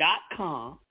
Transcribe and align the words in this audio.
I 0.00 0.16
got 0.36 0.83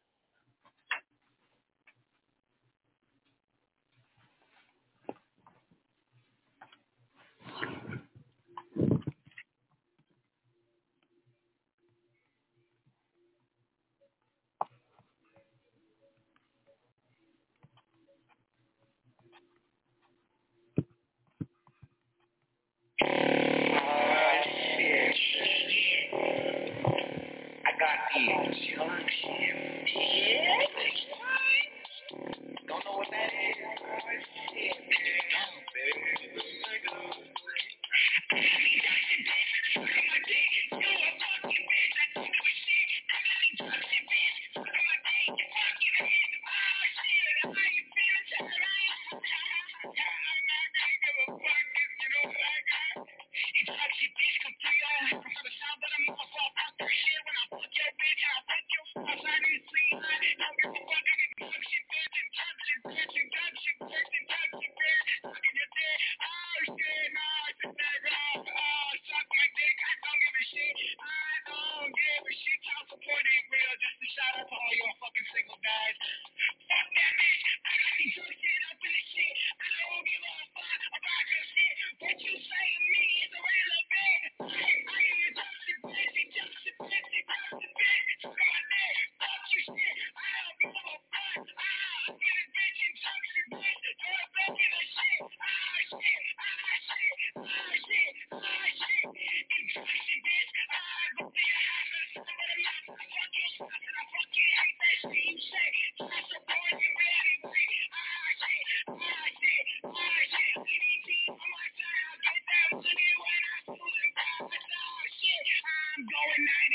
these 28.15 28.55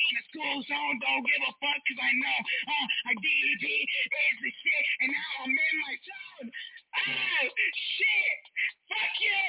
going 0.09 0.17
90 0.17 0.17
in 0.17 0.17
the 0.17 0.25
school 0.33 0.57
zone. 0.65 0.97
Don't 1.01 1.25
give 1.27 1.43
a 1.45 1.53
fuck 1.61 1.81
because 1.85 2.01
I 2.01 2.13
know 2.17 2.39
uh, 2.69 2.87
I 3.09 3.13
DD 3.19 3.65
is 3.65 4.39
the 4.41 4.53
shit. 4.53 4.85
And 5.03 5.13
now 5.13 5.31
I'm 5.45 5.53
in 5.53 5.77
my 5.85 5.95
zone. 6.01 6.49
Oh, 6.97 7.47
shit. 7.53 8.41
Fuck 8.89 9.15
you. 9.21 9.45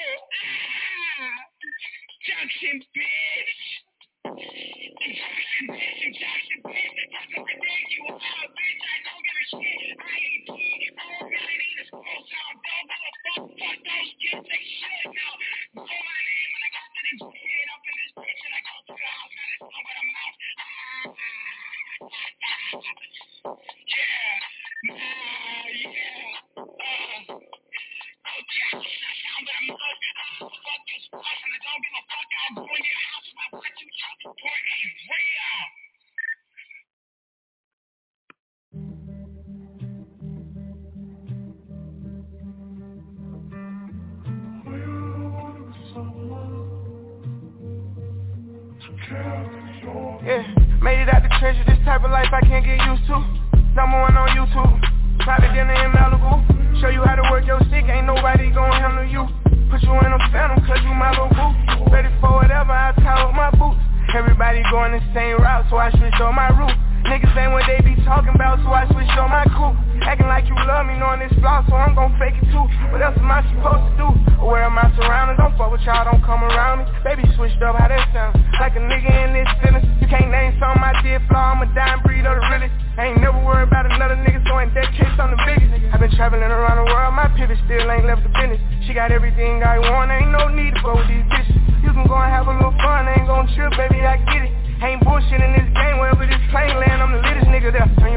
Ah. 1.20 1.40
Junction, 2.28 2.76
bitch. 2.92 3.64
Junction, 5.00 5.64
bitch. 5.72 6.12
Junction, 6.20 6.58
bitch. 6.60 7.00
I 7.16 7.24
think 7.32 7.88
you 7.96 8.02
are, 8.12 8.48
bitch. 8.52 8.82
I 8.84 8.96
don't 9.08 9.22
give 9.24 9.38
a 9.40 9.46
shit. 9.56 9.96
I 9.96 10.12
ain't 10.12 10.44
P. 10.44 10.52
I'm 11.00 11.24
90 11.24 11.40
in 11.40 11.76
the 11.80 11.84
school 11.88 12.04
zone. 12.04 12.56
Don't 12.60 12.86
give 12.88 13.04
a 13.08 13.12
fuck. 13.24 13.48
Fuck 13.48 13.78
those 13.80 14.12
kids. 14.20 14.44
They 14.44 14.62
shit. 14.68 15.04
Now, 15.08 15.32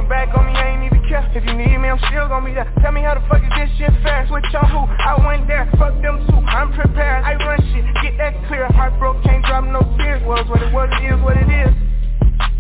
your 0.04 0.10
back 0.10 0.36
on 0.36 0.46
me, 0.46 0.54
I 0.54 0.76
ain't 0.76 0.84
even 0.84 1.02
care. 1.08 1.24
If 1.34 1.46
you 1.46 1.56
need 1.56 1.80
me, 1.80 1.88
I'm 1.88 2.00
still 2.12 2.28
gon' 2.28 2.44
be 2.44 2.54
there. 2.54 2.68
Tell 2.84 2.92
me 2.92 3.02
how 3.02 3.16
the 3.16 3.24
fuck 3.32 3.40
is 3.40 3.52
this 3.56 3.72
shit 3.80 3.94
fair? 4.04 4.28
Switch 4.28 4.44
on 4.52 4.68
who? 4.68 4.84
I 4.84 5.16
went 5.24 5.48
there, 5.48 5.70
fuck 5.80 5.96
them 6.02 6.20
too. 6.28 6.44
I'm 6.44 6.74
prepared, 6.74 7.24
I 7.24 7.36
run 7.40 7.60
shit, 7.72 7.86
get 8.04 8.18
that 8.20 8.36
clear. 8.48 8.68
Heart 8.76 9.00
broke, 9.00 9.24
can't 9.24 9.44
drop 9.46 9.64
no 9.64 9.82
tears. 9.98 10.22
Was 10.28 10.44
what 10.50 10.62
it 10.62 10.74
was, 10.74 10.90
it 11.00 11.08
is 11.08 11.20
what 11.24 11.38
it 11.38 11.48
is. 11.48 11.72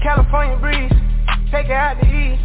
California 0.01 0.57
breeze, 0.57 0.91
take 1.51 1.67
it 1.67 1.75
out 1.75 1.99
to 1.99 2.07
eat. 2.07 2.39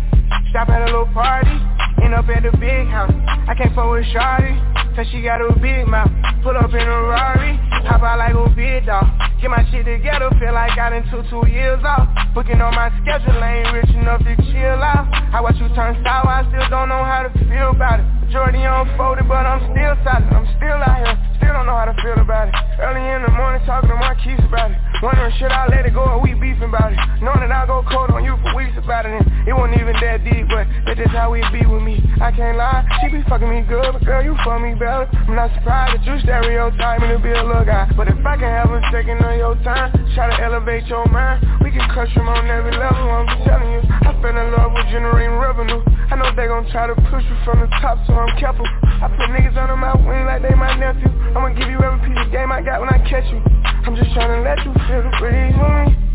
Stop 0.50 0.68
at 0.68 0.82
a 0.82 0.86
little 0.86 1.08
party, 1.14 1.54
end 2.02 2.14
up 2.14 2.28
at 2.28 2.42
the 2.42 2.52
big 2.58 2.88
house. 2.88 3.14
I 3.46 3.54
can't 3.54 3.74
fuck 3.74 3.90
with 3.90 4.04
Shawty, 4.10 4.58
cause 4.96 5.06
she 5.12 5.22
got 5.22 5.40
a 5.40 5.52
big 5.58 5.86
mouth. 5.86 6.10
Pull 6.42 6.56
up 6.56 6.70
in 6.70 6.82
a 6.82 7.00
Rari, 7.06 7.56
hop 7.86 8.02
out 8.02 8.18
like 8.18 8.34
a 8.34 8.48
big 8.54 8.86
dog. 8.86 9.06
Get 9.38 9.54
my 9.54 9.62
shit 9.70 9.86
together, 9.86 10.34
feel 10.42 10.50
like 10.50 10.74
I 10.74 10.90
done 10.90 11.06
took 11.14 11.22
two 11.30 11.46
years 11.46 11.78
off. 11.86 12.10
Booking 12.34 12.58
on 12.58 12.74
my 12.74 12.90
schedule, 12.98 13.38
ain't 13.38 13.70
rich 13.70 13.90
enough 13.94 14.18
to 14.26 14.34
chill 14.50 14.82
out. 14.82 15.06
I 15.30 15.38
watch 15.38 15.54
you 15.62 15.70
turn 15.78 15.94
sour, 16.02 16.26
I 16.26 16.42
still 16.50 16.66
don't 16.66 16.90
know 16.90 17.06
how 17.06 17.22
to 17.22 17.30
feel 17.46 17.70
about 17.70 18.02
it. 18.02 18.06
Majority 18.26 18.66
unfolded, 18.66 19.30
but 19.30 19.46
I'm 19.46 19.62
still 19.70 19.94
solid. 20.02 20.26
I'm 20.34 20.42
still 20.58 20.82
out 20.82 20.98
here, 21.06 21.14
still 21.38 21.54
don't 21.54 21.70
know 21.70 21.78
how 21.78 21.86
to 21.86 21.94
feel 22.02 22.18
about 22.18 22.50
it. 22.50 22.54
Early 22.82 22.98
in 23.14 23.22
the 23.22 23.30
morning, 23.30 23.62
talking 23.62 23.94
to 23.94 24.14
keys 24.18 24.42
about 24.42 24.74
it. 24.74 24.87
Wondering 24.98 25.30
should 25.38 25.54
I 25.54 25.70
let 25.70 25.86
it 25.86 25.94
go 25.94 26.02
or 26.02 26.18
we 26.18 26.34
beefing 26.34 26.74
about 26.74 26.90
it. 26.90 26.98
Knowing 27.22 27.46
that 27.46 27.54
I 27.54 27.66
go 27.70 27.86
cold 27.86 28.10
on 28.10 28.26
you 28.26 28.34
for 28.42 28.50
weeks 28.58 28.74
about 28.74 29.06
it, 29.06 29.14
and 29.14 29.22
it 29.46 29.54
wasn't 29.54 29.78
even 29.78 29.94
that 29.94 30.26
deep, 30.26 30.50
but 30.50 30.66
that's 30.82 30.98
just 30.98 31.14
how 31.14 31.30
it 31.38 31.46
be 31.54 31.62
with 31.62 31.86
me. 31.86 32.02
I 32.18 32.34
can't 32.34 32.58
lie, 32.58 32.82
she 32.98 33.14
be 33.14 33.22
fucking 33.30 33.46
me 33.46 33.62
good, 33.62 33.94
but 33.94 34.02
girl, 34.02 34.26
you 34.26 34.34
fuck 34.42 34.58
me 34.58 34.74
better. 34.74 35.06
I'm 35.06 35.38
not 35.38 35.54
surprised 35.54 35.94
that 35.94 36.02
you 36.02 36.18
stereotype 36.26 36.98
me 36.98 37.14
to 37.14 37.18
be 37.22 37.30
a 37.30 37.46
little 37.46 37.62
guy, 37.62 37.86
but 37.94 38.10
if 38.10 38.18
I 38.26 38.34
can 38.42 38.50
have 38.50 38.74
a 38.74 38.82
second 38.90 39.22
of 39.22 39.38
your 39.38 39.54
time, 39.62 39.94
try 40.18 40.34
to 40.34 40.36
elevate 40.42 40.90
your 40.90 41.06
mind, 41.14 41.46
we 41.62 41.70
can 41.70 41.86
crush 41.94 42.10
them 42.18 42.26
on 42.26 42.50
every 42.50 42.74
level. 42.74 42.98
I'm 42.98 43.30
just 43.30 43.46
telling 43.46 43.70
you, 43.70 43.82
I 43.86 44.10
fell 44.18 44.34
in 44.34 44.50
love 44.50 44.74
with 44.74 44.90
generating 44.90 45.38
revenue. 45.38 45.78
I 46.10 46.18
know 46.18 46.34
they 46.34 46.50
gon' 46.50 46.66
try 46.74 46.90
to 46.90 46.98
push 47.06 47.22
you 47.22 47.38
from 47.46 47.62
the 47.62 47.70
top, 47.78 48.02
so 48.10 48.18
I'm 48.18 48.34
careful. 48.42 48.66
I 48.82 49.06
put 49.14 49.30
niggas 49.30 49.54
under 49.54 49.78
my 49.78 49.94
wing 49.94 50.26
like 50.26 50.42
they 50.42 50.58
my 50.58 50.74
nephew. 50.74 51.06
I'ma 51.38 51.54
give 51.54 51.70
you 51.70 51.78
every 51.86 52.02
piece 52.02 52.18
of 52.18 52.32
game 52.34 52.50
I 52.50 52.66
got 52.66 52.82
when 52.82 52.90
I 52.90 52.98
catch 53.06 53.30
you. 53.30 53.38
I'm 53.86 53.96
just 53.96 54.12
trying 54.14 54.32
to 54.34 54.40
let 54.42 54.58
you 54.64 54.72
feel 54.86 55.02
the 55.02 55.12
breeze 55.18 55.54
with 55.54 55.74
me. 55.86 56.08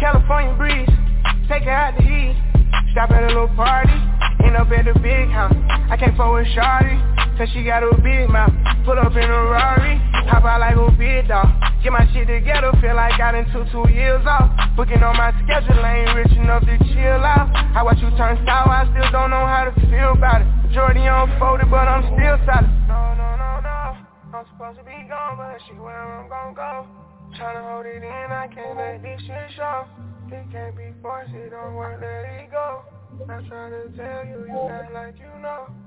California 0.00 0.54
breeze, 0.56 0.88
take 1.48 1.62
it 1.62 1.68
out 1.68 1.96
to 1.96 2.02
eat. 2.02 2.36
Stop 2.92 3.10
at 3.10 3.22
a 3.22 3.26
little 3.26 3.48
party, 3.54 3.94
end 4.44 4.56
up 4.56 4.70
at 4.70 4.84
the 4.86 4.94
big 5.00 5.28
house. 5.30 5.54
I 5.90 5.96
can't 5.96 6.16
fuck 6.16 6.32
with 6.32 6.46
Shawty, 6.54 6.94
cause 7.38 7.48
she 7.52 7.64
got 7.64 7.82
a 7.82 7.94
big 8.02 8.30
mouth. 8.30 8.54
Pull 8.84 8.98
up 8.98 9.14
in 9.14 9.26
a 9.30 9.40
Rari, 9.50 9.98
hop 10.30 10.44
out 10.44 10.60
like 10.60 10.76
a 10.76 10.90
big 10.96 11.28
dog. 11.28 11.50
Get 11.82 11.92
my 11.92 12.06
shit 12.12 12.26
together, 12.26 12.72
feel 12.80 12.96
like 12.96 13.20
I 13.20 13.32
done 13.32 13.46
took 13.52 13.70
two 13.70 13.90
years 13.92 14.24
off. 14.26 14.50
Booking 14.76 15.02
on 15.02 15.16
my 15.16 15.30
schedule, 15.44 15.84
I 15.84 16.06
ain't 16.06 16.16
rich 16.16 16.32
enough 16.38 16.64
to 16.64 16.78
chill 16.94 17.22
out. 17.22 17.50
I 17.52 17.82
watch 17.82 17.98
you 17.98 18.10
turn 18.16 18.38
sour, 18.46 18.70
I 18.70 18.88
still 18.90 19.10
don't 19.12 19.30
know 19.30 19.46
how 19.46 19.70
to 19.70 19.72
feel 19.90 20.14
about 20.14 20.42
it. 20.42 20.48
Majority 20.66 21.06
unfolded, 21.06 21.70
but 21.70 21.86
I'm 21.86 22.02
still 22.14 22.38
solid. 22.46 22.70
No, 22.88 23.14
no, 23.14 23.28
no. 23.36 23.53
I'm 24.34 24.44
supposed 24.50 24.78
to 24.78 24.84
be 24.84 25.06
gone, 25.08 25.36
but 25.36 25.60
she 25.64 25.74
where 25.74 25.94
I'm 25.94 26.28
gon' 26.28 26.54
go. 26.54 26.86
Tryna 27.38 27.70
hold 27.70 27.86
it 27.86 28.02
in, 28.02 28.32
I 28.32 28.48
can't 28.52 28.76
let 28.76 29.00
this 29.00 29.20
shit 29.22 29.50
show. 29.54 29.86
It 30.26 30.50
can't 30.50 30.76
be 30.76 30.90
forced, 31.00 31.32
it 31.32 31.50
don't 31.50 31.74
work, 31.74 32.00
let 32.00 32.42
it 32.42 32.50
go. 32.50 32.82
I'm 33.30 33.44
to 33.48 33.96
tell 33.96 34.26
you, 34.26 34.44
you 34.50 34.68
act 34.68 34.92
like 34.92 35.14
you 35.20 35.40
know. 35.40 35.83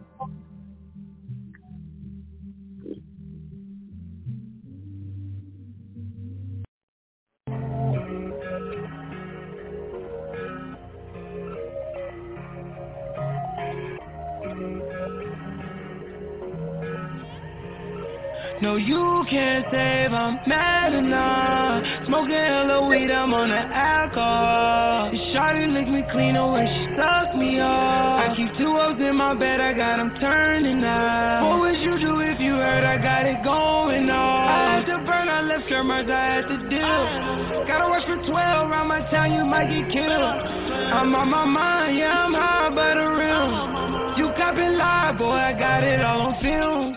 You 18.77 19.25
can't 19.29 19.65
save, 19.71 20.13
I'm 20.13 20.39
mad 20.47 20.93
enough. 20.93 21.83
Smoking 22.05 22.33
hella 22.33 22.87
weed, 22.87 23.11
I'm 23.11 23.33
on 23.33 23.49
the 23.49 23.57
alcohol. 23.57 25.11
Shawty 25.33 25.71
lick 25.73 25.87
me 25.87 26.03
clean 26.11 26.35
when 26.35 26.67
she 26.67 26.85
suck 26.95 27.35
me 27.35 27.59
off 27.59 28.31
I 28.31 28.35
keep 28.35 28.49
two 28.57 28.75
O's 28.77 28.99
in 28.99 29.15
my 29.15 29.33
bed, 29.33 29.61
I 29.61 29.73
got 29.73 29.97
them 29.97 30.13
turning 30.19 30.83
up. 30.83 31.43
What 31.43 31.59
would 31.61 31.79
you 31.79 31.99
do 31.99 32.19
if 32.19 32.39
you 32.39 32.53
heard 32.53 32.83
I 32.83 32.97
got 33.01 33.25
it 33.25 33.43
going 33.43 34.09
on? 34.09 34.47
I 34.47 34.79
had 34.79 34.85
to 34.85 34.97
burn, 35.05 35.29
I 35.29 35.41
left 35.41 35.67
cameras, 35.69 36.09
I 36.09 36.41
had 36.41 36.47
to 36.47 36.57
deal 36.69 37.67
Gotta 37.67 37.87
watch 37.89 38.05
for 38.05 38.17
12, 38.17 38.29
around 38.29 38.87
my 38.87 39.01
town, 39.11 39.33
you 39.33 39.45
might 39.45 39.69
get 39.69 39.91
killed. 39.91 40.07
I'm 40.11 41.15
on 41.15 41.29
my 41.29 41.45
mind, 41.45 41.97
yeah, 41.97 42.25
I'm 42.25 42.33
high 42.33 42.69
by 42.69 42.93
the 42.95 44.21
You 44.21 44.31
copping 44.37 44.77
live, 44.77 45.17
boy, 45.17 45.31
I 45.31 45.53
got 45.53 45.83
it 45.83 46.01
all 46.01 46.33
on 46.33 46.41
film 46.41 46.96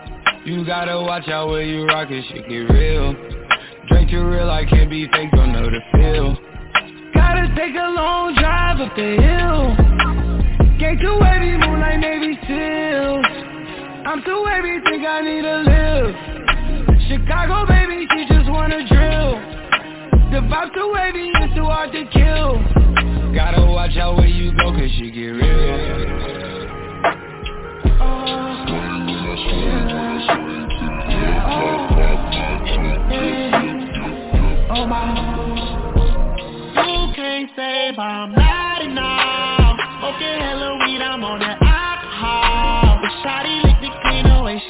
you 0.51 0.65
gotta 0.65 0.99
watch 0.99 1.29
out 1.29 1.47
where 1.47 1.63
you 1.63 1.85
rock 1.85 2.11
it, 2.11 2.25
shit 2.27 2.47
get 2.49 2.67
real. 2.67 3.13
Drink 3.87 4.11
too 4.11 4.25
real, 4.27 4.49
I 4.49 4.65
can't 4.65 4.89
be 4.89 5.07
fake, 5.07 5.31
don't 5.31 5.53
know 5.53 5.63
the 5.63 5.79
feel. 5.95 6.35
Gotta 7.13 7.47
take 7.55 7.73
a 7.75 7.87
long 7.95 8.35
drive 8.35 8.81
up 8.81 8.93
the 8.95 9.15
hill. 9.15 9.71
Get 10.77 10.99
too 10.99 11.15
move 11.15 11.79
like 11.79 11.99
Navy 11.99 12.35
SEALs 12.47 13.25
I'm 14.03 14.23
too 14.23 14.43
wavy, 14.43 14.83
think 14.83 15.05
I 15.07 15.21
need 15.21 15.41
to 15.43 15.57
live 15.63 16.15
Chicago 17.07 17.65
baby, 17.67 18.05
she 18.11 18.25
just 18.27 18.49
wanna 18.49 18.85
drill. 18.87 19.39
The 20.31 20.41
vibe 20.51 20.73
too 20.73 20.91
wavy, 20.93 21.31
it's 21.35 21.55
too 21.55 21.63
hard 21.63 21.91
to 21.93 22.03
kill. 22.11 22.59
Gotta 23.33 23.65
watch 23.71 23.95
out 23.95 24.17
where 24.17 24.27
you 24.27 24.51
go, 24.57 24.71
cause 24.71 24.91
she 24.97 25.11
get 25.11 25.31
real 25.31 26.10
You 34.91 34.97
can't 37.15 37.49
save, 37.55 37.97
I'm 37.97 38.33
not 38.33 38.81
enough. 38.81 39.79
Okay, 40.03 40.37
hella 40.37 40.83
weed, 40.83 41.01
I'm 41.01 41.23
on 41.23 41.39
that 41.39 41.61
alcohol. 41.63 42.99
The 42.99 43.07
shawty 43.23 43.63
lick 43.63 43.79
me 43.79 43.89
clean 44.03 44.25
away, 44.25 44.61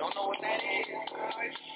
I'll 0.00 1.67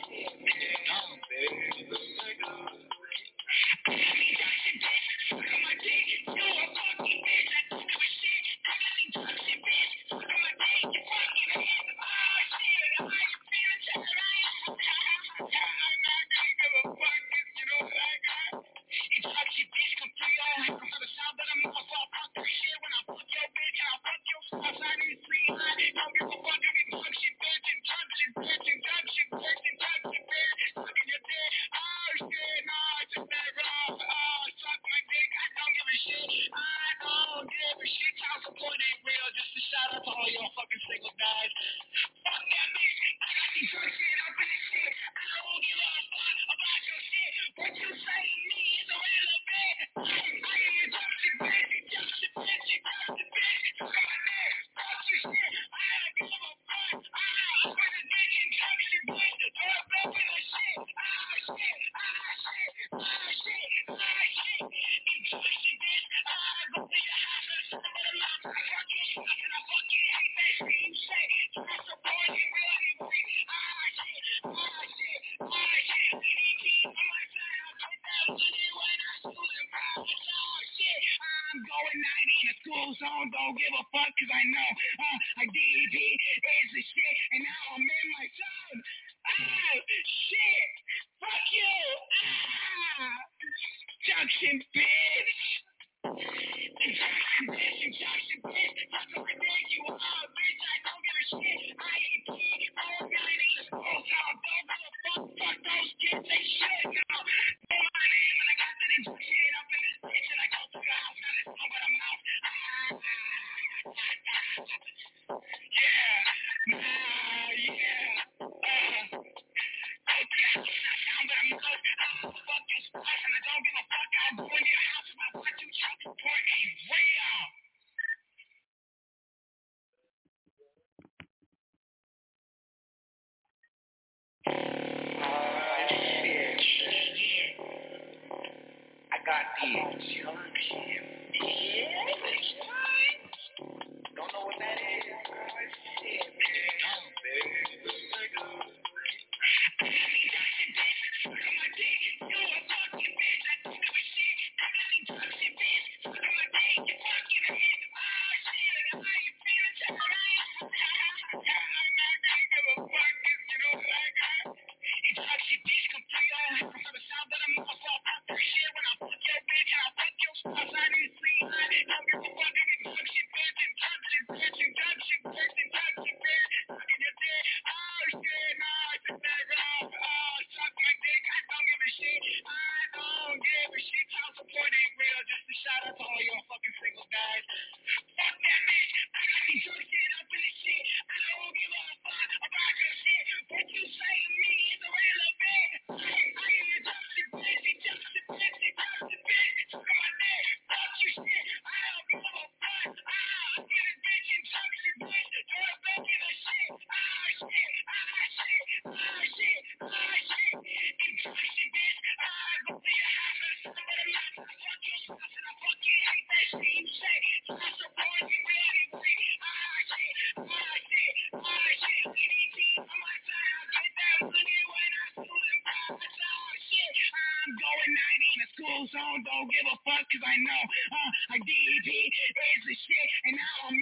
don't 229.21 229.49
give 229.53 229.67
a 229.69 229.77
fuck 229.85 230.05
because 230.09 230.25
I 230.25 230.37
know 230.41 230.63
uh, 230.97 231.11
is 231.37 232.63
the 232.65 232.77
shit, 232.81 233.09
and 233.29 233.35
now 233.37 233.55
I'm 233.69 233.77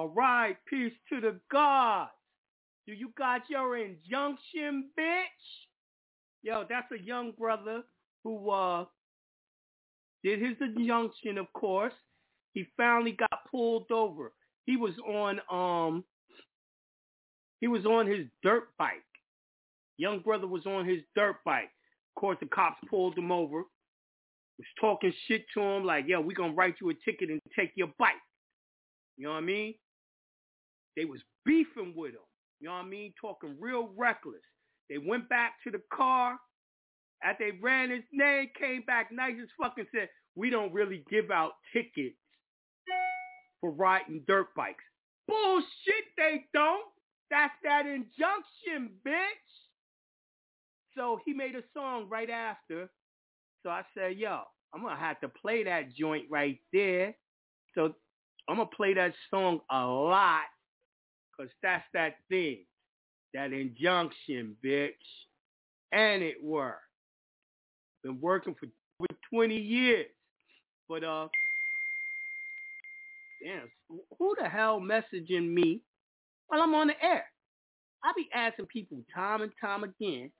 all 0.00 0.08
right. 0.08 0.56
Peace 0.66 0.94
to 1.10 1.20
the 1.20 1.38
gods. 1.52 2.10
Do 2.86 2.94
you 2.94 3.12
got 3.18 3.42
your 3.50 3.76
injunction, 3.76 4.88
bitch? 4.98 5.44
Yo, 6.42 6.64
that's 6.66 6.90
a 6.90 7.04
young 7.04 7.32
brother 7.38 7.82
who 8.24 8.48
uh 8.48 8.86
did 10.24 10.40
his 10.40 10.56
injunction, 10.58 11.36
of 11.36 11.52
course. 11.52 11.92
He 12.54 12.64
finally 12.78 13.12
got 13.12 13.44
pulled 13.50 13.90
over. 13.92 14.32
He 14.64 14.78
was 14.78 14.94
on 15.06 15.40
um 15.50 16.04
he 17.60 17.68
was 17.68 17.84
on 17.84 18.06
his 18.06 18.24
dirt 18.42 18.68
bike. 18.78 19.04
Young 19.98 20.20
brother 20.20 20.46
was 20.46 20.64
on 20.64 20.88
his 20.88 21.00
dirt 21.14 21.36
bike. 21.44 21.68
Of 22.16 22.20
course, 22.20 22.38
the 22.40 22.46
cops 22.46 22.80
pulled 22.88 23.18
him 23.18 23.30
over. 23.30 23.64
Was 24.56 24.66
talking 24.80 25.12
shit 25.28 25.44
to 25.52 25.60
him 25.60 25.84
like, 25.84 26.06
"Yo, 26.08 26.22
we 26.22 26.32
gonna 26.32 26.54
write 26.54 26.76
you 26.80 26.88
a 26.88 26.94
ticket 26.94 27.28
and 27.28 27.40
take 27.54 27.72
your 27.76 27.92
bike." 27.98 28.14
You 29.18 29.26
know 29.26 29.32
what 29.32 29.38
I 29.38 29.42
mean? 29.42 29.74
They 30.96 31.04
was 31.04 31.20
beefing 31.44 31.94
with 31.96 32.12
him. 32.12 32.20
You 32.60 32.68
know 32.68 32.74
what 32.74 32.84
I 32.84 32.88
mean? 32.88 33.14
Talking 33.20 33.56
real 33.58 33.90
reckless. 33.96 34.42
They 34.88 34.98
went 34.98 35.28
back 35.28 35.54
to 35.64 35.70
the 35.70 35.80
car. 35.92 36.38
After 37.22 37.50
they 37.50 37.58
ran 37.58 37.90
his 37.90 38.04
name, 38.12 38.48
came 38.58 38.82
back 38.86 39.10
nice 39.12 39.34
as 39.40 39.48
fucking 39.60 39.86
said, 39.94 40.08
we 40.34 40.50
don't 40.50 40.72
really 40.72 41.04
give 41.10 41.30
out 41.30 41.52
tickets 41.72 42.16
for 43.60 43.70
riding 43.70 44.22
dirt 44.26 44.48
bikes. 44.56 44.84
Bullshit, 45.28 46.04
they 46.16 46.44
don't. 46.54 46.86
That's 47.30 47.52
that 47.62 47.86
injunction, 47.86 48.90
bitch. 49.06 49.50
So 50.96 51.20
he 51.24 51.32
made 51.32 51.54
a 51.54 51.62
song 51.74 52.08
right 52.08 52.30
after. 52.30 52.90
So 53.62 53.70
I 53.70 53.82
said, 53.94 54.16
yo, 54.16 54.40
I'm 54.74 54.80
going 54.82 54.94
to 54.94 55.00
have 55.00 55.20
to 55.20 55.28
play 55.28 55.64
that 55.64 55.94
joint 55.94 56.24
right 56.30 56.58
there. 56.72 57.14
So 57.74 57.94
I'm 58.48 58.56
going 58.56 58.68
to 58.68 58.76
play 58.76 58.94
that 58.94 59.12
song 59.30 59.60
a 59.70 59.84
lot 59.84 60.42
because 61.40 61.52
that's 61.62 61.84
that 61.94 62.14
thing, 62.28 62.58
that 63.34 63.52
injunction, 63.52 64.56
bitch. 64.64 64.90
And 65.92 66.22
it 66.22 66.42
worked. 66.42 66.82
Been 68.02 68.20
working 68.20 68.54
for, 68.58 68.66
for 68.98 69.06
20 69.32 69.56
years. 69.56 70.06
But, 70.88 71.04
uh, 71.04 71.28
damn, 73.44 73.70
who 74.18 74.34
the 74.40 74.48
hell 74.48 74.80
messaging 74.80 75.52
me 75.52 75.80
while 76.48 76.62
I'm 76.62 76.74
on 76.74 76.88
the 76.88 76.94
air? 77.02 77.24
I 78.02 78.12
be 78.16 78.28
asking 78.34 78.66
people 78.66 78.98
time 79.14 79.42
and 79.42 79.52
time 79.60 79.84
again, 79.84 80.30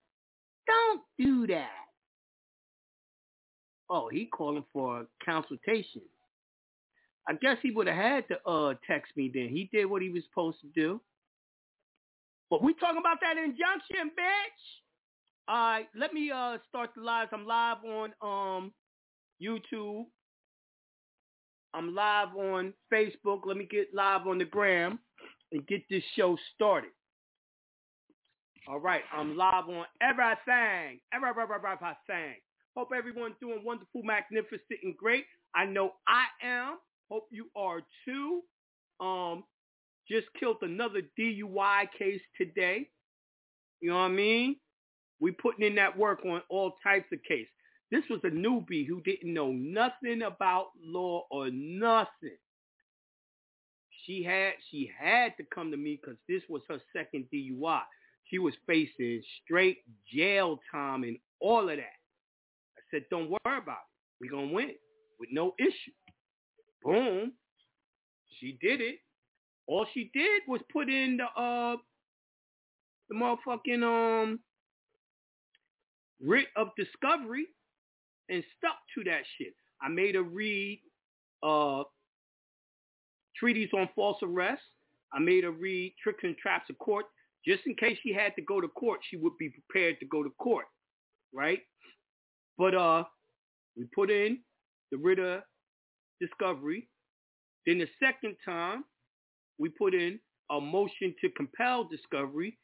don't 0.67 1.03
do 1.19 1.47
that. 1.49 1.69
Oh, 3.91 4.09
he 4.11 4.27
calling 4.27 4.65
for 4.73 5.01
a 5.01 5.07
consultation. 5.25 6.03
I 7.29 7.35
guess 7.35 7.59
he 7.63 7.71
would 7.71 7.87
have 7.87 7.97
had 7.97 8.29
to 8.29 8.49
uh 8.49 8.75
text 8.87 9.17
me 9.17 9.31
then. 9.33 9.49
He 9.49 9.69
did 9.73 9.87
what 9.87 10.03
he 10.03 10.11
was 10.11 10.25
supposed 10.25 10.61
to 10.61 10.69
do. 10.75 11.01
But 12.51 12.63
we 12.63 12.75
talking 12.75 12.99
about 12.99 13.19
that 13.21 13.37
injunction, 13.37 14.11
bitch. 14.19 14.81
All 15.49 15.57
right, 15.57 15.89
let 15.97 16.13
me 16.13 16.31
uh 16.31 16.59
start 16.69 16.91
the 16.97 17.03
live. 17.03 17.29
I'm 17.33 17.47
live 17.47 17.79
on 17.85 18.13
um 18.23 18.73
YouTube. 19.43 20.07
I'm 21.73 21.95
live 21.95 22.35
on 22.37 22.75
Facebook. 22.93 23.41
Let 23.45 23.57
me 23.57 23.67
get 23.71 23.95
live 23.95 24.27
on 24.27 24.39
the 24.39 24.45
gram 24.45 24.99
and 25.53 25.67
get 25.67 25.83
this 25.89 26.03
show 26.17 26.37
started. 26.55 26.91
All 28.69 28.79
right, 28.79 29.03
I'm 29.13 29.37
live 29.37 29.69
on 29.69 29.85
everything. 30.03 31.01
Everything. 31.13 32.35
Hope 32.77 32.89
everyone's 32.97 33.35
doing 33.41 33.61
wonderful, 33.65 34.03
magnificent, 34.03 34.81
and 34.83 34.97
great. 34.97 35.25
I 35.55 35.65
know 35.65 35.95
I 36.07 36.25
am. 36.43 36.79
Hope 37.11 37.27
you 37.31 37.47
are 37.57 37.81
too. 38.05 38.43
Um, 39.01 39.45
just 40.09 40.27
killed 40.39 40.59
another 40.63 41.03
DUI 41.19 41.87
case 41.99 42.21
today. 42.37 42.89
You 43.81 43.91
know 43.91 43.97
what 43.97 44.03
I 44.03 44.09
mean? 44.09 44.57
We 45.21 45.33
putting 45.33 45.67
in 45.67 45.75
that 45.77 45.97
work 45.99 46.21
on 46.25 46.43
all 46.49 46.75
types 46.83 47.07
of 47.13 47.19
cases. 47.27 47.49
This 47.91 48.05
was 48.09 48.21
a 48.25 48.29
newbie 48.29 48.87
who 48.87 49.01
didn't 49.03 49.35
know 49.35 49.51
nothing 49.51 50.23
about 50.23 50.69
law 50.83 51.25
or 51.31 51.51
nothing. 51.51 52.39
She 54.07 54.23
had 54.23 54.53
she 54.71 54.91
had 54.99 55.37
to 55.37 55.45
come 55.53 55.71
to 55.73 55.77
me 55.77 55.99
because 56.01 56.19
this 56.29 56.43
was 56.49 56.63
her 56.69 56.79
second 56.97 57.27
DUI. 57.35 57.81
She 58.25 58.39
was 58.39 58.55
facing 58.67 59.23
straight 59.45 59.79
jail 60.13 60.61
time 60.73 61.03
and 61.03 61.19
all 61.41 61.69
of 61.69 61.77
that. 61.77 61.81
I 61.81 62.81
said, 62.91 63.05
don't 63.11 63.29
worry 63.29 63.59
about 63.59 63.79
it. 63.79 64.21
We're 64.21 64.31
going 64.31 64.49
to 64.49 64.55
win 64.55 64.71
with 65.19 65.31
no 65.33 65.55
issue. 65.59 65.93
Boom. 66.85 67.33
She 68.41 68.59
did 68.61 68.81
it. 68.81 68.97
All 69.67 69.87
she 69.95 70.11
did 70.15 70.43
was 70.49 70.61
put 70.73 70.89
in 70.91 71.19
the 71.19 71.41
uh 71.41 71.77
the 73.09 73.15
motherfucking 73.17 73.83
um 73.85 74.41
writ 76.23 76.49
of 76.57 76.69
discovery 76.77 77.47
and 78.29 78.45
stuck 78.59 78.77
to 78.97 79.05
that 79.11 79.23
shit. 79.39 79.55
I 79.83 79.89
made 79.89 80.15
her 80.17 80.23
read 80.23 80.81
uh 81.43 81.85
treaties 83.37 83.71
on 83.75 83.89
false 83.97 84.19
arrest. 84.23 84.63
I 85.13 85.21
made 85.21 85.45
her 85.45 85.53
read 85.53 85.95
tricks 86.03 86.21
and 86.25 86.37
traps 86.39 86.71
of 86.71 86.79
court. 86.79 87.07
Just 87.47 87.63
in 87.67 87.75
case 87.77 87.99
she 88.03 88.13
had 88.13 88.35
to 88.37 88.43
go 88.43 88.61
to 88.61 88.69
court, 88.69 89.01
she 89.11 89.17
would 89.17 89.37
be 89.39 89.51
prepared 89.51 89.99
to 90.01 90.07
go 90.07 90.23
to 90.23 90.31
court. 90.41 90.67
Right? 91.33 91.61
But 92.59 92.75
uh 92.75 93.05
we 93.77 93.85
put 93.95 94.11
in 94.11 94.41
the 94.93 94.99
writ 94.99 95.19
of 95.21 95.43
discovery. 96.21 96.89
Then 97.67 97.79
the 97.79 97.89
second 98.03 98.37
time, 98.45 98.85
we 99.59 99.69
put 99.69 99.95
in 99.95 100.19
a 100.51 100.61
motion 100.61 101.15
to 101.21 101.29
compel 101.31 101.85
discovery, 101.85 102.59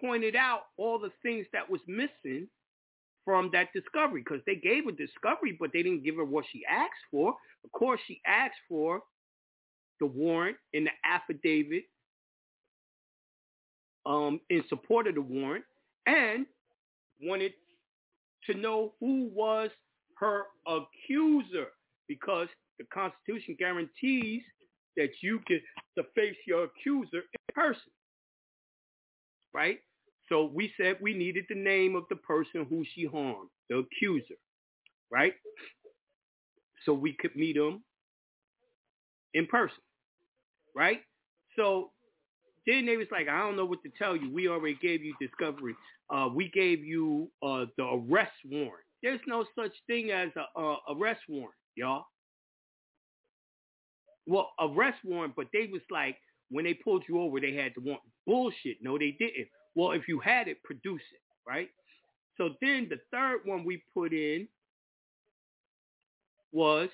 pointed 0.00 0.36
out 0.36 0.62
all 0.76 0.98
the 0.98 1.10
things 1.22 1.46
that 1.52 1.68
was 1.68 1.80
missing 1.86 2.48
from 3.24 3.50
that 3.52 3.68
discovery 3.74 4.22
because 4.22 4.42
they 4.46 4.54
gave 4.54 4.86
a 4.86 4.92
discovery, 4.92 5.56
but 5.58 5.70
they 5.72 5.82
didn't 5.82 6.04
give 6.04 6.16
her 6.16 6.24
what 6.24 6.44
she 6.50 6.62
asked 6.68 7.04
for. 7.10 7.34
Of 7.64 7.72
course, 7.72 8.00
she 8.06 8.20
asked 8.26 8.58
for 8.68 9.02
the 10.00 10.06
warrant 10.06 10.56
and 10.72 10.86
the 10.86 10.90
affidavit 11.04 11.84
um, 14.06 14.40
in 14.48 14.64
support 14.68 15.06
of 15.06 15.16
the 15.16 15.20
warrant 15.20 15.64
and 16.06 16.46
wanted 17.20 17.52
to 18.46 18.54
know 18.54 18.94
who 19.00 19.28
was 19.34 19.70
her 20.18 20.44
accuser 20.66 21.66
because 22.08 22.48
the 22.78 22.84
Constitution 22.92 23.56
guarantees 23.58 24.42
that 24.96 25.10
you 25.22 25.40
can 25.46 25.60
to 25.96 26.04
face 26.14 26.36
your 26.46 26.64
accuser 26.64 27.18
in 27.18 27.54
person. 27.54 27.92
Right? 29.54 29.78
So 30.28 30.50
we 30.52 30.72
said 30.80 30.96
we 31.00 31.14
needed 31.14 31.44
the 31.48 31.56
name 31.56 31.96
of 31.96 32.04
the 32.10 32.16
person 32.16 32.66
who 32.68 32.84
she 32.94 33.06
harmed, 33.06 33.48
the 33.70 33.78
accuser. 33.78 34.34
Right? 35.10 35.34
So 36.84 36.92
we 36.92 37.16
could 37.18 37.34
meet 37.36 37.56
him 37.56 37.82
in 39.34 39.46
person. 39.46 39.78
Right? 40.74 41.00
So 41.56 41.90
then 42.66 42.86
they 42.86 42.96
was 42.96 43.06
like, 43.10 43.28
I 43.28 43.38
don't 43.38 43.56
know 43.56 43.64
what 43.64 43.82
to 43.82 43.90
tell 43.98 44.14
you. 44.16 44.32
We 44.32 44.48
already 44.48 44.78
gave 44.80 45.02
you 45.02 45.14
discovery. 45.20 45.74
Uh, 46.10 46.28
we 46.34 46.50
gave 46.50 46.84
you 46.84 47.30
uh, 47.42 47.64
the 47.76 47.84
arrest 47.84 48.32
warrant. 48.44 48.84
There's 49.02 49.20
no 49.26 49.44
such 49.58 49.72
thing 49.86 50.10
as 50.10 50.28
a, 50.36 50.60
a 50.60 50.76
arrest 50.90 51.20
warrant, 51.28 51.54
y'all. 51.78 52.04
Well, 54.26 54.50
arrest 54.60 54.98
warrant, 55.04 55.34
but 55.36 55.46
they 55.52 55.68
was 55.72 55.80
like, 55.90 56.16
when 56.50 56.64
they 56.64 56.74
pulled 56.74 57.04
you 57.08 57.20
over, 57.20 57.40
they 57.40 57.54
had 57.54 57.74
to 57.74 57.80
want 57.80 58.00
bullshit. 58.26 58.78
No, 58.82 58.98
they 58.98 59.16
didn't. 59.18 59.48
Well, 59.74 59.92
if 59.92 60.08
you 60.08 60.18
had 60.20 60.48
it, 60.48 60.62
produce 60.64 61.02
it, 61.12 61.20
right? 61.48 61.68
So 62.36 62.50
then 62.60 62.88
the 62.90 62.98
third 63.10 63.40
one 63.44 63.64
we 63.64 63.82
put 63.94 64.12
in 64.12 64.48
was 66.52 66.88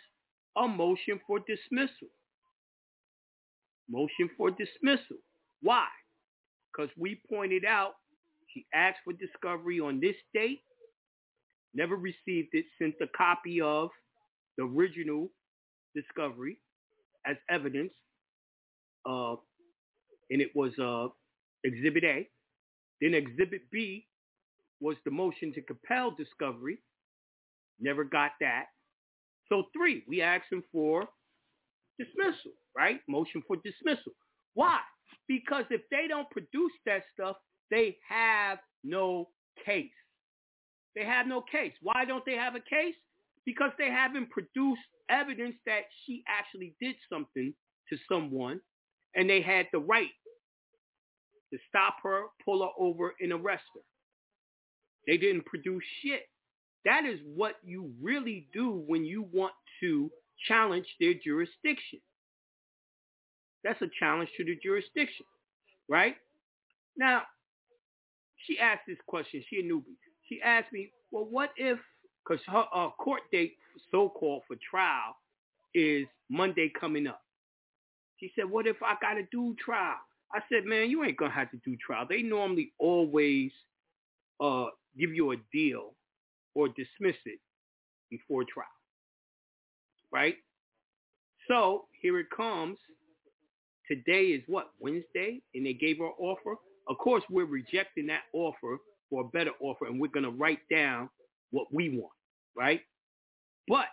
a 0.57 0.69
motion 0.69 1.21
for 1.27 1.41
dismissal. 1.41 2.09
Motion 3.89 4.31
for 4.37 4.51
dismissal. 4.51 5.17
Why? 5.61 5.87
Because 6.73 6.91
we 6.97 7.21
pointed 7.29 7.65
out 7.65 7.95
she 8.53 8.67
asked 8.73 8.99
for 9.05 9.13
discovery 9.13 9.81
on 9.81 10.01
this 10.01 10.17
date, 10.33 10.63
never 11.75 11.97
received 11.97 12.51
it, 12.53 12.65
sent 12.79 12.95
a 13.01 13.07
copy 13.17 13.61
of 13.61 13.91
the 14.59 14.65
original 14.65 15.29
discovery 15.95 16.59
as 17.27 17.37
evidence, 17.51 17.93
uh, 19.07 19.37
and 20.31 20.41
it 20.41 20.51
was 20.55 20.73
uh, 20.79 21.09
Exhibit 21.65 22.05
A. 22.05 22.29
Then 23.01 23.15
Exhibit 23.15 23.63
B 23.71 24.07
was 24.81 24.97
the 25.05 25.11
motion 25.11 25.53
to 25.55 25.63
compel 25.63 26.11
discovery. 26.17 26.79
Never 27.81 28.05
got 28.05 28.33
that. 28.41 28.67
So 29.49 29.65
three, 29.77 30.05
we 30.09 30.23
asked 30.23 30.51
him 30.51 30.63
for 30.73 31.05
dismissal, 31.99 32.53
right? 32.77 33.01
Motion 33.09 33.43
for 33.47 33.57
dismissal. 33.57 34.13
Why? 34.55 34.79
Because 35.29 35.65
if 35.71 35.83
they 35.91 36.07
don't 36.09 36.29
produce 36.31 36.73
that 36.87 37.03
stuff, 37.13 37.37
they 37.71 37.97
have 38.09 38.59
no 38.83 39.29
case. 39.65 39.91
They 40.95 41.05
have 41.05 41.27
no 41.27 41.43
case. 41.43 41.73
Why 41.83 42.05
don't 42.05 42.25
they 42.25 42.35
have 42.37 42.55
a 42.55 42.61
case? 42.61 42.95
Because 43.47 43.71
they 43.79 43.91
haven't 43.91 44.31
produced 44.31 44.81
evidence 45.11 45.57
that 45.67 45.83
she 46.05 46.23
actually 46.29 46.75
did 46.81 46.97
something 47.11 47.55
to 47.91 47.99
someone 48.09 48.61
and 49.15 49.29
they 49.29 49.43
had 49.43 49.67
the 49.73 49.79
right 49.79 50.09
to 51.53 51.59
stop 51.69 51.97
her, 52.03 52.25
pull 52.45 52.63
her 52.63 52.71
over, 52.79 53.15
and 53.21 53.33
arrest 53.33 53.65
her. 53.75 53.81
They 55.07 55.19
didn't 55.19 55.47
produce 55.47 55.85
shit. 56.03 56.23
That 56.85 57.05
is 57.05 57.21
what 57.25 57.57
you 57.65 57.93
really 58.03 58.49
do 58.53 58.83
when 58.87 59.05
you 59.05 59.29
want 59.33 59.53
to 59.81 60.11
challenge 60.49 60.87
their 61.01 61.15
jurisdiction. 61.15 62.01
That's 63.63 63.81
a 63.83 63.89
challenge 63.99 64.31
to 64.37 64.45
the 64.45 64.59
jurisdiction, 64.63 65.27
right? 65.89 66.17
Now, 66.97 67.23
she 68.37 68.59
asked 68.59 68.83
this 68.87 68.99
question. 69.07 69.43
She 69.49 69.61
a 69.61 69.63
newbie. 69.63 69.97
She 70.29 70.41
asked 70.43 70.73
me, 70.73 70.91
well, 71.11 71.27
what 71.31 71.51
if, 71.57 71.79
because 72.27 72.43
her 72.47 72.65
uh, 72.75 72.91
court 72.91 73.23
date, 73.33 73.55
so-called 73.91 74.43
for 74.47 74.57
trial, 74.69 75.17
is 75.75 76.07
Monday 76.31 76.73
coming 76.79 77.07
up. 77.07 77.21
She 78.19 78.31
said, 78.37 78.51
what 78.51 78.67
if 78.67 78.77
I 78.83 78.95
got 79.01 79.15
to 79.15 79.25
do 79.31 79.55
trial? 79.63 79.97
I 80.33 80.41
said, 80.51 80.65
man, 80.65 80.89
you 80.89 81.05
ain't 81.05 81.17
going 81.17 81.31
to 81.31 81.37
have 81.37 81.51
to 81.51 81.61
do 81.65 81.77
trial. 81.85 82.07
They 82.09 82.23
normally 82.23 82.73
always 82.79 83.51
uh, 84.41 84.67
give 84.99 85.13
you 85.13 85.33
a 85.33 85.37
deal 85.53 85.95
or 86.55 86.69
dismiss 86.69 87.17
it 87.27 87.39
before 88.11 88.45
trial. 88.45 88.67
Right? 90.13 90.37
So 91.49 91.85
here 92.01 92.19
it 92.21 92.27
comes. 92.35 92.79
Today 93.89 94.29
is 94.29 94.43
what, 94.47 94.71
Wednesday? 94.81 95.43
And 95.55 95.67
they 95.67 95.75
gave 95.75 95.99
her 95.99 96.07
an 96.07 96.13
offer. 96.19 96.55
Of 96.89 96.99
course, 96.99 97.23
we're 97.29 97.45
rejecting 97.45 98.07
that 98.07 98.23
offer 98.33 98.79
for 99.11 99.23
a 99.23 99.29
better 99.29 99.51
offer, 99.61 99.87
and 99.87 100.01
we're 100.01 100.09
going 100.09 100.25
to 100.25 100.31
write 100.31 100.61
down 100.71 101.11
what 101.55 101.73
we 101.73 101.99
want, 101.99 102.13
right? 102.57 102.81
But 103.69 103.87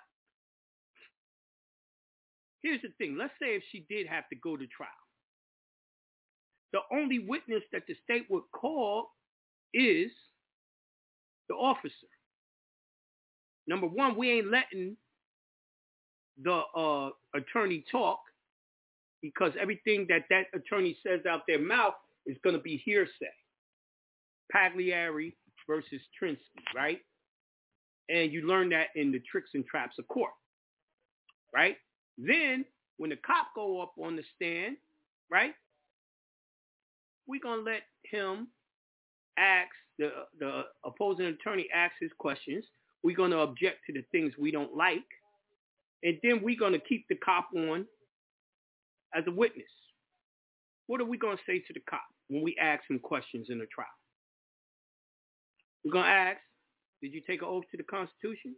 here's 2.63 2.81
the 2.81 2.89
thing. 2.97 3.17
Let's 3.17 3.33
say 3.39 3.55
if 3.55 3.63
she 3.71 3.85
did 3.87 4.07
have 4.07 4.27
to 4.29 4.35
go 4.35 4.57
to 4.57 4.65
trial. 4.67 4.89
The 6.73 6.79
only 6.91 7.19
witness 7.19 7.61
that 7.71 7.83
the 7.87 7.95
state 8.03 8.25
would 8.29 8.43
call 8.51 9.11
is 9.73 10.11
the 11.49 11.55
officer. 11.55 12.07
Number 13.67 13.87
one, 13.87 14.17
we 14.17 14.31
ain't 14.31 14.49
letting 14.49 14.97
the 16.41 16.61
uh, 16.75 17.09
attorney 17.35 17.83
talk 17.91 18.19
because 19.21 19.51
everything 19.61 20.07
that 20.09 20.23
that 20.29 20.45
attorney 20.55 20.97
says 21.05 21.19
out 21.29 21.41
their 21.47 21.59
mouth 21.61 21.93
is 22.25 22.37
going 22.43 22.55
to 22.55 22.61
be 22.61 22.81
hearsay. 22.83 23.11
Pagliari 24.53 25.33
versus 25.67 26.01
Trinsky, 26.21 26.37
right? 26.75 26.99
And 28.11 28.31
you 28.31 28.47
learn 28.47 28.69
that 28.69 28.87
in 28.95 29.11
the 29.11 29.19
tricks 29.19 29.51
and 29.53 29.65
traps 29.65 29.97
of 29.99 30.07
court, 30.07 30.31
right? 31.53 31.77
Then 32.17 32.65
when 32.97 33.09
the 33.09 33.15
cop 33.15 33.47
go 33.55 33.81
up 33.81 33.93
on 34.03 34.15
the 34.15 34.23
stand, 34.35 34.77
right? 35.29 35.53
Going 37.41 37.65
to 37.65 37.71
let 37.71 37.81
him 38.03 38.49
ask, 39.37 39.69
the, 39.97 40.11
the 40.39 40.63
opposing 40.85 41.25
attorney 41.27 41.67
ask 41.73 41.93
his 42.01 42.11
questions. 42.19 42.65
We're 43.03 43.15
to 43.31 43.39
object 43.39 43.79
to 43.87 43.93
the 43.93 44.03
things 44.11 44.33
we 44.37 44.51
don't 44.51 44.75
like. 44.75 45.05
And 46.03 46.17
then 46.23 46.41
we're 46.43 46.59
to 46.73 46.79
keep 46.79 47.05
the 47.07 47.15
cop 47.15 47.47
on 47.55 47.85
as 49.15 49.23
a 49.27 49.31
witness. 49.31 49.65
What 50.87 50.99
are 50.99 51.05
we 51.05 51.17
to 51.37 51.43
say 51.47 51.59
to 51.59 51.73
the 51.73 51.81
cop 51.89 52.01
when 52.27 52.43
we 52.43 52.57
ask 52.61 52.83
him 52.89 52.99
questions 52.99 53.47
in 53.49 53.59
the 53.59 53.65
trial? 53.67 53.87
We're 55.85 55.93
to 56.05 56.11
ask, 56.11 56.39
did 57.01 57.13
you 57.13 57.21
take 57.25 57.41
an 57.41 57.47
oath 57.49 57.63
to 57.71 57.77
the 57.77 57.83
Constitution? 57.83 58.55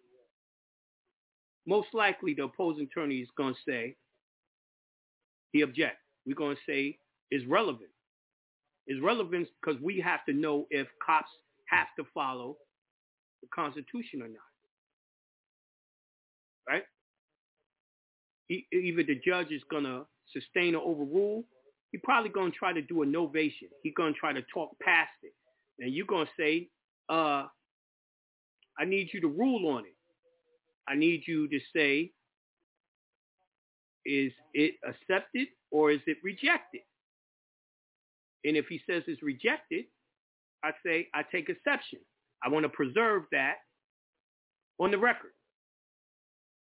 Most 1.65 1.87
likely 1.93 2.33
the 2.33 2.43
opposing 2.43 2.87
attorney 2.91 3.19
is 3.19 3.29
going 3.37 3.53
to 3.53 3.59
say, 3.67 3.95
he 5.51 5.61
objects. 5.61 5.99
We're 6.25 6.35
going 6.35 6.55
to 6.55 6.61
say, 6.67 6.97
is 7.31 7.45
relevant. 7.45 7.89
Is 8.87 8.99
relevant 9.01 9.47
because 9.61 9.81
we 9.81 10.01
have 10.01 10.25
to 10.25 10.33
know 10.33 10.67
if 10.69 10.87
cops 11.05 11.29
have 11.69 11.87
to 11.97 12.03
follow 12.13 12.57
the 13.41 13.47
Constitution 13.53 14.21
or 14.21 14.27
not. 14.27 14.41
Right? 16.67 16.83
Either 18.49 19.03
the 19.03 19.19
judge 19.25 19.51
is 19.51 19.61
going 19.69 19.85
to 19.85 20.05
sustain 20.33 20.75
or 20.75 20.83
overrule. 20.83 21.43
He's 21.91 22.01
probably 22.03 22.29
going 22.29 22.51
to 22.51 22.57
try 22.57 22.73
to 22.73 22.81
do 22.81 23.03
a 23.03 23.05
novation. 23.05 23.69
He's 23.83 23.93
going 23.95 24.13
to 24.13 24.19
try 24.19 24.33
to 24.33 24.41
talk 24.53 24.71
past 24.81 25.11
it. 25.21 25.33
And 25.79 25.93
you're 25.93 26.05
going 26.05 26.25
to 26.25 26.31
say, 26.37 26.67
uh, 27.09 27.45
I 28.79 28.85
need 28.85 29.09
you 29.13 29.21
to 29.21 29.27
rule 29.27 29.75
on 29.75 29.85
it. 29.85 29.95
I 30.87 30.95
need 30.95 31.23
you 31.27 31.47
to 31.47 31.59
say, 31.75 32.11
is 34.05 34.33
it 34.53 34.75
accepted 34.85 35.47
or 35.71 35.91
is 35.91 36.01
it 36.07 36.17
rejected? 36.23 36.81
And 38.43 38.57
if 38.57 38.65
he 38.67 38.81
says 38.89 39.03
it's 39.07 39.23
rejected, 39.23 39.85
I 40.63 40.71
say 40.85 41.07
I 41.13 41.23
take 41.23 41.49
exception. 41.49 41.99
I 42.43 42.49
want 42.49 42.63
to 42.63 42.69
preserve 42.69 43.23
that 43.31 43.55
on 44.79 44.91
the 44.91 44.97
record. 44.97 45.31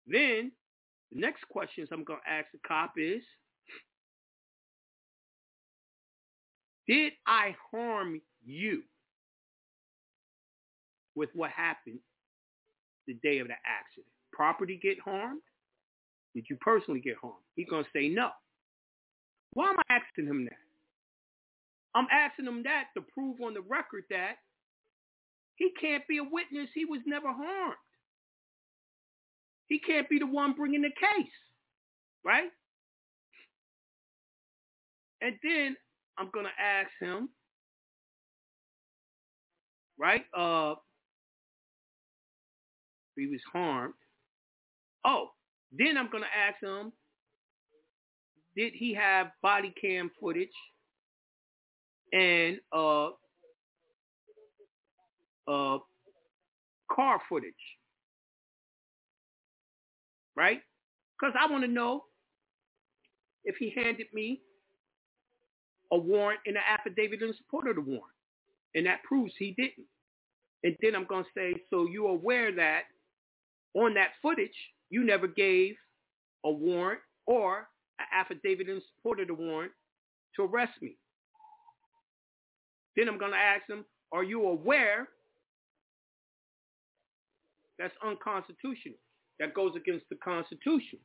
Then 0.07 0.53
the 1.11 1.21
next 1.21 1.49
questions 1.49 1.89
I'm 1.91 2.05
going 2.05 2.21
to 2.25 2.33
ask 2.33 2.47
the 2.53 2.61
cop 2.67 2.93
is, 2.97 3.23
did 6.87 7.13
I 7.27 7.57
harm 7.73 8.21
you? 8.45 8.83
With 11.15 11.31
what 11.35 11.51
happened 11.51 11.99
the 13.07 13.15
day 13.23 13.39
of 13.39 13.49
the 13.49 13.55
accident. 13.67 14.07
Property 14.33 14.79
get 14.83 14.99
harmed? 15.01 15.43
Did 16.35 16.47
you 16.51 16.57
personally 16.57 17.01
get 17.01 17.17
harmed? 17.21 17.45
He's 17.55 17.69
going 17.69 17.85
to 17.85 17.91
say 17.95 18.09
no. 18.09 18.31
Why 19.53 19.71
am 19.71 19.77
I 19.89 19.95
asking 19.95 20.27
him 20.27 20.45
that? 20.45 20.59
I'm 21.95 22.09
asking 22.11 22.47
him 22.47 22.63
that 22.65 22.87
to 22.97 23.03
prove 23.03 23.41
on 23.41 23.55
the 23.55 23.61
record 23.61 24.05
that 24.11 24.37
he 25.57 25.71
can't 25.81 26.03
be 26.09 26.19
a 26.19 26.25
witness. 26.25 26.69
He 26.75 26.85
was 26.85 27.01
never 27.07 27.29
harmed. 27.29 27.77
He 29.67 29.79
can't 29.79 30.09
be 30.09 30.19
the 30.19 30.27
one 30.27 30.55
bringing 30.55 30.83
the 30.83 30.89
case, 30.89 31.31
right? 32.25 32.51
And 35.21 35.37
then 35.43 35.77
I'm 36.19 36.31
going 36.35 36.47
to 36.47 36.63
ask 36.63 36.91
him, 37.01 37.29
right? 39.99 40.25
Uh, 40.37 40.75
he 43.17 43.27
was 43.27 43.41
harmed. 43.53 43.95
Oh, 45.05 45.31
then 45.73 45.97
I'm 45.97 46.11
going 46.11 46.25
to 46.25 46.39
ask 46.49 46.63
him, 46.63 46.93
did 48.57 48.73
he 48.75 48.95
have 48.95 49.33
body 49.43 49.75
cam 49.81 50.11
footage 50.21 50.49
and 52.13 52.59
uh, 52.73 53.09
uh, 55.49 55.79
car 56.91 57.21
footage? 57.29 57.53
Right? 60.37 60.61
Because 61.19 61.35
I 61.39 61.51
want 61.51 61.65
to 61.65 61.71
know 61.71 62.05
if 63.45 63.57
he 63.57 63.73
handed 63.75 64.07
me 64.13 64.41
a 65.93 65.99
warrant 65.99 66.41
and 66.47 66.57
an 66.57 66.63
affidavit 66.69 67.23
in 67.23 67.35
support 67.37 67.69
of 67.69 67.77
the 67.77 67.83
warrant. 67.83 68.05
And 68.75 68.87
that 68.87 69.03
proves 69.05 69.33
he 69.39 69.53
didn't. 69.57 69.87
And 70.65 70.77
then 70.81 70.95
I'm 70.97 71.07
going 71.07 71.25
to 71.25 71.31
say, 71.37 71.55
so 71.71 71.87
you're 71.87 72.09
aware 72.11 72.51
that 72.57 72.85
on 73.75 73.95
that 73.95 74.11
footage, 74.23 74.57
you 74.91 75.05
never 75.05 75.27
gave 75.27 75.75
a 76.45 76.51
warrant 76.51 77.01
or 77.27 77.69
an 77.99 78.07
affidavit 78.13 78.69
in 78.69 78.81
support 78.97 79.21
of 79.21 79.29
the 79.29 79.35
warrant 79.35 79.73
to 80.37 80.45
arrest 80.45 80.73
me. 80.81 80.97
Then 82.97 83.09
I'm 83.09 83.19
going 83.19 83.33
to 83.33 83.39
ask 83.39 83.67
them, 83.67 83.85
are 84.13 84.23
you 84.23 84.47
aware 84.47 85.09
that's 87.79 87.95
unconstitutional? 88.05 88.99
That 89.41 89.55
goes 89.55 89.73
against 89.75 90.05
the 90.11 90.17
Constitution. 90.17 91.01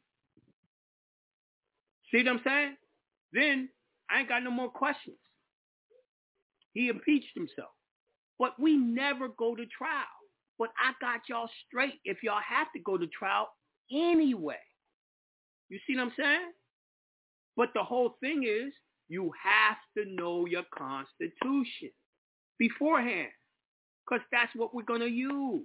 See 2.12 2.18
what 2.18 2.28
I'm 2.28 2.42
saying? 2.44 2.76
Then 3.34 3.70
I 4.10 4.20
ain't 4.20 4.30
got 4.30 4.44
no 4.44 4.52
more 4.52 4.70
questions. 4.70 5.18
He 6.74 6.90
impeached 6.90 7.34
himself. 7.36 7.72
But 8.38 8.60
we 8.60 8.78
never 8.78 9.28
go 9.28 9.56
to 9.56 9.66
trial. 9.66 10.06
But 10.60 10.70
I 10.78 10.92
got 11.00 11.22
y'all 11.30 11.50
straight 11.66 12.02
if 12.04 12.22
y'all 12.22 12.42
have 12.48 12.68
to 12.76 12.80
go 12.80 12.98
to 12.98 13.08
trial 13.08 13.48
anyway. 13.92 14.60
You 15.70 15.80
see 15.88 15.96
what 15.96 16.04
I'm 16.04 16.14
saying? 16.18 16.52
But 17.56 17.70
the 17.74 17.84
whole 17.84 18.18
thing 18.20 18.44
is 18.44 18.74
you 19.08 19.32
have 19.42 19.78
to 19.98 20.12
know 20.14 20.46
your 20.46 20.64
constitution 20.78 21.92
beforehand 22.58 23.30
because 24.06 24.24
that's 24.32 24.52
what 24.56 24.76
we're 24.76 24.84
going 24.84 25.02
to 25.02 25.08
use. 25.08 25.64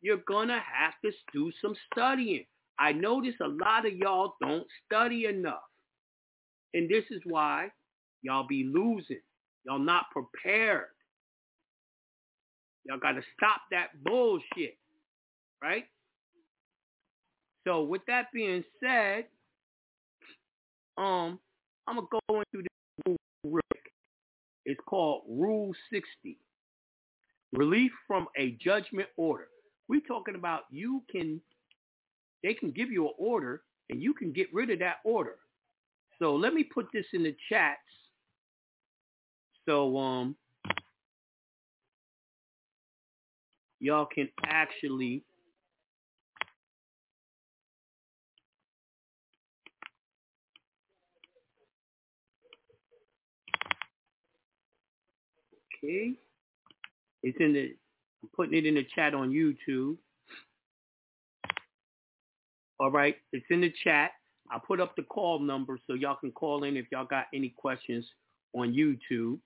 You're 0.00 0.22
going 0.28 0.48
to 0.48 0.54
have 0.54 0.94
to 1.04 1.10
do 1.32 1.50
some 1.60 1.74
studying. 1.92 2.44
I 2.78 2.92
notice 2.92 3.34
a 3.42 3.48
lot 3.48 3.86
of 3.86 3.96
y'all 3.96 4.34
don't 4.40 4.66
study 4.86 5.24
enough. 5.24 5.62
And 6.74 6.88
this 6.88 7.04
is 7.10 7.20
why 7.24 7.68
y'all 8.22 8.46
be 8.46 8.64
losing. 8.64 9.20
Y'all 9.64 9.78
not 9.78 10.04
prepared. 10.12 10.86
Y'all 12.88 12.98
got 12.98 13.12
to 13.12 13.22
stop 13.36 13.60
that 13.70 13.88
bullshit, 14.02 14.78
right? 15.62 15.84
So 17.66 17.82
with 17.82 18.00
that 18.06 18.32
being 18.32 18.64
said, 18.82 19.26
um, 20.96 21.38
I'm 21.86 21.96
gonna 21.96 22.06
go 22.10 22.40
into 22.40 22.64
this 22.64 23.16
rule. 23.44 23.60
It's 24.64 24.80
called 24.86 25.22
Rule 25.28 25.72
60. 25.92 26.38
Relief 27.52 27.92
from 28.06 28.26
a 28.38 28.52
judgment 28.62 29.08
order. 29.16 29.48
We're 29.88 30.00
talking 30.00 30.34
about 30.34 30.62
you 30.70 31.02
can, 31.10 31.40
they 32.42 32.54
can 32.54 32.70
give 32.70 32.90
you 32.90 33.06
an 33.06 33.14
order 33.18 33.62
and 33.90 34.02
you 34.02 34.12
can 34.12 34.32
get 34.32 34.52
rid 34.52 34.70
of 34.70 34.78
that 34.80 34.96
order. 35.04 35.36
So 36.18 36.36
let 36.36 36.52
me 36.52 36.64
put 36.64 36.88
this 36.92 37.06
in 37.12 37.22
the 37.22 37.34
chats. 37.48 37.80
So 39.66 39.96
um, 39.96 40.36
y'all 43.80 44.06
can 44.06 44.28
actually 44.44 45.22
Okay. 55.84 56.14
It's 57.22 57.36
in 57.40 57.52
the 57.52 57.74
I'm 58.22 58.28
putting 58.34 58.58
it 58.58 58.66
in 58.66 58.74
the 58.74 58.86
chat 58.94 59.14
on 59.14 59.30
YouTube. 59.30 59.96
All 62.80 62.90
right, 62.90 63.16
it's 63.32 63.46
in 63.50 63.60
the 63.60 63.72
chat. 63.84 64.12
I 64.50 64.58
put 64.66 64.80
up 64.80 64.96
the 64.96 65.02
call 65.02 65.40
number 65.40 65.78
so 65.86 65.94
y'all 65.94 66.16
can 66.16 66.32
call 66.32 66.64
in 66.64 66.76
if 66.76 66.86
y'all 66.90 67.04
got 67.04 67.26
any 67.34 67.54
questions 67.56 68.06
on 68.54 68.72
YouTube. 68.72 69.38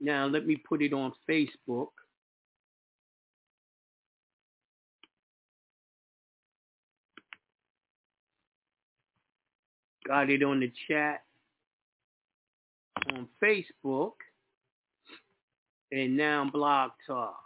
Now 0.00 0.26
let 0.26 0.46
me 0.46 0.56
put 0.56 0.82
it 0.82 0.92
on 0.92 1.12
Facebook. 1.28 1.88
Got 10.06 10.30
it 10.30 10.42
on 10.42 10.60
the 10.60 10.72
chat 10.88 11.22
on 13.12 13.28
Facebook 13.42 14.12
and 15.92 16.16
now 16.16 16.48
Blog 16.50 16.90
Talk. 17.06 17.36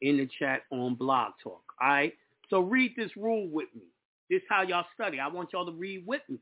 In 0.00 0.18
the 0.18 0.28
chat 0.38 0.62
on 0.70 0.94
Blog 0.94 1.32
Talk. 1.42 1.62
All 1.80 1.88
right. 1.88 2.12
So 2.50 2.60
read 2.60 2.92
this 2.96 3.10
rule 3.16 3.48
with 3.48 3.68
me. 3.74 3.86
This 4.30 4.38
is 4.38 4.48
how 4.48 4.62
y'all 4.62 4.84
study. 4.94 5.18
I 5.18 5.28
want 5.28 5.50
y'all 5.52 5.66
to 5.66 5.72
read 5.72 6.04
with 6.06 6.22
me. 6.28 6.38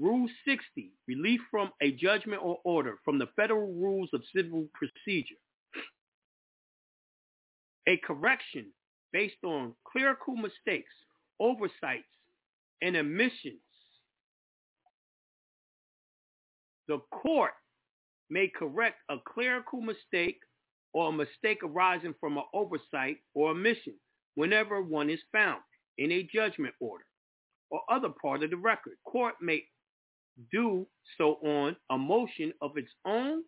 Rule 0.00 0.28
60, 0.44 0.90
relief 1.06 1.40
from 1.50 1.70
a 1.80 1.92
judgment 1.92 2.42
or 2.42 2.58
order 2.64 2.96
from 3.04 3.18
the 3.18 3.28
Federal 3.36 3.72
Rules 3.72 4.10
of 4.12 4.22
Civil 4.34 4.66
Procedure. 4.74 5.36
A 7.86 7.96
correction 7.98 8.66
based 9.14 9.42
on 9.44 9.74
clerical 9.90 10.36
mistakes, 10.36 10.92
oversights, 11.40 12.04
and 12.82 12.96
omissions 12.96 13.60
the 16.88 16.98
court 17.10 17.52
may 18.30 18.48
correct 18.48 18.96
a 19.10 19.16
clerical 19.26 19.80
mistake 19.80 20.38
or 20.92 21.08
a 21.08 21.12
mistake 21.12 21.58
arising 21.64 22.14
from 22.20 22.36
an 22.36 22.44
oversight 22.52 23.16
or 23.34 23.50
omission 23.50 23.94
whenever 24.34 24.82
one 24.82 25.10
is 25.10 25.20
found 25.32 25.60
in 25.98 26.12
a 26.12 26.28
judgment 26.34 26.74
order 26.80 27.04
or 27.70 27.80
other 27.90 28.10
part 28.22 28.42
of 28.42 28.50
the 28.50 28.56
record. 28.56 28.94
Court 29.06 29.34
may 29.40 29.62
do 30.52 30.86
so 31.16 31.34
on 31.44 31.76
a 31.90 31.98
motion 31.98 32.52
of 32.60 32.72
its 32.76 32.90
own 33.06 33.42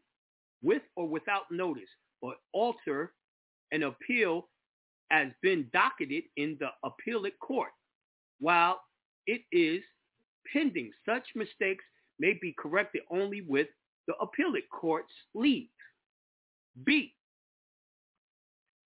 with 0.63 0.83
or 0.97 1.09
without 1.09 1.43
notice 1.51 1.91
or 2.23 2.35
alter 2.53 3.13
an 3.73 3.83
appeal 3.83 4.49
as 5.11 5.29
been 5.43 5.69
docketed 5.73 6.25
in 6.37 6.57
the 6.61 6.69
appellate 6.85 7.39
court 7.41 7.71
while 8.41 8.81
it 9.27 9.43
is 9.53 9.83
pending. 10.53 10.91
Such 11.09 11.25
mistakes 11.35 11.85
may 12.19 12.39
be 12.41 12.55
corrected 12.59 13.03
only 13.11 13.43
with 13.43 13.69
the 14.07 14.15
appellate 14.21 14.69
court's 14.71 15.13
leave. 15.35 15.69
B. 16.85 17.15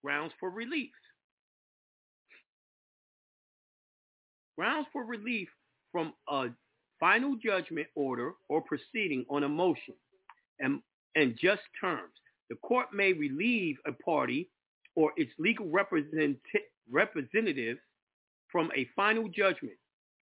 Grounds 0.04 0.32
for 0.40 0.50
relief. 0.50 0.90
Grounds 4.56 4.86
for 4.92 5.04
relief 5.04 5.48
from 5.92 6.12
a 6.28 6.48
final 6.98 7.36
judgment 7.42 7.88
order 7.94 8.32
or 8.48 8.62
proceeding 8.62 9.24
on 9.30 9.44
a 9.44 9.48
motion 9.48 9.94
and, 10.58 10.80
and 11.16 11.36
just 11.40 11.62
terms. 11.80 12.12
The 12.50 12.56
court 12.56 12.88
may 12.92 13.12
relieve 13.12 13.76
a 13.86 13.92
party 13.92 14.50
or 14.96 15.12
its 15.16 15.30
legal 15.38 15.68
represent, 15.68 16.38
representative 16.90 17.78
from 18.50 18.70
a 18.76 18.88
final 18.96 19.28
judgment 19.28 19.76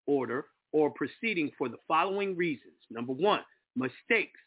order 0.07 0.45
or 0.71 0.91
proceeding 0.91 1.51
for 1.57 1.69
the 1.69 1.77
following 1.87 2.35
reasons. 2.35 2.75
Number 2.89 3.13
one, 3.13 3.41
mistakes, 3.75 4.39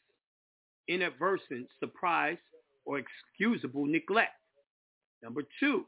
inadvertent 0.88 1.68
surprise, 1.78 2.38
or 2.84 2.98
excusable 2.98 3.86
neglect. 3.86 4.32
Number 5.22 5.42
two, 5.60 5.84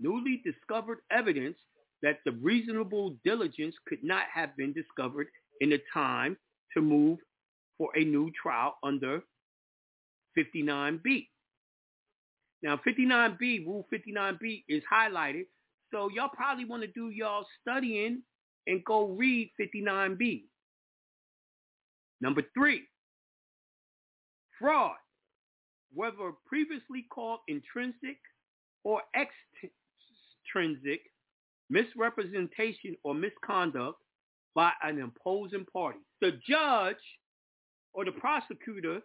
newly 0.00 0.42
discovered 0.44 0.98
evidence 1.10 1.56
that 2.02 2.18
the 2.24 2.32
reasonable 2.32 3.16
diligence 3.24 3.74
could 3.86 4.02
not 4.02 4.24
have 4.32 4.56
been 4.56 4.72
discovered 4.72 5.28
in 5.60 5.70
the 5.70 5.80
time 5.92 6.36
to 6.74 6.82
move 6.82 7.18
for 7.78 7.90
a 7.96 8.04
new 8.04 8.30
trial 8.40 8.76
under 8.82 9.22
59B. 10.36 11.28
Now, 12.64 12.80
59B, 12.88 13.66
Rule 13.66 13.86
59B 13.92 14.64
is 14.70 14.82
highlighted, 14.90 15.44
so 15.92 16.08
y'all 16.08 16.30
probably 16.34 16.64
want 16.64 16.82
to 16.82 16.88
do 16.88 17.10
y'all 17.10 17.44
studying 17.60 18.22
and 18.66 18.82
go 18.86 19.08
read 19.08 19.50
59B. 19.60 20.44
Number 22.22 22.40
three, 22.54 22.84
fraud, 24.58 24.96
whether 25.92 26.32
previously 26.46 27.04
called 27.12 27.40
intrinsic 27.48 28.16
or 28.82 29.02
extrinsic 29.14 31.02
misrepresentation 31.68 32.96
or 33.04 33.14
misconduct 33.14 33.98
by 34.54 34.70
an 34.82 35.02
opposing 35.02 35.66
party. 35.70 35.98
The 36.22 36.32
judge 36.48 36.96
or 37.92 38.06
the 38.06 38.12
prosecutor, 38.12 39.00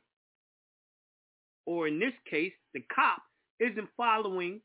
or 1.65 1.89
in 1.89 2.00
this 2.00 2.13
case, 2.30 2.54
the 2.74 2.82
cop, 2.95 3.22
isn't 3.60 3.88
following 3.98 4.62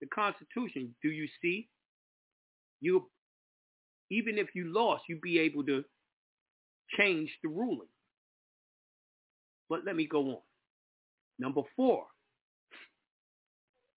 the 0.00 0.06
Constitution. 0.08 0.94
Do 1.02 1.08
you 1.08 1.26
see? 1.42 1.68
You 2.80 3.06
even 4.10 4.38
if 4.38 4.48
you 4.54 4.72
lost, 4.72 5.04
you'd 5.08 5.20
be 5.20 5.38
able 5.38 5.64
to 5.64 5.84
change 6.98 7.30
the 7.42 7.48
ruling. 7.48 7.88
But 9.68 9.84
let 9.86 9.94
me 9.94 10.06
go 10.06 10.30
on. 10.30 10.38
Number 11.38 11.62
four, 11.76 12.06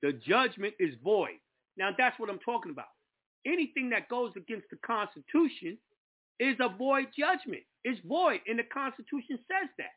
the 0.01 0.13
judgment 0.13 0.75
is 0.79 0.93
void. 1.03 1.39
Now 1.77 1.89
that's 1.97 2.19
what 2.19 2.29
I'm 2.29 2.39
talking 2.39 2.71
about. 2.71 2.85
Anything 3.45 3.89
that 3.89 4.07
goes 4.07 4.31
against 4.37 4.67
the 4.69 4.77
Constitution 4.85 5.77
is 6.39 6.55
a 6.59 6.69
void 6.69 7.07
judgment. 7.17 7.63
It's 7.83 7.99
void, 8.07 8.39
and 8.47 8.59
the 8.59 8.63
Constitution 8.63 9.37
says 9.37 9.69
that. 9.77 9.95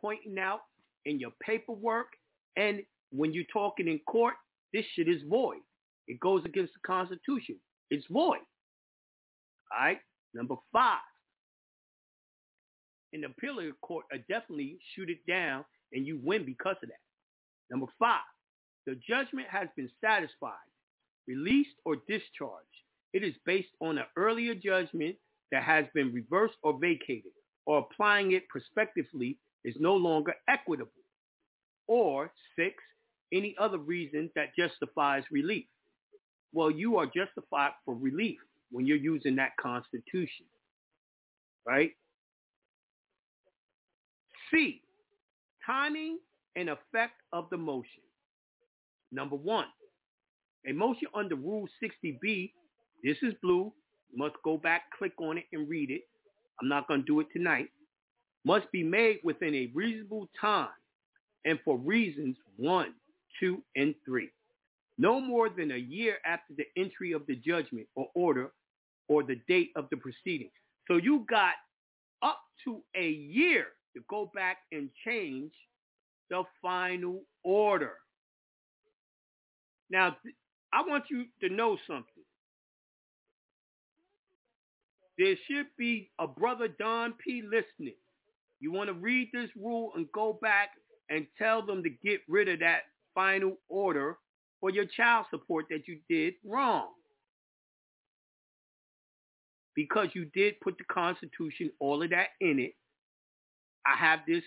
Pointing 0.00 0.38
out 0.38 0.60
in 1.06 1.18
your 1.18 1.30
paperwork 1.42 2.08
and 2.56 2.82
when 3.10 3.32
you're 3.32 3.44
talking 3.52 3.88
in 3.88 4.00
court, 4.00 4.34
this 4.72 4.84
shit 4.94 5.08
is 5.08 5.22
void. 5.28 5.60
It 6.08 6.20
goes 6.20 6.44
against 6.44 6.72
the 6.74 6.80
Constitution. 6.86 7.56
It's 7.90 8.06
void. 8.10 8.38
All 9.72 9.80
right. 9.80 9.98
Number 10.34 10.56
five. 10.72 10.98
In 13.12 13.22
the 13.22 13.28
appellate 13.28 13.80
court, 13.80 14.04
I 14.12 14.18
definitely 14.28 14.78
shoot 14.94 15.08
it 15.10 15.24
down 15.26 15.64
and 15.92 16.06
you 16.06 16.20
win 16.22 16.44
because 16.44 16.76
of 16.82 16.88
that. 16.88 17.00
Number 17.70 17.86
five. 17.98 18.20
The 18.86 18.96
judgment 19.08 19.48
has 19.50 19.68
been 19.76 19.90
satisfied, 20.00 20.52
released, 21.26 21.74
or 21.84 21.96
discharged. 22.08 22.66
It 23.12 23.24
is 23.24 23.34
based 23.44 23.70
on 23.80 23.98
an 23.98 24.04
earlier 24.16 24.54
judgment 24.54 25.16
that 25.50 25.64
has 25.64 25.86
been 25.92 26.12
reversed 26.12 26.56
or 26.62 26.78
vacated, 26.78 27.32
or 27.66 27.78
applying 27.78 28.32
it 28.32 28.48
prospectively 28.48 29.38
is 29.64 29.74
no 29.80 29.96
longer 29.96 30.34
equitable. 30.48 30.92
Or 31.88 32.32
six, 32.56 32.74
any 33.32 33.54
other 33.58 33.78
reason 33.78 34.30
that 34.34 34.56
justifies 34.58 35.22
relief. 35.30 35.66
Well, 36.52 36.70
you 36.70 36.96
are 36.96 37.06
justified 37.06 37.72
for 37.84 37.94
relief 37.94 38.38
when 38.70 38.86
you're 38.86 38.96
using 38.96 39.36
that 39.36 39.56
constitution. 39.60 40.46
Right? 41.66 41.92
C, 44.50 44.82
timing 45.64 46.18
and 46.54 46.70
effect 46.70 47.14
of 47.32 47.48
the 47.50 47.56
motion. 47.56 48.02
Number 49.12 49.36
one, 49.36 49.66
a 50.68 50.72
motion 50.72 51.08
under 51.14 51.36
Rule 51.36 51.68
60B, 51.82 52.52
this 53.04 53.16
is 53.22 53.34
blue, 53.42 53.72
must 54.14 54.34
go 54.44 54.56
back, 54.56 54.82
click 54.96 55.12
on 55.20 55.38
it, 55.38 55.44
and 55.52 55.68
read 55.68 55.90
it. 55.90 56.02
I'm 56.60 56.68
not 56.68 56.88
going 56.88 57.00
to 57.00 57.06
do 57.06 57.20
it 57.20 57.26
tonight. 57.32 57.68
Must 58.44 58.70
be 58.72 58.82
made 58.82 59.18
within 59.24 59.54
a 59.54 59.70
reasonable 59.74 60.28
time 60.40 60.68
and 61.46 61.58
for 61.64 61.78
reasons 61.78 62.36
one, 62.58 62.94
two, 63.40 63.62
and 63.76 63.94
three. 64.06 64.30
no 64.98 65.20
more 65.20 65.48
than 65.50 65.72
a 65.72 65.76
year 65.78 66.18
after 66.26 66.54
the 66.56 66.66
entry 66.76 67.12
of 67.12 67.26
the 67.26 67.36
judgment 67.36 67.86
or 67.96 68.08
order 68.14 68.52
or 69.08 69.22
the 69.24 69.40
date 69.48 69.70
of 69.76 69.86
the 69.90 69.96
proceeding. 69.98 70.50
So 70.88 70.96
you 70.96 71.26
got 71.28 71.54
up 72.22 72.40
to 72.64 72.82
a 72.96 73.10
year 73.10 73.66
to 73.96 74.02
go 74.08 74.30
back 74.34 74.58
and 74.72 74.90
change 75.06 75.52
the 76.30 76.44
final 76.62 77.22
order. 77.44 77.94
Now, 79.90 80.16
I 80.72 80.82
want 80.86 81.04
you 81.10 81.26
to 81.42 81.54
know 81.54 81.78
something. 81.86 82.24
There 85.18 85.36
should 85.48 85.66
be 85.78 86.10
a 86.20 86.26
brother 86.26 86.68
Don 86.68 87.14
P 87.24 87.42
listening. 87.42 87.96
You 88.60 88.72
want 88.72 88.88
to 88.88 88.94
read 88.94 89.30
this 89.32 89.50
rule 89.56 89.92
and 89.96 90.10
go 90.12 90.38
back 90.42 90.70
and 91.10 91.26
tell 91.38 91.64
them 91.64 91.82
to 91.82 91.90
get 91.90 92.20
rid 92.28 92.48
of 92.48 92.60
that 92.60 92.80
final 93.14 93.56
order 93.68 94.18
for 94.60 94.70
your 94.70 94.86
child 94.86 95.26
support 95.30 95.66
that 95.70 95.86
you 95.86 95.98
did 96.08 96.34
wrong. 96.44 96.88
Because 99.74 100.08
you 100.14 100.24
did 100.34 100.58
put 100.60 100.78
the 100.78 100.84
Constitution, 100.84 101.70
all 101.80 102.02
of 102.02 102.10
that 102.10 102.28
in 102.40 102.58
it. 102.58 102.74
I 103.86 103.96
have 103.96 104.20
this 104.26 104.42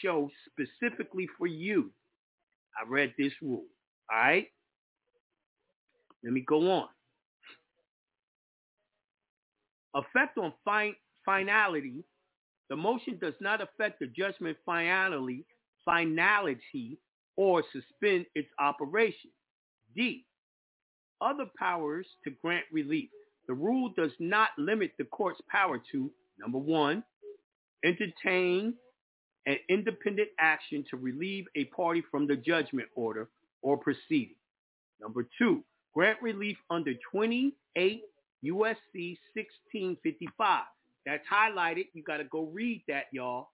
show 0.00 0.30
specifically 0.50 1.28
for 1.36 1.46
you. 1.46 1.90
I 2.80 2.88
read 2.88 3.12
this 3.18 3.32
rule. 3.42 3.64
All 4.10 4.18
right? 4.18 4.46
Let 6.24 6.32
me 6.32 6.40
go 6.46 6.70
on. 6.70 6.88
Effect 9.94 10.38
on 10.38 10.52
fin- 10.64 10.94
finality. 11.24 12.04
The 12.70 12.76
motion 12.76 13.18
does 13.20 13.34
not 13.40 13.60
affect 13.60 14.00
the 14.00 14.06
judgment 14.06 14.56
finality, 14.64 15.44
finality 15.84 16.98
or 17.36 17.62
suspend 17.72 18.26
its 18.34 18.48
operation. 18.58 19.30
D. 19.96 20.24
Other 21.20 21.46
powers 21.58 22.06
to 22.24 22.30
grant 22.42 22.64
relief. 22.72 23.08
The 23.48 23.54
rule 23.54 23.92
does 23.96 24.12
not 24.18 24.50
limit 24.58 24.92
the 24.98 25.04
court's 25.04 25.40
power 25.50 25.80
to, 25.92 26.10
number 26.38 26.58
one, 26.58 27.04
entertain 27.84 28.74
an 29.46 29.56
independent 29.68 30.28
action 30.38 30.84
to 30.90 30.96
relieve 30.96 31.46
a 31.56 31.64
party 31.66 32.02
from 32.10 32.26
the 32.26 32.36
judgment 32.36 32.88
order 32.94 33.28
or 33.62 33.76
proceeding. 33.76 34.36
Number 35.00 35.26
two, 35.38 35.64
grant 35.94 36.20
relief 36.22 36.56
under 36.70 36.92
28 37.10 38.02
USC 38.44 39.18
1655. 39.34 40.64
That's 41.04 41.24
highlighted. 41.32 41.86
You 41.94 42.02
got 42.04 42.18
to 42.18 42.24
go 42.24 42.44
read 42.52 42.82
that, 42.88 43.06
y'all. 43.12 43.48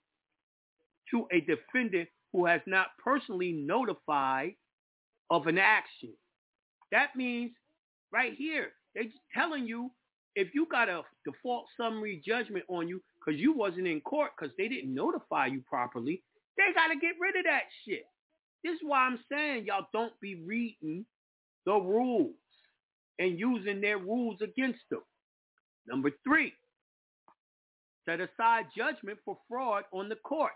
To 1.11 1.27
a 1.33 1.41
defendant 1.41 2.09
who 2.33 2.47
has 2.47 2.61
not 2.67 2.89
personally 3.03 3.53
notified 3.53 4.55
of 5.31 5.47
an 5.47 5.59
action. 5.59 6.13
That 6.93 7.17
means 7.17 7.53
right 8.13 8.35
here, 8.37 8.69
they're 8.95 9.05
telling 9.35 9.67
you 9.67 9.91
if 10.35 10.55
you 10.55 10.67
got 10.71 10.89
a 10.89 11.03
default 11.25 11.67
summary 11.77 12.23
judgment 12.25 12.65
on 12.69 12.89
you 12.89 13.03
because 13.19 13.41
you 13.41 13.53
wasn't 13.53 13.87
in 13.87 14.01
court 14.01 14.31
because 14.39 14.55
they 14.57 14.69
didn't 14.69 14.95
notify 14.95 15.47
you 15.47 15.63
properly, 15.69 16.23
they 16.57 16.73
got 16.75 16.89
to 16.89 16.99
get 16.99 17.15
rid 17.21 17.37
of 17.37 17.45
that 17.45 17.65
shit. 17.85 18.05
This 18.65 18.75
is 18.75 18.81
why 18.83 19.01
I'm 19.01 19.19
saying 19.31 19.67
y'all 19.67 19.87
don't 19.93 20.19
be 20.21 20.43
reading 20.47 21.05
the 21.67 21.75
rules 21.75 22.35
and 23.19 23.39
using 23.39 23.81
their 23.81 23.99
rules 23.99 24.41
against 24.43 24.81
them. 24.91 25.03
Number 25.87 26.11
three, 26.25 26.53
set 28.05 28.21
aside 28.21 28.67
judgment 28.77 29.19
for 29.25 29.39
fraud 29.49 29.85
on 29.93 30.09
the 30.09 30.17
court. 30.17 30.53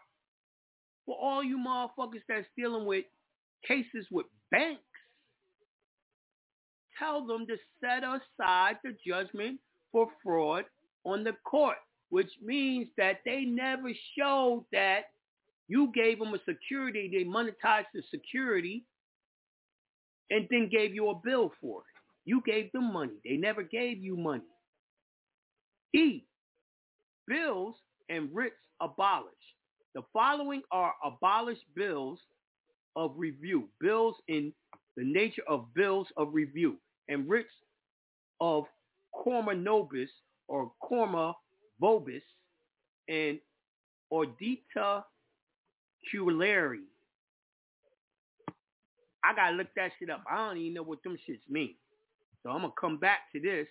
For 1.07 1.17
all 1.21 1.43
you 1.43 1.59
motherfuckers 1.59 2.23
that's 2.29 2.47
dealing 2.57 2.87
with 2.87 3.05
cases 3.67 4.07
with 4.11 4.27
banks, 4.51 4.83
tell 6.99 7.27
them 7.27 7.47
to 7.47 7.57
set 7.81 8.03
aside 8.05 8.77
the 8.85 8.97
judgment 9.07 9.61
for 9.91 10.09
fraud 10.23 10.65
on 11.05 11.25
the 11.25 11.33
court, 11.45 11.77
which 12.11 12.31
means 12.43 12.89
that 12.97 13.21
they 13.25 13.43
never 13.43 13.91
showed 14.17 14.65
that 14.73 15.03
you 15.69 15.91
gave 15.95 16.19
them 16.19 16.35
a 16.35 16.39
security, 16.49 17.11
they 17.13 17.25
monetized 17.25 17.87
the 17.95 18.03
security, 18.11 18.85
and 20.31 20.47
then 20.51 20.69
gave 20.71 20.95
you 20.95 21.11
a 21.11 21.21
bill 21.25 21.53
for 21.61 21.81
it. 21.81 21.87
You 22.25 22.43
gave 22.47 22.71
them 22.73 22.93
money. 22.93 23.15
They 23.25 23.37
never 23.37 23.63
gave 23.63 23.99
you 23.99 24.17
money. 24.17 24.43
E, 25.95 26.25
bills 27.27 27.77
and 28.09 28.29
writs 28.33 28.57
abolished. 28.81 29.37
The 29.95 30.03
following 30.13 30.63
are 30.71 30.95
abolished 31.05 31.65
bills 31.75 32.19
of 32.97 33.13
review, 33.17 33.69
bills 33.81 34.17
in 34.29 34.53
the 34.97 35.05
nature 35.05 35.43
of 35.49 35.73
bills 35.75 36.09
of 36.17 36.33
review, 36.33 36.79
and 37.09 37.29
writs 37.29 37.53
of 38.41 38.65
coram 39.13 39.63
nobis 39.63 40.11
or 40.49 40.73
coram 40.83 41.35
vobis 41.81 42.23
and 43.09 43.39
audita 44.13 45.05
querela. 46.13 46.79
I 49.25 49.35
gotta 49.35 49.57
look 49.57 49.69
that 49.77 49.93
shit 49.99 50.11
up. 50.11 50.25
I 50.31 50.37
don't 50.37 50.59
even 50.59 50.75
know 50.75 50.83
what 50.83 51.03
them 51.03 51.17
shits 51.29 51.49
mean. 51.49 51.75
So 52.43 52.51
I'm 52.51 52.63
gonna 52.63 52.73
come 52.81 52.99
back 52.99 53.31
to 53.33 53.41
this 53.41 53.69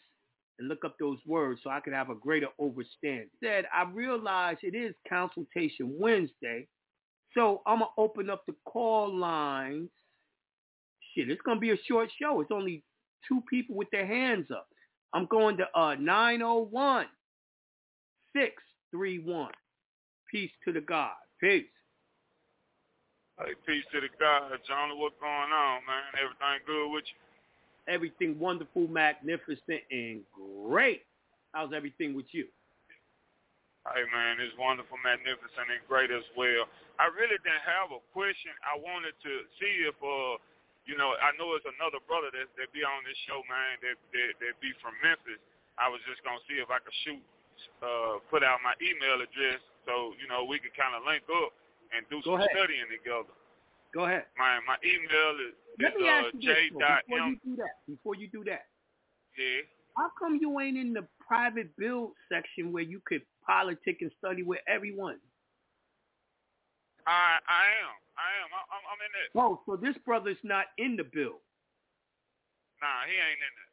and 0.60 0.68
look 0.68 0.86
up 0.86 0.96
those 1.00 1.20
words 1.26 1.62
so 1.64 1.70
I 1.70 1.80
could 1.80 1.94
have 1.94 2.10
a 2.10 2.16
greater 2.16 2.48
understanding. 2.62 3.30
Said 3.44 3.66
I 3.74 3.90
realize 3.92 4.58
it 4.62 4.76
is 4.76 4.94
consultation 5.08 5.96
Wednesday, 6.00 6.68
so 7.34 7.62
I'm 7.66 7.80
gonna 7.80 7.92
open 7.98 8.30
up 8.30 8.46
the 8.48 8.56
call 8.66 9.16
lines. 9.16 9.90
Shit, 11.14 11.30
it's 11.30 11.42
gonna 11.42 11.60
be 11.60 11.72
a 11.72 11.78
short 11.88 12.10
show. 12.22 12.42
It's 12.42 12.52
only 12.52 12.84
two 13.28 13.42
people 13.50 13.76
with 13.76 13.90
their 13.92 14.06
hands 14.08 14.48
up. 14.52 14.68
I'm 15.14 15.28
going 15.28 15.58
to 15.58 15.66
uh 15.78 15.96
901 15.96 17.08
631. 18.34 19.52
Peace 20.32 20.52
to 20.66 20.72
the 20.72 20.82
God. 20.82 21.12
Peace. 21.42 21.66
Hey, 23.40 23.54
peace 23.66 23.84
to 23.92 24.02
the 24.02 24.08
God. 24.20 24.52
John, 24.68 24.98
what's 25.00 25.16
going 25.20 25.52
on, 25.52 25.82
man? 25.88 26.14
Everything 26.16 26.62
good 26.68 26.94
with 26.94 27.04
you? 27.08 27.31
Everything 27.90 28.38
wonderful, 28.38 28.88
magnificent, 28.88 29.82
and 29.90 30.22
great. 30.34 31.02
How's 31.54 31.74
everything 31.74 32.14
with 32.16 32.30
you? 32.32 32.46
Hey, 33.90 34.06
man, 34.14 34.38
it's 34.38 34.54
wonderful, 34.62 35.02
magnificent, 35.02 35.66
and 35.74 35.82
great 35.90 36.14
as 36.14 36.22
well. 36.38 36.70
I 37.02 37.10
really 37.10 37.42
didn't 37.42 37.66
have 37.66 37.90
a 37.90 37.98
question. 38.14 38.54
I 38.62 38.78
wanted 38.78 39.18
to 39.26 39.34
see 39.58 39.74
if, 39.90 39.98
uh, 39.98 40.38
you 40.86 40.94
know, 40.94 41.18
I 41.18 41.34
know 41.42 41.58
it's 41.58 41.66
another 41.66 41.98
brother 42.06 42.30
that 42.30 42.46
that 42.62 42.70
be 42.70 42.86
on 42.86 43.02
this 43.02 43.18
show, 43.26 43.42
man, 43.50 43.82
that 43.82 43.98
that, 44.14 44.30
that 44.38 44.54
be 44.62 44.70
from 44.86 44.94
Memphis. 45.02 45.42
I 45.82 45.90
was 45.90 45.98
just 46.06 46.22
gonna 46.22 46.42
see 46.46 46.62
if 46.62 46.70
I 46.70 46.78
could 46.78 46.94
shoot, 47.02 47.24
uh, 47.82 48.22
put 48.30 48.46
out 48.46 48.62
my 48.62 48.78
email 48.86 49.18
address 49.18 49.58
so 49.90 50.14
you 50.22 50.30
know 50.30 50.46
we 50.46 50.62
could 50.62 50.78
kind 50.78 50.94
of 50.94 51.02
link 51.02 51.26
up 51.26 51.50
and 51.90 52.06
do 52.14 52.22
Go 52.22 52.38
some 52.38 52.46
ahead. 52.46 52.54
studying 52.54 52.86
together. 52.94 53.34
Go 53.94 54.06
ahead. 54.06 54.26
My 54.38 54.60
my 54.66 54.78
email 54.84 55.36
is, 55.48 55.54
Let 55.80 55.96
me 55.98 56.08
uh, 56.08 56.12
ask 56.12 56.34
you 56.40 56.48
this 56.48 56.58
before 56.72 57.20
you 57.28 57.38
do 57.44 57.56
that. 57.58 57.74
Before 57.88 58.16
you 58.16 58.28
do 58.30 58.44
that, 58.46 58.66
Yeah. 59.38 59.62
how 59.98 60.10
come 60.18 60.38
you 60.40 60.60
ain't 60.60 60.78
in 60.78 60.94
the 60.94 61.06
private 61.20 61.76
build 61.78 62.12
section 62.32 62.72
where 62.72 62.84
you 62.84 63.02
could 63.06 63.22
politic 63.46 63.98
and 64.02 64.12
study 64.20 64.44
with 64.44 64.60
everyone? 64.68 65.20
I 67.08 67.40
I 67.48 67.66
am. 67.84 67.96
I 68.16 68.30
am. 68.44 68.50
I, 68.54 68.62
I'm, 68.72 68.84
I'm 68.92 69.02
in 69.02 69.12
it. 69.26 69.30
Oh, 69.36 69.60
so 69.66 69.76
this 69.76 69.98
brother's 70.06 70.40
not 70.44 70.66
in 70.78 70.96
the 70.96 71.04
bill. 71.04 71.42
Nah, 72.82 73.04
he 73.08 73.14
ain't 73.18 73.42
in 73.42 73.54
there. 73.58 73.72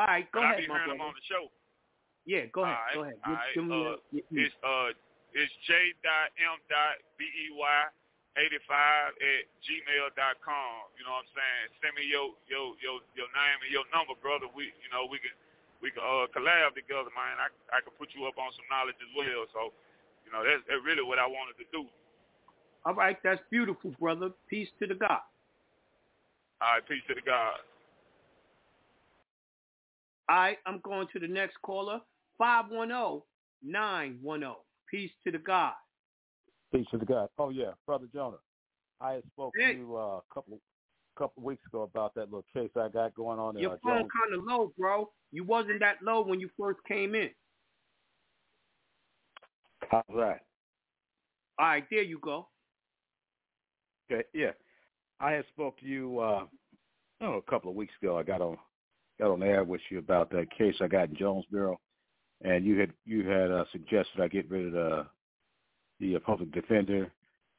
All 0.00 0.06
right, 0.06 0.26
go 0.32 0.40
But 0.40 0.46
I 0.46 0.50
ahead, 0.52 0.62
be 0.62 0.68
my 0.68 0.74
hearing 0.82 0.90
him 0.90 0.96
brother. 0.98 1.08
on 1.10 1.14
the 1.14 1.24
show. 1.28 1.44
Yeah, 2.26 2.46
go 2.50 2.64
ahead. 2.64 2.74
All 2.74 2.94
Go 2.94 3.02
right, 3.04 3.14
ahead. 3.14 3.70
Right, 3.70 3.92
uh, 3.92 3.96
It's 4.32 4.54
uh 4.64 4.88
it's 5.36 5.52
J 5.68 5.92
dot 6.02 6.32
M 6.40 6.56
dot 6.72 6.96
B 7.18 7.24
E 7.28 7.52
Y 7.52 7.82
eighty 8.38 8.58
five 8.66 9.14
at 9.16 9.42
gmail 9.62 10.06
dot 10.18 10.38
com. 10.42 10.90
You 10.98 11.06
know 11.06 11.16
what 11.18 11.26
I'm 11.28 11.32
saying? 11.34 11.66
Send 11.82 11.94
me 11.98 12.04
your 12.06 12.34
your 12.50 12.74
your 12.82 12.98
your 13.14 13.30
name 13.32 13.58
and 13.62 13.72
your 13.72 13.86
number, 13.94 14.14
brother. 14.18 14.50
We 14.52 14.70
you 14.82 14.90
know 14.90 15.06
we 15.06 15.18
can 15.22 15.34
we 15.82 15.90
can 15.94 16.02
uh 16.02 16.26
collab 16.34 16.74
together, 16.74 17.10
man. 17.14 17.38
I 17.38 17.48
I 17.70 17.80
can 17.82 17.94
put 17.98 18.12
you 18.14 18.26
up 18.26 18.36
on 18.38 18.50
some 18.54 18.66
knowledge 18.70 18.98
as 18.98 19.12
well. 19.14 19.46
So 19.54 19.70
you 20.26 20.30
know 20.34 20.42
that's, 20.42 20.62
that's 20.66 20.82
really 20.82 21.04
what 21.06 21.18
I 21.22 21.26
wanted 21.26 21.58
to 21.62 21.66
do. 21.70 21.86
All 22.84 22.94
right, 22.94 23.16
that's 23.24 23.40
beautiful, 23.50 23.92
brother. 23.98 24.30
Peace 24.48 24.68
to 24.80 24.86
the 24.86 24.94
God. 24.94 25.24
All 26.60 26.74
right, 26.74 26.88
peace 26.88 27.02
to 27.08 27.14
the 27.14 27.22
God. 27.24 27.60
All 30.28 30.36
right, 30.36 30.58
I'm 30.66 30.80
going 30.84 31.06
to 31.12 31.18
the 31.18 31.28
next 31.28 31.60
caller. 31.62 32.00
510-910. 32.40 33.22
Peace 34.90 35.10
to 35.24 35.32
the 35.32 35.38
God. 35.38 35.74
Peace 36.74 36.86
to 36.90 36.98
the 36.98 37.04
God. 37.04 37.28
Oh 37.38 37.50
yeah, 37.50 37.70
brother 37.86 38.06
Jonah. 38.12 38.38
I 39.00 39.12
had 39.12 39.22
spoke 39.32 39.52
Hey. 39.56 39.74
to 39.74 39.78
you 39.78 39.96
uh, 39.96 40.18
a 40.18 40.22
couple 40.32 40.58
couple 41.16 41.44
weeks 41.44 41.62
ago 41.66 41.82
about 41.82 42.12
that 42.16 42.24
little 42.24 42.44
case 42.52 42.70
I 42.76 42.88
got 42.88 43.14
going 43.14 43.38
on 43.38 43.56
in 43.56 43.62
Your 43.62 43.74
uh, 43.74 43.78
phone 43.84 44.08
kind 44.08 44.34
of 44.34 44.42
low, 44.42 44.72
bro. 44.76 45.08
You 45.30 45.44
wasn't 45.44 45.78
that 45.78 46.02
low 46.02 46.22
when 46.22 46.40
you 46.40 46.50
first 46.58 46.80
came 46.88 47.14
in. 47.14 47.30
How's 49.88 50.02
that? 50.16 50.40
All 51.60 51.66
right, 51.66 51.84
there 51.88 52.02
you 52.02 52.18
go. 52.18 52.48
Okay, 54.10 54.24
yeah. 54.34 54.50
I 55.20 55.30
had 55.30 55.44
spoke 55.52 55.78
to 55.78 55.86
you 55.86 56.18
uh, 56.18 56.46
oh, 57.20 57.34
a 57.34 57.42
couple 57.42 57.70
of 57.70 57.76
weeks 57.76 57.94
ago, 58.02 58.18
I 58.18 58.24
got 58.24 58.40
on 58.40 58.56
got 59.20 59.30
on 59.30 59.44
air 59.44 59.62
with 59.62 59.80
you 59.90 59.98
about 59.98 60.28
that 60.30 60.50
case 60.50 60.74
I 60.80 60.88
got 60.88 61.10
in 61.10 61.16
Jonesboro, 61.16 61.78
and 62.42 62.64
you 62.64 62.80
had 62.80 62.92
you 63.04 63.28
had 63.28 63.52
uh, 63.52 63.64
suggested 63.70 64.20
I 64.20 64.26
get 64.26 64.50
rid 64.50 64.66
of 64.66 64.72
the 64.72 65.06
the 66.00 66.16
uh, 66.16 66.18
public 66.20 66.52
defender. 66.52 67.10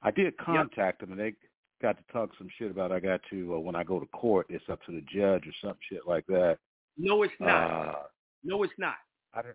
I 0.01 0.11
did 0.11 0.37
contact 0.37 1.01
them, 1.01 1.11
and 1.11 1.19
they 1.19 1.33
got 1.81 1.97
to 1.97 2.13
talk 2.13 2.29
some 2.37 2.47
shit 2.57 2.71
about 2.71 2.91
I 2.91 2.99
got 2.99 3.21
to 3.31 3.55
uh, 3.55 3.59
when 3.59 3.75
I 3.75 3.83
go 3.83 3.99
to 3.99 4.05
court, 4.07 4.47
it's 4.49 4.63
up 4.69 4.83
to 4.85 4.91
the 4.91 5.01
judge 5.01 5.47
or 5.47 5.53
some 5.61 5.77
shit 5.89 6.07
like 6.07 6.25
that. 6.27 6.57
No, 6.97 7.23
it's 7.23 7.33
not. 7.39 7.89
Uh, 7.89 7.95
no, 8.43 8.63
it's 8.63 8.73
not. 8.77 8.95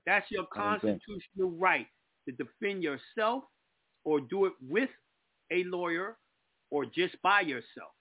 That's 0.04 0.30
your 0.30 0.46
constitutional 0.52 1.50
right 1.58 1.86
to 2.28 2.34
defend 2.34 2.82
yourself 2.82 3.44
or 4.04 4.20
do 4.20 4.44
it 4.44 4.52
with 4.68 4.90
a 5.50 5.64
lawyer 5.64 6.18
or 6.70 6.84
just 6.84 7.20
by 7.22 7.40
yourself. 7.40 7.92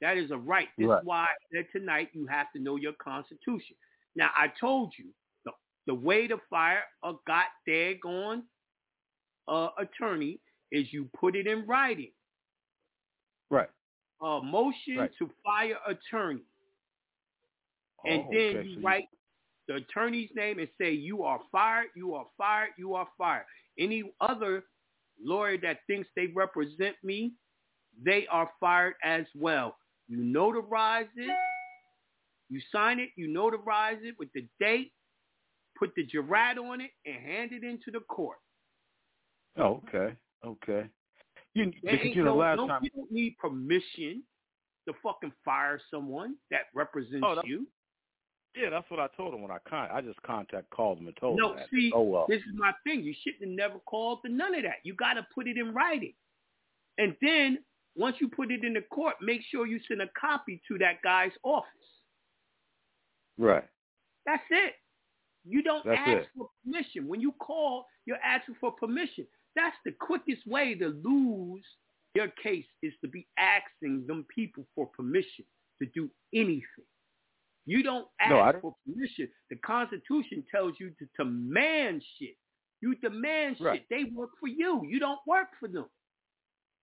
That 0.00 0.16
is 0.16 0.30
a 0.30 0.36
right. 0.36 0.68
This 0.76 0.86
Right. 0.88 1.00
is 1.00 1.06
why 1.06 1.24
I 1.24 1.26
said 1.52 1.66
tonight 1.72 2.08
you 2.12 2.26
have 2.26 2.46
to 2.54 2.62
know 2.62 2.76
your 2.76 2.92
constitution. 2.94 3.76
Now, 4.16 4.30
I 4.36 4.48
told 4.60 4.92
you 4.98 5.06
the, 5.44 5.52
the 5.86 5.94
way 5.94 6.26
to 6.26 6.38
fire 6.50 6.82
a 7.04 7.12
got 7.26 7.46
daggone 7.68 8.42
uh, 9.48 9.70
attorney 9.78 10.38
is 10.70 10.86
you 10.92 11.08
put 11.18 11.34
it 11.36 11.46
in 11.46 11.66
writing. 11.66 12.12
right. 13.50 13.70
A 14.20 14.40
motion 14.42 14.98
Right. 14.98 15.10
to 15.18 15.30
fire 15.44 15.78
attorney. 15.86 16.42
And 18.04 18.22
Oh, 18.26 18.30
then 18.32 18.56
okay, 18.56 18.68
you 18.68 18.74
so 18.76 18.80
write 18.82 19.08
the 19.68 19.74
attorney's 19.76 20.30
name 20.34 20.58
and 20.58 20.68
say 20.78 20.92
you 20.92 21.22
are 21.22 21.40
fired, 21.52 21.88
you 21.96 22.14
are 22.14 22.26
fired, 22.36 22.70
you 22.78 22.94
are 22.94 23.08
fired. 23.16 23.44
Any 23.78 24.02
other 24.20 24.64
lawyer 25.22 25.56
that 25.58 25.86
thinks 25.86 26.08
they 26.16 26.26
represent 26.28 26.96
me, 27.04 27.32
they 28.02 28.26
are 28.26 28.50
fired 28.60 28.94
as 29.04 29.26
well. 29.34 29.76
You 30.08 30.18
notarize 30.18 31.08
it, 31.16 31.36
you 32.48 32.60
sign 32.72 32.98
it, 32.98 33.10
you 33.16 33.28
notarize 33.28 34.02
it 34.04 34.16
with 34.18 34.32
the 34.32 34.46
date, 34.58 34.92
put 35.78 35.94
the 35.94 36.04
jurat 36.06 36.56
on 36.58 36.80
it, 36.80 36.90
and 37.06 37.16
hand 37.24 37.52
it 37.52 37.62
into 37.62 37.90
the 37.92 38.00
court. 38.00 38.38
Oh, 39.56 39.82
okay, 39.88 40.14
okay. 40.44 40.88
You 41.54 41.72
because 41.82 41.98
you 42.14 42.22
know 42.24 42.32
no- 42.34 42.36
last 42.36 42.56
no- 42.58 42.68
time 42.68 42.80
you 42.84 42.90
don't 42.90 43.10
need 43.10 43.36
permission 43.38 44.22
to 44.86 44.94
fucking 45.02 45.32
fire 45.44 45.80
someone 45.90 46.36
that 46.50 46.62
represents 46.74 47.24
Oh, 47.26 47.34
that- 47.34 47.46
you. 47.46 47.66
Yeah, 48.56 48.70
that's 48.70 48.90
what 48.90 48.98
I 48.98 49.08
told 49.16 49.34
him 49.34 49.42
when 49.42 49.50
I 49.50 49.58
con- 49.68 49.90
I 49.92 50.00
just 50.00 50.20
contact 50.22 50.70
called 50.70 50.98
him 50.98 51.06
and 51.06 51.16
told 51.16 51.38
No, 51.38 51.50
him 51.52 51.56
that. 51.58 51.68
see, 51.70 51.92
oh 51.94 52.02
well. 52.02 52.26
this 52.28 52.40
is 52.42 52.54
my 52.54 52.72
thing. 52.84 53.02
You 53.02 53.14
shouldn't 53.22 53.42
have 53.42 53.50
never 53.50 53.78
called 53.80 54.20
for 54.22 54.28
none 54.28 54.54
of 54.54 54.62
that. 54.62 54.76
You 54.84 54.94
got 54.94 55.14
to 55.14 55.26
put 55.34 55.46
it 55.46 55.56
in 55.58 55.72
writing. 55.74 56.14
And 56.96 57.14
then 57.20 57.58
once 57.94 58.16
you 58.20 58.28
put 58.28 58.50
it 58.50 58.64
in 58.64 58.72
the 58.72 58.80
court, 58.82 59.16
make 59.20 59.42
sure 59.42 59.66
you 59.66 59.78
send 59.86 60.00
a 60.02 60.08
copy 60.18 60.60
to 60.68 60.78
that 60.78 61.02
guy's 61.02 61.32
office. 61.42 61.68
right. 63.36 63.64
That's 64.26 64.42
it. 64.50 64.74
You 65.44 65.62
don't 65.62 65.84
That's 65.86 65.98
ask 66.00 66.18
it. 66.24 66.28
for 66.36 66.50
permission. 66.64 67.06
When 67.08 67.20
you 67.20 67.32
call, 67.32 67.86
you're 68.06 68.18
asking 68.18 68.56
for 68.60 68.72
permission. 68.72 69.26
That's 69.58 69.76
the 69.84 69.92
quickest 69.92 70.46
way 70.46 70.74
to 70.76 70.88
lose 71.04 71.64
your 72.14 72.28
case 72.42 72.66
is 72.82 72.92
to 73.02 73.08
be 73.08 73.26
asking 73.38 74.06
them 74.06 74.24
people 74.34 74.64
for 74.74 74.86
permission 74.86 75.44
to 75.82 75.86
do 75.94 76.08
anything. 76.32 76.86
You 77.66 77.82
don't 77.82 78.06
ask 78.20 78.30
No, 78.30 78.52
don't- 78.52 78.60
for 78.62 78.76
permission. 78.86 79.28
The 79.50 79.56
Constitution 79.56 80.44
tells 80.50 80.74
you 80.80 80.90
to 80.98 81.06
demand 81.18 82.02
shit. 82.18 82.36
You 82.80 82.94
demand 82.96 83.60
Right. 83.60 83.80
shit. 83.80 83.88
They 83.90 84.04
work 84.04 84.30
for 84.38 84.46
you. 84.48 84.86
You 84.86 85.00
don't 85.00 85.20
work 85.26 85.48
for 85.58 85.68
them. 85.68 85.86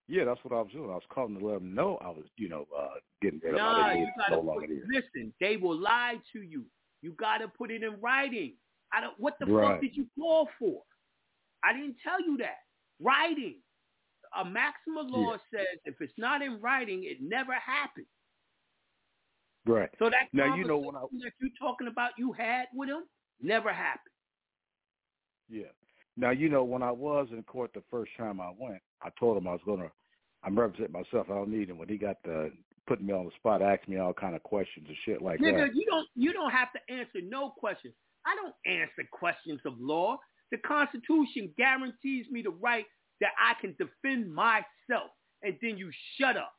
Yeah, 0.07 0.25
that's 0.25 0.43
what 0.43 0.53
I 0.53 0.61
was 0.61 0.71
doing. 0.71 0.91
I 0.91 0.95
was 0.95 1.03
calling 1.09 1.39
to 1.39 1.45
let 1.45 1.53
them 1.59 1.73
know 1.73 1.97
I 1.97 2.09
was, 2.09 2.25
you 2.37 2.49
know, 2.49 2.67
uh, 2.77 2.95
getting 3.21 3.39
rid 3.39 3.53
of 3.55 3.57
Nah, 3.57 3.81
my 3.81 3.93
you 3.93 4.07
gotta 4.17 4.31
no 4.33 4.37
put, 4.41 4.45
longer 4.45 4.67
listen. 4.87 5.33
They 5.39 5.57
will 5.57 5.77
lie 5.77 6.21
to 6.33 6.41
you. 6.43 6.65
You 7.01 7.13
gotta 7.13 7.47
put 7.47 7.71
it 7.71 7.81
in 7.83 7.99
writing. 8.01 8.57
I 8.91 9.01
don't. 9.01 9.17
What 9.19 9.39
the 9.39 9.47
Right. 9.47 9.71
fuck 9.73 9.81
did 9.81 9.95
you 9.97 10.07
call 10.19 10.47
for? 10.59 10.83
I 11.63 11.73
didn't 11.73 11.97
tell 12.03 12.21
you 12.21 12.37
that. 12.37 12.64
Writing. 12.99 13.55
A 14.37 14.43
Maxima 14.43 15.01
law 15.01 15.33
says 15.53 15.79
if 15.85 15.95
it's 16.01 16.13
not 16.17 16.41
in 16.41 16.59
writing, 16.59 17.03
it 17.05 17.17
never 17.21 17.53
happened. 17.53 18.05
Right. 19.65 19.89
So 19.97 20.09
that 20.09 20.27
Now, 20.33 20.55
you 20.55 20.63
know 20.65 20.77
when 20.77 20.95
I- 20.95 21.01
that 21.01 21.31
you're 21.39 21.49
talking 21.57 21.87
about 21.87 22.11
you 22.17 22.31
had 22.33 22.67
with 22.73 22.89
him 22.89 23.03
never 23.39 23.71
happened. 23.73 24.13
Yeah. 25.47 25.71
Now 26.17 26.31
you 26.31 26.49
know 26.49 26.63
when 26.63 26.83
I 26.83 26.91
was 26.91 27.27
in 27.31 27.43
court 27.43 27.71
the 27.73 27.81
first 27.89 28.11
time 28.17 28.39
I 28.39 28.51
went, 28.57 28.81
I 29.01 29.09
told 29.19 29.37
him 29.37 29.47
I 29.47 29.53
was 29.53 29.61
gonna. 29.65 29.91
I'm 30.43 30.57
representing 30.57 30.91
myself. 30.93 31.29
I 31.29 31.33
don't 31.33 31.49
need 31.49 31.69
him. 31.69 31.77
When 31.77 31.89
he 31.89 31.97
got 31.97 32.21
the 32.23 32.51
putting 32.87 33.07
me 33.07 33.13
on 33.13 33.25
the 33.25 33.31
spot, 33.31 33.61
asking 33.63 33.95
me 33.95 33.99
all 33.99 34.13
kind 34.13 34.35
of 34.35 34.43
questions 34.43 34.85
and 34.87 34.97
shit 35.05 35.21
like 35.21 35.39
Nigga, 35.39 35.67
that. 35.67 35.75
you 35.75 35.85
don't 35.87 36.07
you 36.15 36.33
don't 36.33 36.51
have 36.51 36.71
to 36.73 36.79
answer 36.91 37.21
no 37.21 37.49
questions. 37.49 37.93
I 38.25 38.35
don't 38.35 38.55
answer 38.65 39.07
questions 39.11 39.59
of 39.65 39.79
law. 39.79 40.17
The 40.51 40.57
Constitution 40.59 41.51
guarantees 41.57 42.27
me 42.31 42.41
the 42.41 42.51
right 42.51 42.85
that 43.21 43.31
I 43.39 43.59
can 43.59 43.75
defend 43.79 44.33
myself. 44.33 45.11
And 45.43 45.55
then 45.61 45.77
you 45.77 45.91
shut 46.19 46.37
up. 46.37 46.53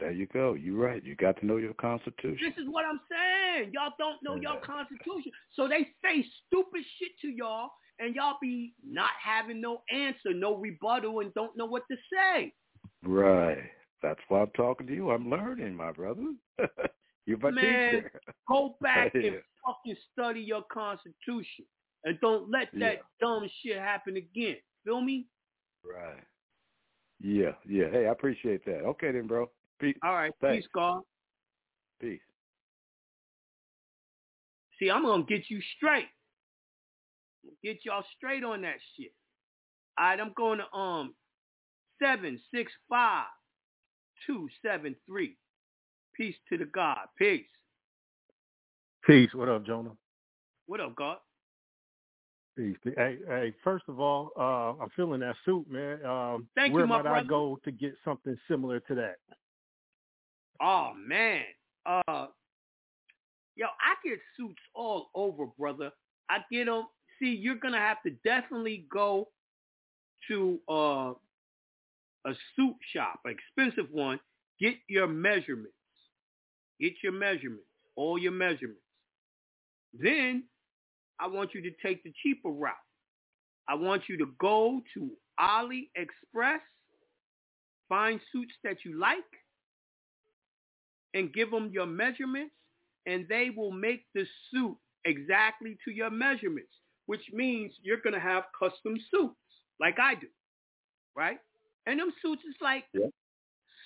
There 0.00 0.12
you 0.12 0.26
go. 0.26 0.54
You're 0.54 0.76
right. 0.76 1.04
You 1.04 1.16
got 1.16 1.38
to 1.40 1.46
know 1.46 1.56
your 1.56 1.74
constitution. 1.74 2.38
This 2.40 2.62
is 2.62 2.70
what 2.70 2.84
I'm 2.84 3.00
saying. 3.10 3.72
Y'all 3.74 3.94
don't 3.98 4.16
know 4.22 4.40
your. 4.40 4.60
Constitution. 4.60 5.32
So 5.54 5.66
they 5.66 5.88
say 6.04 6.24
stupid 6.46 6.82
shit 6.98 7.10
to 7.22 7.28
y'all 7.28 7.70
and 7.98 8.14
y'all 8.14 8.36
be 8.40 8.74
not 8.88 9.10
having 9.22 9.60
no 9.60 9.82
answer, 9.92 10.32
no 10.32 10.56
rebuttal, 10.56 11.20
and 11.20 11.34
don't 11.34 11.56
know 11.56 11.66
what 11.66 11.82
to 11.90 11.96
say. 12.12 12.52
Right. 13.02 13.58
That's 14.02 14.20
why 14.28 14.42
I'm 14.42 14.50
talking 14.56 14.86
to 14.86 14.94
you. 14.94 15.10
I'm 15.10 15.28
learning, 15.28 15.74
my 15.74 15.90
brother. 15.90 16.32
You're 17.26 17.38
my 17.38 17.50
Man, 17.50 17.94
teacher. 17.94 18.20
Go 18.48 18.76
back 18.80 19.14
and 19.14 19.36
fucking 19.66 19.96
study 20.12 20.40
your 20.40 20.62
Constitution. 20.72 21.66
And 22.04 22.18
don't 22.20 22.50
let 22.50 22.70
that 22.74 22.78
Yeah. 22.78 23.02
dumb 23.20 23.48
shit 23.62 23.78
happen 23.78 24.16
again. 24.16 24.56
Feel 24.84 25.00
me? 25.00 25.26
Right. 25.82 26.22
Yeah. 27.20 27.52
Yeah. 27.66 27.90
Hey, 27.90 28.06
I 28.06 28.12
appreciate 28.12 28.64
that. 28.64 28.84
Okay 28.84 29.12
then, 29.12 29.26
bro. 29.26 29.50
Peace. 29.78 29.96
All 30.02 30.14
right. 30.14 30.32
Thanks. 30.40 30.64
Peace, 30.66 30.70
God. 30.72 31.02
Peace. 32.00 32.22
See, 34.78 34.90
I'm 34.90 35.02
gonna 35.02 35.24
get 35.24 35.50
you 35.50 35.60
straight. 35.76 36.08
Get 37.62 37.84
y'all 37.84 38.04
straight 38.16 38.44
on 38.44 38.62
that 38.62 38.76
shit. 38.96 39.12
All 39.98 40.06
right, 40.06 40.20
I'm 40.20 40.32
going 40.34 40.58
to 40.60 40.72
um 40.76 41.14
seven 42.00 42.40
six 42.54 42.72
five 42.88 43.26
two 44.26 44.48
seven 44.62 44.94
three. 45.06 45.36
Peace 46.14 46.36
to 46.48 46.58
the 46.58 46.66
God. 46.66 47.08
Peace. 47.16 47.46
Peace. 49.04 49.34
What 49.34 49.48
up, 49.48 49.64
Jonah? 49.64 49.96
What 50.66 50.80
up, 50.80 50.94
God? 50.94 51.18
Peace. 52.58 52.76
Hey, 52.96 53.18
hey. 53.28 53.54
First 53.62 53.84
of 53.86 54.00
all, 54.00 54.32
uh, 54.36 54.82
I'm 54.82 54.90
feeling 54.96 55.20
that 55.20 55.36
suit, 55.44 55.70
man. 55.70 56.04
Um, 56.04 56.48
Thank 56.56 56.70
you, 56.70 56.78
where 56.78 56.88
my 56.88 57.02
might 57.02 57.20
I 57.20 57.22
go 57.22 57.60
to 57.64 57.70
get 57.70 57.94
something 58.04 58.36
similar 58.48 58.80
to 58.80 58.96
that? 58.96 59.18
Oh 60.60 60.90
man. 60.96 61.44
Uh 61.86 62.26
yo, 63.54 63.66
I 63.66 63.94
get 64.04 64.18
suits 64.36 64.58
all 64.74 65.10
over, 65.14 65.46
brother. 65.56 65.92
I 66.28 66.38
get 66.50 66.66
them. 66.66 66.88
See, 67.20 67.26
you're 67.30 67.54
gonna 67.54 67.78
have 67.78 68.02
to 68.02 68.10
definitely 68.24 68.86
go 68.92 69.28
to 70.26 70.58
uh 70.68 71.12
a 72.26 72.34
suit 72.56 72.74
shop, 72.92 73.20
an 73.24 73.36
expensive 73.36 73.88
one. 73.92 74.18
Get 74.60 74.74
your 74.88 75.06
measurements. 75.06 75.74
Get 76.80 76.94
your 77.04 77.12
measurements. 77.12 77.66
All 77.94 78.18
your 78.18 78.32
measurements. 78.32 78.82
Then 79.94 80.42
I 81.20 81.26
want 81.26 81.54
you 81.54 81.62
to 81.62 81.70
take 81.82 82.02
the 82.04 82.12
cheaper 82.22 82.50
route. 82.50 82.74
I 83.68 83.74
want 83.74 84.02
you 84.08 84.16
to 84.18 84.26
go 84.38 84.80
to 84.94 85.10
AliExpress, 85.40 86.60
find 87.88 88.20
suits 88.32 88.52
that 88.64 88.78
you 88.84 88.98
like, 88.98 89.18
and 91.14 91.32
give 91.32 91.50
them 91.50 91.70
your 91.72 91.86
measurements, 91.86 92.54
and 93.06 93.26
they 93.28 93.50
will 93.54 93.72
make 93.72 94.04
the 94.14 94.24
suit 94.50 94.76
exactly 95.04 95.78
to 95.84 95.90
your 95.90 96.10
measurements, 96.10 96.72
which 97.06 97.22
means 97.32 97.72
you're 97.82 98.00
going 98.00 98.14
to 98.14 98.20
have 98.20 98.44
custom 98.58 98.96
suits 99.10 99.34
like 99.80 99.98
I 100.00 100.14
do, 100.16 100.26
right? 101.16 101.38
And 101.86 101.98
them 102.00 102.12
suits 102.22 102.42
is 102.44 102.56
like, 102.60 102.84
Yeah. 102.92 103.06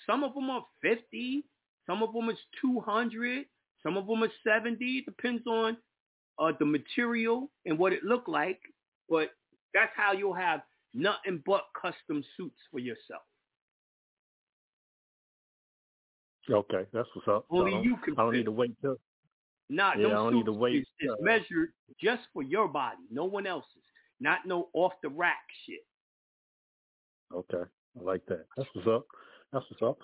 some 0.05 0.23
of 0.23 0.33
them 0.33 0.49
are 0.49 0.65
50, 0.81 1.45
some 1.85 2.03
of 2.03 2.13
them 2.13 2.29
is 2.29 2.37
200, 2.61 3.45
some 3.81 3.97
of 3.97 4.07
them 4.07 4.23
are 4.23 4.31
70. 4.43 5.01
Depends 5.03 5.45
on 5.47 5.77
uh, 6.39 6.51
the 6.59 6.65
material 6.65 7.49
and 7.65 7.77
what 7.77 7.93
it 7.93 8.03
looked 8.03 8.29
like, 8.29 8.59
but 9.09 9.31
that's 9.73 9.91
how 9.95 10.11
you'll 10.13 10.33
have 10.33 10.61
nothing 10.93 11.41
but 11.45 11.63
custom 11.79 12.23
suits 12.37 12.59
for 12.71 12.79
yourself. 12.79 13.23
Okay, 16.49 16.85
that's 16.91 17.07
what's 17.13 17.27
up. 17.27 17.45
Only 17.49 17.73
I 17.75 17.81
you 17.81 17.97
can 18.03 18.13
I 18.17 18.23
don't 18.23 18.31
fit. 18.31 18.37
need 18.39 18.45
to 18.45 18.51
wait 18.51 18.75
till. 18.81 18.97
Not 19.69 19.97
Yeah, 19.97 20.07
I 20.07 20.09
don't 20.09 20.35
need 20.35 20.45
to 20.45 20.51
wait, 20.51 20.85
It's, 20.99 21.13
measured 21.21 21.69
just 22.01 22.23
for 22.33 22.43
your 22.43 22.67
body, 22.67 22.97
no 23.09 23.25
one 23.25 23.47
else's. 23.47 23.69
Not 24.19 24.39
no 24.45 24.69
off 24.73 24.93
the 25.01 25.09
rack 25.09 25.39
shit. 25.65 25.79
Okay, 27.33 27.69
I 27.99 28.03
like 28.03 28.25
that. 28.27 28.45
That's 28.57 28.69
what's 28.73 28.87
up. 28.87 29.05
That's 29.51 29.65
what's 29.69 29.81
up. 29.81 29.97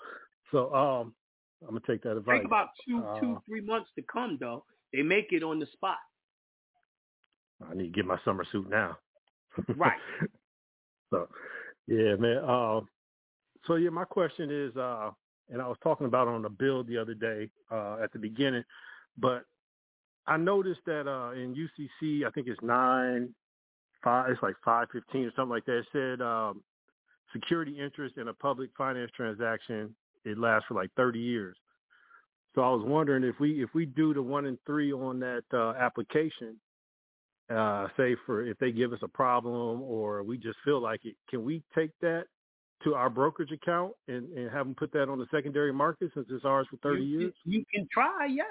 So, 0.50 0.74
um, 0.74 1.14
I'm 1.62 1.68
gonna 1.68 1.80
take 1.86 2.02
that 2.02 2.16
advice. 2.16 2.38
Take 2.38 2.46
about 2.46 2.70
two, 2.86 3.04
Uh, 3.04 3.20
two, 3.20 3.42
three 3.46 3.60
months 3.60 3.90
to 3.96 4.02
come 4.02 4.36
though. 4.38 4.64
They 4.92 5.02
make 5.02 5.32
it 5.32 5.42
on 5.42 5.58
the 5.58 5.66
spot. 5.66 5.98
I 7.68 7.74
need 7.74 7.84
to 7.84 7.90
get 7.90 8.06
my 8.06 8.18
summer 8.24 8.44
suit 8.50 8.68
now. 8.68 8.96
Right. 9.76 9.98
so, 11.10 11.28
yeah, 11.86 12.16
man. 12.16 12.38
Uh, 12.38 12.80
so 13.66 13.74
yeah, 13.74 13.90
my 13.90 14.04
question 14.04 14.50
is, 14.50 14.76
uh, 14.76 15.10
and 15.50 15.60
I 15.60 15.66
was 15.66 15.76
talking 15.82 16.06
about 16.06 16.28
on 16.28 16.42
the 16.42 16.48
bill 16.48 16.84
the 16.84 16.96
other 16.96 17.14
day 17.14 17.50
uh, 17.70 17.98
at 18.02 18.12
the 18.12 18.18
beginning, 18.18 18.64
but 19.18 19.44
I 20.26 20.36
noticed 20.36 20.80
that 20.86 21.08
uh, 21.08 21.32
in 21.32 21.54
UCC, 21.54 22.24
I 22.26 22.30
think 22.30 22.46
it's 22.46 22.60
nine 22.62 23.34
five, 24.02 24.30
it's 24.30 24.42
like 24.42 24.54
five 24.64 24.88
fifteen 24.92 25.26
or 25.26 25.32
something 25.34 25.50
like 25.50 25.64
that. 25.66 25.78
It 25.78 25.86
said 25.92 26.22
um, 26.22 26.62
security 27.32 27.78
interest 27.78 28.16
in 28.16 28.28
a 28.28 28.34
public 28.34 28.70
finance 28.76 29.10
transaction 29.16 29.94
it 30.24 30.38
lasts 30.38 30.66
for 30.68 30.74
like 30.74 30.90
thirty 30.96 31.18
years. 31.18 31.56
So 32.54 32.62
I 32.62 32.70
was 32.70 32.84
wondering 32.84 33.24
if 33.24 33.38
we 33.40 33.62
if 33.62 33.70
we 33.74 33.86
do 33.86 34.14
the 34.14 34.22
one 34.22 34.46
and 34.46 34.58
three 34.66 34.92
on 34.92 35.18
that 35.20 35.44
uh, 35.52 35.72
application, 35.78 36.56
uh, 37.50 37.88
say 37.96 38.16
for 38.26 38.46
if 38.46 38.58
they 38.58 38.70
give 38.70 38.92
us 38.92 39.00
a 39.02 39.08
problem 39.08 39.82
or 39.82 40.22
we 40.22 40.38
just 40.38 40.58
feel 40.64 40.80
like 40.80 41.00
it, 41.04 41.16
can 41.28 41.44
we 41.44 41.62
take 41.74 41.90
that 42.00 42.24
to 42.84 42.94
our 42.94 43.10
brokerage 43.10 43.52
account 43.52 43.92
and, 44.08 44.32
and 44.32 44.50
have 44.50 44.66
them 44.66 44.74
put 44.74 44.92
that 44.92 45.08
on 45.08 45.18
the 45.18 45.26
secondary 45.30 45.72
market 45.72 46.10
since 46.14 46.26
it's 46.30 46.44
ours 46.44 46.66
for 46.70 46.76
30 46.78 47.02
you, 47.02 47.20
years? 47.20 47.34
You 47.44 47.64
can 47.74 47.86
try, 47.92 48.26
yes. 48.26 48.46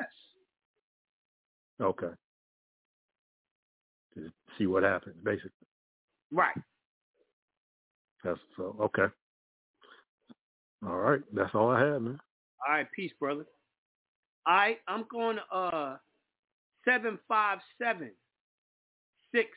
Okay. 1.81 2.13
Just 4.15 4.33
see 4.57 4.67
what 4.67 4.83
happens, 4.83 5.15
basically. 5.23 5.51
Right. 6.31 6.57
That's 8.23 8.39
so 8.57 8.75
okay. 8.81 9.13
All 10.85 10.97
right, 10.97 11.21
that's 11.33 11.53
all 11.55 11.69
I 11.69 11.79
have, 11.79 12.01
man. 12.01 12.19
All 12.67 12.73
right, 12.73 12.87
peace, 12.93 13.11
brother. 13.19 13.45
All 14.45 14.55
right, 14.55 14.77
I'm 14.87 15.05
going 15.09 15.37
to 15.37 15.55
uh 15.57 15.97
seven 16.85 17.17
five 17.27 17.59
seven 17.81 18.11
six 19.33 19.49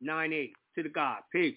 nine 0.00 0.32
eight 0.32 0.52
to 0.74 0.82
the 0.82 0.88
God. 0.88 1.18
Peace. 1.32 1.56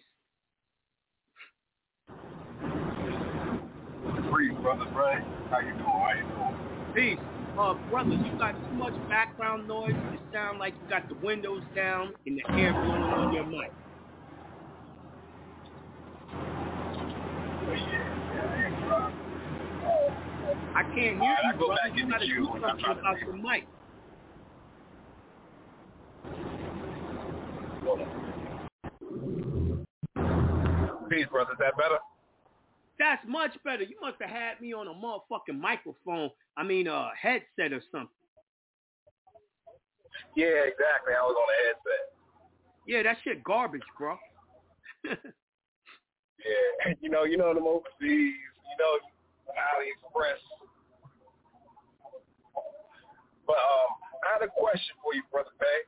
Free, 4.31 4.51
brother 4.61 4.85
Bray. 4.93 5.19
How 5.49 5.59
you 5.59 5.73
doing? 5.73 5.85
How 5.85 6.13
you 6.15 6.23
doing? 6.23 6.55
Peace. 6.93 7.19
Uh, 7.59 7.73
brother, 7.89 8.11
you 8.11 8.37
got 8.39 8.53
too 8.53 8.75
much 8.75 8.93
background 9.09 9.67
noise. 9.67 9.91
You 10.11 10.19
sound 10.33 10.59
like 10.59 10.73
you 10.81 10.89
got 10.89 11.07
the 11.09 11.15
windows 11.15 11.63
down 11.75 12.13
and 12.25 12.37
the 12.37 12.43
air 12.53 12.71
blowing 12.73 13.03
on 13.03 13.33
your 13.33 13.45
mic. 13.45 13.71
I 20.73 20.83
can't 20.83 21.21
hear 21.21 21.21
Alright, 21.21 21.45
I 21.45 21.53
you, 21.53 21.59
go 21.59 21.67
brother. 21.67 21.81
back 21.83 21.97
You 21.97 22.09
gotta 22.09 22.25
do 22.27 22.47
I'm 22.53 22.61
something 22.61 22.83
trying 22.83 22.95
to 22.95 23.01
about 23.01 23.17
Peace, 31.09 31.27
brother. 31.31 31.51
Is 31.51 31.59
that 31.59 31.77
better? 31.77 31.97
That's 32.99 33.21
much 33.27 33.51
better. 33.63 33.83
You 33.83 33.95
must 34.01 34.17
have 34.21 34.29
had 34.29 34.61
me 34.61 34.73
on 34.73 34.87
a 34.87 34.93
motherfucking 34.93 35.59
microphone. 35.59 36.29
I 36.55 36.63
mean, 36.63 36.87
a 36.87 37.09
headset 37.19 37.73
or 37.73 37.81
something. 37.91 38.09
Yeah, 40.35 40.63
exactly. 40.65 41.13
I 41.17 41.21
was 41.21 41.35
on 41.35 41.47
a 41.49 41.57
headset. 41.67 42.05
Yeah, 42.87 43.03
that 43.03 43.17
shit 43.23 43.43
garbage, 43.43 43.81
bro. 43.97 44.17
Yeah, 46.41 46.93
you 47.01 47.09
know, 47.09 47.23
you 47.23 47.37
know 47.37 47.53
them 47.53 47.67
overseas. 47.67 47.87
You 48.01 48.77
know, 48.79 48.93
AliExpress. 49.53 50.41
But 53.45 53.57
um, 53.57 53.91
I 54.23 54.39
had 54.39 54.43
a 54.47 54.51
question 54.51 54.95
for 55.03 55.13
you, 55.13 55.23
brother 55.31 55.51
Bey. 55.59 55.79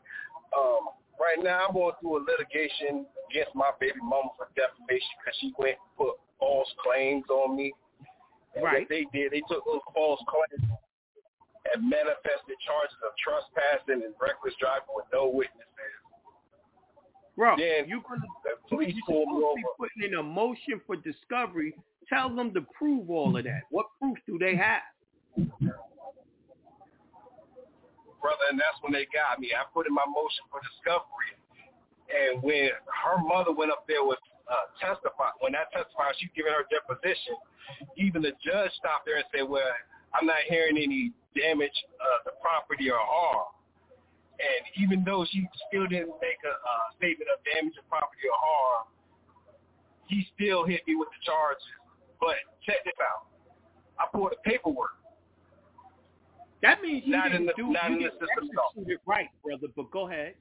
Um, 0.58 0.94
right 1.20 1.42
now, 1.44 1.68
I'm 1.68 1.74
going 1.74 1.94
through 2.02 2.18
a 2.18 2.22
litigation 2.24 3.06
against 3.30 3.56
my 3.56 3.72
baby 3.80 4.00
mama 4.02 4.30
for 4.38 4.48
defamation 4.56 5.10
because 5.20 5.38
she 5.40 5.54
went 5.58 5.78
and 5.80 5.92
put 5.98 6.16
false 6.40 6.70
claims 6.84 7.26
on 7.30 7.56
me. 7.56 7.74
And 8.56 8.64
Right. 8.64 8.82
what 8.82 8.90
they 8.90 9.06
did, 9.14 9.32
they 9.32 9.42
took 9.50 9.66
those 9.66 9.82
false 9.94 10.22
claims 10.28 10.70
and 11.74 11.90
manifested 11.90 12.58
charges 12.66 12.98
of 13.06 13.12
trespassing 13.18 14.04
and 14.04 14.14
reckless 14.20 14.54
driving 14.60 14.94
with 14.96 15.06
no 15.14 15.28
witnesses. 15.30 15.68
Bro, 17.36 17.58
Then 17.58 17.90
you 17.90 18.02
gonna 18.08 18.22
the 18.44 18.58
police 18.70 18.96
pulled 19.08 19.28
me 19.30 19.44
over. 19.44 19.62
putting 19.78 20.04
in 20.04 20.14
a 20.16 20.24
motion 20.24 20.80
for 20.86 20.96
discovery. 20.98 21.74
Tell 22.08 22.30
them 22.30 22.54
to 22.54 22.62
prove 22.62 23.10
all 23.10 23.36
of 23.38 23.44
that. 23.46 23.64
What 23.72 23.88
proof 23.98 24.18
do 24.28 24.38
they 24.38 24.56
have? 24.56 24.84
Brother, 28.24 28.48
and 28.48 28.56
that's 28.56 28.80
when 28.80 28.96
they 28.96 29.04
got 29.12 29.44
me. 29.44 29.52
I 29.52 29.68
put 29.76 29.84
in 29.84 29.94
my 29.94 30.08
motion 30.08 30.48
for 30.48 30.64
discovery, 30.64 31.36
and 32.08 32.40
when 32.40 32.72
her 32.88 33.20
mother 33.20 33.52
went 33.52 33.76
up 33.76 33.84
there 33.84 34.08
with 34.08 34.24
uh, 34.48 34.72
testify, 34.80 35.36
when 35.44 35.52
that 35.60 35.68
testified, 35.76 36.16
she 36.20 36.32
giving 36.32 36.56
her 36.56 36.64
deposition. 36.72 37.36
Even 38.00 38.24
the 38.24 38.36
judge 38.44 38.72
stopped 38.80 39.04
there 39.04 39.20
and 39.20 39.28
said, 39.36 39.44
"Well, 39.44 39.68
I'm 40.16 40.24
not 40.24 40.48
hearing 40.48 40.80
any 40.80 41.12
damage 41.36 41.76
uh, 42.00 42.20
the 42.24 42.34
property 42.40 42.88
or 42.88 43.00
harm." 43.00 43.52
And 44.40 44.64
even 44.82 45.06
though 45.06 45.28
she 45.30 45.46
still 45.70 45.88
didn't 45.88 46.16
make 46.20 46.42
a 46.44 46.56
uh, 46.56 46.86
statement 46.98 47.30
of 47.32 47.40
damage 47.46 47.76
to 47.76 47.84
property 47.88 48.28
or 48.28 48.40
harm, 48.40 48.84
he 50.08 50.28
still 50.36 50.66
hit 50.66 50.82
me 50.88 50.96
with 50.96 51.08
the 51.14 51.22
charges. 51.24 51.64
But 52.20 52.36
check 52.66 52.84
this 52.84 52.98
out. 53.00 53.30
I 54.00 54.10
pulled 54.12 54.32
the 54.32 54.42
paperwork. 54.44 54.98
That 56.64 56.82
means 56.82 57.04
you 57.06 57.12
Not 57.12 57.28
in 57.28 57.32
didn't 57.34 57.48
the- 57.48 57.54
do 57.58 57.68
not 57.68 57.90
you 57.92 57.96
in 57.98 58.02
didn't 58.04 58.14
system 58.20 58.50
at 58.50 58.58
all. 58.58 58.72
execute 58.76 58.96
it 58.98 59.02
right, 59.06 59.30
brother. 59.44 59.68
But 59.76 59.92
go 59.92 60.08
ahead. 60.08 60.34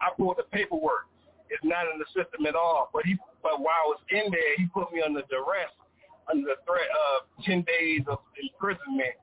I 0.00 0.10
brought 0.18 0.36
the 0.36 0.42
paperwork. 0.44 1.06
It's 1.48 1.62
not 1.64 1.86
in 1.86 1.98
the 1.98 2.06
system 2.06 2.46
at 2.46 2.54
all. 2.56 2.90
But 2.92 3.04
he, 3.06 3.14
but 3.42 3.60
while 3.60 3.74
I 3.74 3.86
was 3.86 4.00
in 4.10 4.30
there, 4.32 4.56
he 4.56 4.66
put 4.66 4.92
me 4.92 5.00
under 5.02 5.22
duress, 5.30 5.70
under 6.30 6.42
the 6.48 6.56
threat 6.66 6.88
of 6.90 7.44
ten 7.44 7.62
days 7.62 8.02
of 8.08 8.18
imprisonment. 8.40 9.14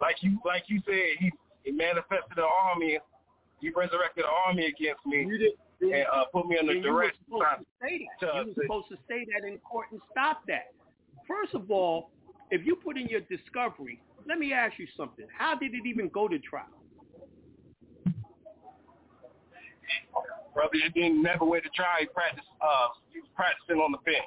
Like 0.00 0.16
you, 0.22 0.38
like 0.44 0.64
you 0.68 0.80
said, 0.84 1.16
he, 1.18 1.30
he 1.64 1.70
manifested 1.72 2.38
an 2.38 2.44
army. 2.64 2.98
He 3.60 3.70
resurrected 3.70 4.24
an 4.24 4.30
army 4.46 4.66
against 4.66 5.04
me 5.06 5.24
You 5.24 5.38
didn't. 5.38 5.94
and 5.94 6.06
uh, 6.12 6.24
put 6.32 6.46
me 6.46 6.58
under 6.58 6.74
then 6.74 6.82
you 6.82 6.92
were 6.92 7.02
duress. 7.02 7.16
supposed 7.24 7.44
to 7.60 7.66
say 7.86 8.08
that. 8.20 8.26
to- 8.26 8.38
You 8.40 8.54
were 8.56 8.62
supposed 8.64 8.88
to 8.88 8.96
say 9.08 9.26
that 9.32 9.46
in 9.46 9.58
court 9.58 9.86
and 9.92 10.00
stop 10.10 10.42
that. 10.48 10.72
First 11.28 11.54
of 11.54 11.70
all, 11.70 12.10
if 12.50 12.64
you 12.64 12.76
put 12.76 12.96
in 12.96 13.06
your 13.08 13.20
discovery, 13.22 14.00
let 14.26 14.38
me 14.38 14.52
ask 14.52 14.78
you 14.78 14.86
something. 14.96 15.26
How 15.36 15.56
did 15.56 15.74
it 15.74 15.86
even 15.86 16.08
go 16.08 16.28
to 16.28 16.38
trial? 16.38 16.66
Brother, 20.54 20.70
it 20.74 20.94
didn't 20.94 21.22
never 21.22 21.44
went 21.44 21.64
to 21.64 21.70
trial. 21.70 21.96
He 22.00 22.06
practiced. 22.06 22.46
Uh, 22.60 22.88
he 23.12 23.20
was 23.20 23.28
practicing 23.34 23.76
on 23.76 23.92
the 23.92 23.98
bench. 23.98 24.24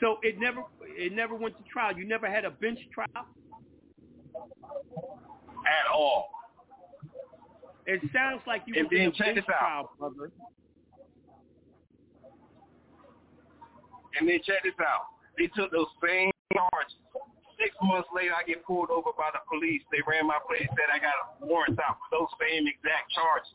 So 0.00 0.18
it 0.22 0.38
never 0.38 0.62
it 0.82 1.12
never 1.12 1.34
went 1.34 1.56
to 1.56 1.64
trial. 1.64 1.96
You 1.96 2.06
never 2.06 2.30
had 2.30 2.44
a 2.44 2.50
bench 2.50 2.78
trial. 2.92 3.08
at 5.66 5.90
all. 5.92 6.28
It 7.86 8.00
sounds 8.12 8.40
like 8.46 8.62
you 8.66 8.74
was 8.82 8.92
in 8.92 9.06
a 9.06 9.10
bench 9.10 9.44
trial, 9.46 9.90
brother. 9.98 10.30
And 14.18 14.28
then 14.28 14.38
check 14.46 14.62
this 14.62 14.74
out. 14.80 15.06
They 15.36 15.48
took 15.48 15.72
those 15.72 15.86
same 16.02 16.30
charges. 16.54 16.94
Six 17.58 17.74
months 17.82 18.08
later, 18.14 18.34
I 18.34 18.46
get 18.46 18.64
pulled 18.64 18.90
over 18.90 19.10
by 19.18 19.30
the 19.34 19.42
police. 19.50 19.82
They 19.90 20.02
ran 20.06 20.26
my 20.26 20.38
place, 20.46 20.66
said 20.74 20.90
I 20.90 20.98
got 21.02 21.42
warrants 21.42 21.78
out 21.82 21.98
for 22.02 22.24
those 22.24 22.30
same 22.38 22.66
exact 22.66 23.10
charges. 23.10 23.54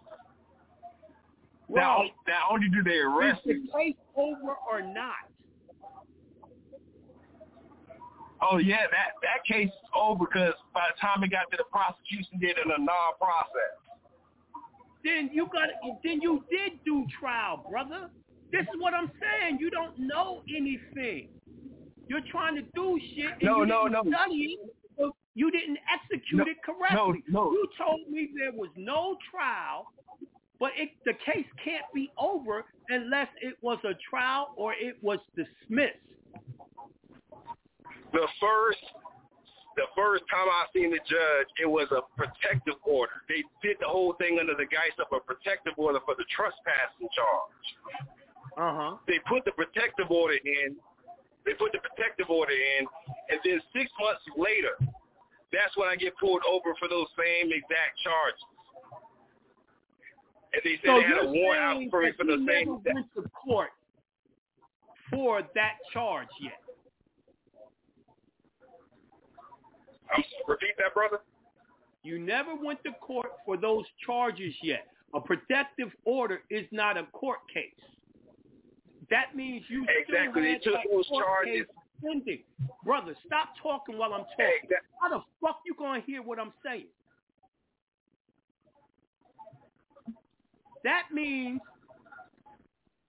Now, 1.70 2.04
not 2.28 2.52
only 2.52 2.68
do 2.70 2.84
they 2.84 2.98
arrest 2.98 3.42
is 3.46 3.62
the 3.66 3.72
case 3.72 4.00
over 4.16 4.58
or 4.68 4.82
not? 4.82 5.30
oh 8.42 8.58
yeah, 8.58 8.88
that 8.92 9.20
that 9.22 9.44
case 9.46 9.68
is 9.68 9.90
over 9.96 10.26
because 10.26 10.54
by 10.74 10.88
the 10.94 11.00
time 11.00 11.24
it 11.24 11.32
got 11.32 11.50
to 11.52 11.58
the 11.58 11.68
prosecution, 11.72 12.40
did 12.40 12.58
in 12.58 12.72
a 12.72 12.80
non-process. 12.80 13.76
Then 15.04 15.30
you 15.32 15.48
got 15.48 15.70
then 16.04 16.22
you 16.22 16.44
did 16.50 16.84
do 16.86 17.06
trial, 17.20 17.66
brother. 17.70 18.10
This 18.52 18.62
is 18.62 18.80
what 18.80 18.94
I'm 18.94 19.12
saying. 19.20 19.60
You 19.60 19.70
don't 19.70 19.98
know 20.00 20.42
anything. 20.50 21.30
You're 22.10 22.26
trying 22.32 22.56
to 22.56 22.64
do 22.74 23.00
shit 23.16 23.26
and 23.32 23.44
No, 23.44 23.60
you 23.62 23.66
no, 23.68 23.84
didn't 23.88 24.10
no. 24.10 24.18
study 24.18 24.36
it. 24.60 24.76
So 24.98 25.16
you 25.36 25.52
didn't 25.52 25.78
execute 25.94 26.40
No, 26.40 26.44
it 26.44 26.58
correctly. 26.66 27.24
no, 27.30 27.46
no. 27.46 27.52
You 27.52 27.68
told 27.78 28.10
me 28.10 28.30
there 28.38 28.52
was 28.52 28.70
no 28.76 29.16
trial, 29.32 29.86
but 30.60 30.72
it, 30.76 30.90
the 31.06 31.14
case 31.14 31.46
can't 31.64 31.86
be 31.94 32.10
over 32.18 32.66
unless 32.90 33.28
it 33.42 33.56
was 33.62 33.78
a 33.86 33.94
trial 34.10 34.50
or 34.58 34.74
it 34.74 34.98
was 35.02 35.20
dismissed. 35.36 35.96
The 38.12 38.28
first, 38.42 38.82
the 39.78 39.86
first 39.96 40.24
time 40.32 40.50
I 40.50 40.66
seen 40.74 40.90
the 40.90 40.98
judge, 41.08 41.48
it 41.62 41.70
was 41.70 41.88
a 41.92 42.02
protective 42.18 42.82
order. 42.84 43.14
They 43.30 43.44
did 43.62 43.78
the 43.80 43.88
whole 43.88 44.14
thing 44.14 44.38
under 44.40 44.56
the 44.56 44.66
guise 44.66 44.98
of 45.00 45.06
a 45.16 45.20
protective 45.22 45.74
order 45.78 46.00
for 46.06 46.16
the 46.18 46.26
trespassing 46.36 47.08
charge. 47.14 47.68
Uh 48.58 48.74
huh. 48.76 48.96
They 49.08 49.20
put 49.30 49.46
the 49.46 49.52
protective 49.52 50.10
order 50.10 50.34
in. 50.44 50.76
They 51.50 51.56
put 51.56 51.72
the 51.72 51.80
protective 51.80 52.30
order 52.30 52.54
in, 52.54 52.86
and 53.34 53.40
then 53.44 53.60
six 53.74 53.90
months 54.00 54.22
later, 54.38 54.78
that's 55.52 55.76
when 55.78 55.90
I 55.90 55.96
get 55.96 56.16
pulled 56.18 56.44
over 56.48 56.76
for 56.78 56.88
those 56.88 57.08
same 57.18 57.50
exact 57.50 57.98
charges. 58.04 58.44
And 60.54 60.62
they 60.64 60.78
said 60.86 60.94
So 60.94 61.02
they 61.02 61.08
had 61.10 61.26
a 61.26 61.28
warrant 61.28 61.64
out 61.64 61.82
for 61.90 62.04
me 62.04 62.12
for 62.16 62.24
the 62.24 62.38
same. 62.46 62.46
never 62.46 62.94
went 62.94 63.08
to 63.16 63.24
court 63.30 63.72
for 65.10 65.42
that 65.56 65.78
charge 65.92 66.28
yet. 66.40 66.62
I'm, 70.14 70.24
repeat 70.48 70.78
that, 70.78 70.94
brother. 70.94 71.18
You 72.04 72.20
never 72.20 72.54
went 72.54 72.84
to 72.84 72.92
court 73.02 73.32
for 73.44 73.58
those 73.58 73.86
charges 74.06 74.54
yet. 74.62 74.86
A 75.16 75.20
protective 75.20 75.90
order 76.06 76.42
is 76.52 76.68
not 76.72 76.96
a 76.96 77.06
court 77.06 77.40
case. 77.52 77.74
That 79.10 79.36
means 79.36 79.66
you 79.70 79.86
Exactly. 79.88 80.58
still 80.60 80.74
had 80.76 80.84
that 80.86 80.92
those 80.92 81.08
charges. 81.10 81.66
pending. 82.04 82.44
Brother, 82.84 83.16
stop 83.26 83.50
talking 83.62 83.98
while 83.98 84.14
I'm 84.14 84.26
talking. 84.26 84.70
How 85.02 85.10
the 85.10 85.24
fuck 85.42 85.60
you 85.66 85.74
gonna 85.78 86.02
hear 86.02 86.22
what 86.22 86.40
I'm 86.40 86.54
saying? 86.64 86.88
That 90.84 91.08
means 91.14 91.60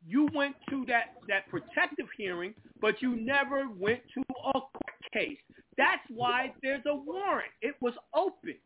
you 0.07 0.29
went 0.35 0.57
to 0.71 0.85
that, 0.87 1.15
that 1.29 1.49
protective 1.49 2.07
hearing, 2.17 2.55
but 2.81 3.01
you 3.01 3.15
never 3.17 3.69
went 3.69 4.01
to 4.15 4.21
a 4.23 4.53
court 4.53 4.65
case. 5.13 5.39
That's 5.77 6.03
why 6.09 6.53
there's 6.63 6.83
a 6.87 6.95
warrant. 6.95 7.53
It 7.63 7.77
was 7.81 7.95
open. 8.15 8.57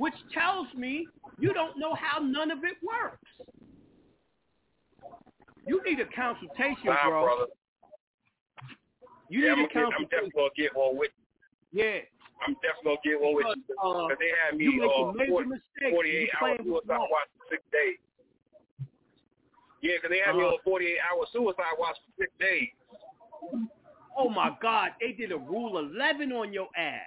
Which 0.00 0.14
tells 0.32 0.66
me 0.74 1.08
you 1.38 1.52
don't 1.52 1.78
know 1.78 1.94
how 1.94 2.20
none 2.20 2.50
of 2.50 2.64
it 2.64 2.78
works. 2.82 3.20
You 5.66 5.82
need 5.84 6.00
a 6.00 6.06
consultation, 6.16 6.86
Nah, 6.86 7.04
bro. 7.04 7.22
brother. 7.22 7.46
You 9.28 9.44
yeah, 9.44 9.52
need 9.52 9.52
I'm, 9.52 9.58
a 9.58 9.68
gonna 9.68 9.68
get, 9.68 9.76
I'm 9.76 9.90
consultation. 9.92 10.08
definitely 10.08 10.40
gonna 10.40 10.56
get 10.56 10.74
one 10.74 10.96
with. 10.96 11.10
you. 11.70 11.84
Yeah. 11.84 12.00
I'm 12.40 12.56
definitely 12.64 12.96
gonna 12.96 13.04
get 13.04 13.20
one 13.20 13.34
with 13.36 13.46
you 13.52 13.76
Uh, 13.76 14.08
because 14.08 14.16
they 14.24 14.32
had 14.40 14.56
me 14.56 14.64
you 14.64 14.80
make 14.80 14.88
uh, 14.88 15.12
major 15.12 15.32
40, 15.36 15.48
mistake. 15.52 15.92
48 15.92 16.08
You 16.08 16.28
hour 16.40 16.56
suicide 16.64 17.04
watch 17.12 17.28
for 17.36 17.44
six 17.52 17.60
days. 17.68 17.98
Yeah, 19.82 19.96
because 20.00 20.10
they 20.16 20.24
had 20.24 20.32
me 20.32 20.44
Uh-huh. 20.48 20.56
on 20.56 20.64
48 20.64 20.96
hour 21.12 21.26
suicide 21.28 21.76
watch 21.76 21.96
for 22.08 22.24
six 22.24 22.32
days. 22.40 22.72
Oh 24.16 24.30
my 24.32 24.56
God, 24.62 24.92
they 24.98 25.12
did 25.12 25.30
a 25.30 25.36
rule 25.36 25.76
11 25.76 26.32
on 26.32 26.54
your 26.54 26.68
ass. 26.74 27.04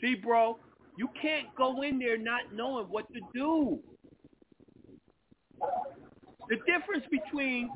See, 0.00 0.16
bro, 0.16 0.58
you 0.96 1.08
can't 1.20 1.46
go 1.56 1.82
in 1.82 1.98
there 1.98 2.18
not 2.18 2.52
knowing 2.52 2.86
what 2.86 3.06
to 3.12 3.20
do. 3.34 3.78
The 6.48 6.56
difference 6.66 7.04
between 7.10 7.70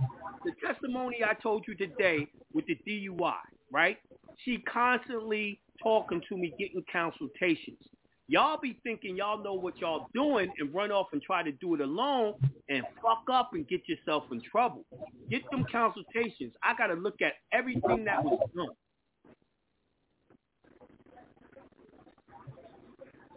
the 0.45 0.53
testimony 0.65 1.19
I 1.25 1.35
told 1.35 1.65
you 1.67 1.75
today 1.75 2.29
with 2.55 2.65
the 2.67 2.77
DUI, 2.89 3.35
right? 3.73 3.99
She 4.45 4.59
constantly 4.59 5.61
talking 5.83 6.23
to 6.29 6.37
me, 6.37 6.55
getting 6.59 6.85
consultations. 6.91 7.79
Y'all 8.29 8.59
be 8.63 8.79
thinking 8.85 9.17
y'all 9.17 9.43
know 9.43 9.55
what 9.55 9.77
y'all 9.79 10.07
doing 10.15 10.53
and 10.61 10.73
run 10.73 10.93
off 10.93 11.09
and 11.13 11.21
try 11.21 11.43
to 11.43 11.51
do 11.53 11.75
it 11.75 11.81
alone 11.81 12.35
and 12.69 12.85
fuck 13.03 13.25
up 13.33 13.51
and 13.55 13.67
get 13.67 13.81
yourself 13.89 14.23
in 14.31 14.41
trouble. 14.41 14.85
Get 15.29 15.43
them 15.51 15.65
consultations. 15.71 16.53
I 16.63 16.77
got 16.77 16.87
to 16.89 16.95
look 16.95 17.21
at 17.23 17.33
everything 17.53 18.05
that 18.05 18.23
was 18.23 18.39
done. 18.55 18.69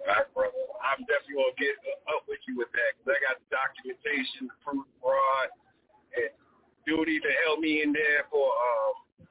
All 0.07 0.13
right, 0.13 0.33
brother. 0.35 0.51
I'm 0.93 1.01
definitely 1.09 1.41
gonna 1.41 1.57
get 1.57 1.73
up 2.13 2.23
with 2.29 2.37
you 2.45 2.61
with 2.61 2.69
that 2.77 2.89
because 2.93 3.17
I 3.17 3.19
got 3.25 3.35
the 3.41 3.49
documentation, 3.49 4.45
the 4.45 4.57
proof, 4.61 4.85
fraud, 5.01 5.49
and 6.13 6.29
duty 6.85 7.17
to 7.17 7.31
help 7.49 7.59
me 7.65 7.81
in 7.81 7.89
there 7.89 8.29
for 8.29 8.45
um, 8.45 9.25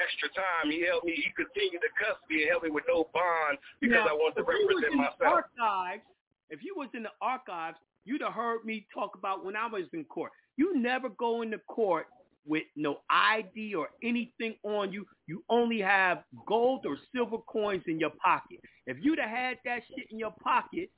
extra 0.00 0.32
time. 0.32 0.72
He 0.72 0.80
helped 0.88 1.04
me. 1.04 1.12
He 1.12 1.28
continued 1.36 1.84
to 1.84 1.92
custody 2.00 2.48
and 2.48 2.56
help 2.56 2.64
me 2.64 2.72
with 2.72 2.88
no 2.88 3.12
bond 3.12 3.60
because 3.84 4.00
Now, 4.00 4.12
I 4.12 4.16
wanted 4.16 4.40
to 4.40 4.48
if 4.48 4.48
you 4.48 4.64
was 4.64 4.80
represent 4.80 4.92
the 4.96 5.04
myself. 5.04 5.44
Archives, 5.60 6.06
if 6.48 6.64
you 6.64 6.72
was 6.72 6.88
in 6.96 7.04
the 7.04 7.14
archives, 7.20 7.76
you'd 8.08 8.24
have 8.24 8.32
heard 8.32 8.64
me 8.64 8.86
talk 8.88 9.12
about 9.14 9.44
when 9.44 9.56
I 9.56 9.66
was 9.68 9.84
in 9.92 10.04
court. 10.08 10.32
You 10.56 10.72
never 10.78 11.08
go 11.08 11.42
into 11.42 11.58
court 11.68 12.06
with 12.46 12.64
no 12.76 13.00
ID 13.10 13.74
or 13.74 13.88
anything 14.02 14.54
on 14.64 14.92
you. 14.92 15.06
You 15.26 15.42
only 15.48 15.80
have 15.80 16.24
gold 16.46 16.84
or 16.86 16.96
silver 17.14 17.38
coins 17.38 17.82
in 17.86 17.98
your 17.98 18.12
pocket. 18.22 18.58
If 18.86 18.98
you'd 19.00 19.18
have 19.18 19.30
had 19.30 19.58
that 19.64 19.80
shit 19.88 20.06
in 20.10 20.18
your 20.18 20.34
pocket, 20.42 20.90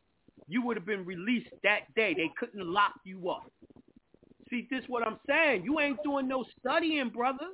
you 0.49 0.63
would 0.63 0.77
have 0.77 0.87
been 0.87 1.05
released 1.05 1.51
that 1.63 1.93
day. 1.95 2.15
They 2.15 2.31
couldn't 2.39 2.67
lock 2.67 2.95
you 3.05 3.31
up. 3.31 3.51
See, 4.51 4.69
this 4.71 4.85
what 4.89 5.07
I'm 5.07 5.19
saying. 5.29 5.65
You 5.65 5.81
ain't 5.81 6.03
doing 6.05 6.29
no 6.29 6.45
studying, 6.61 7.09
brother. 7.11 7.51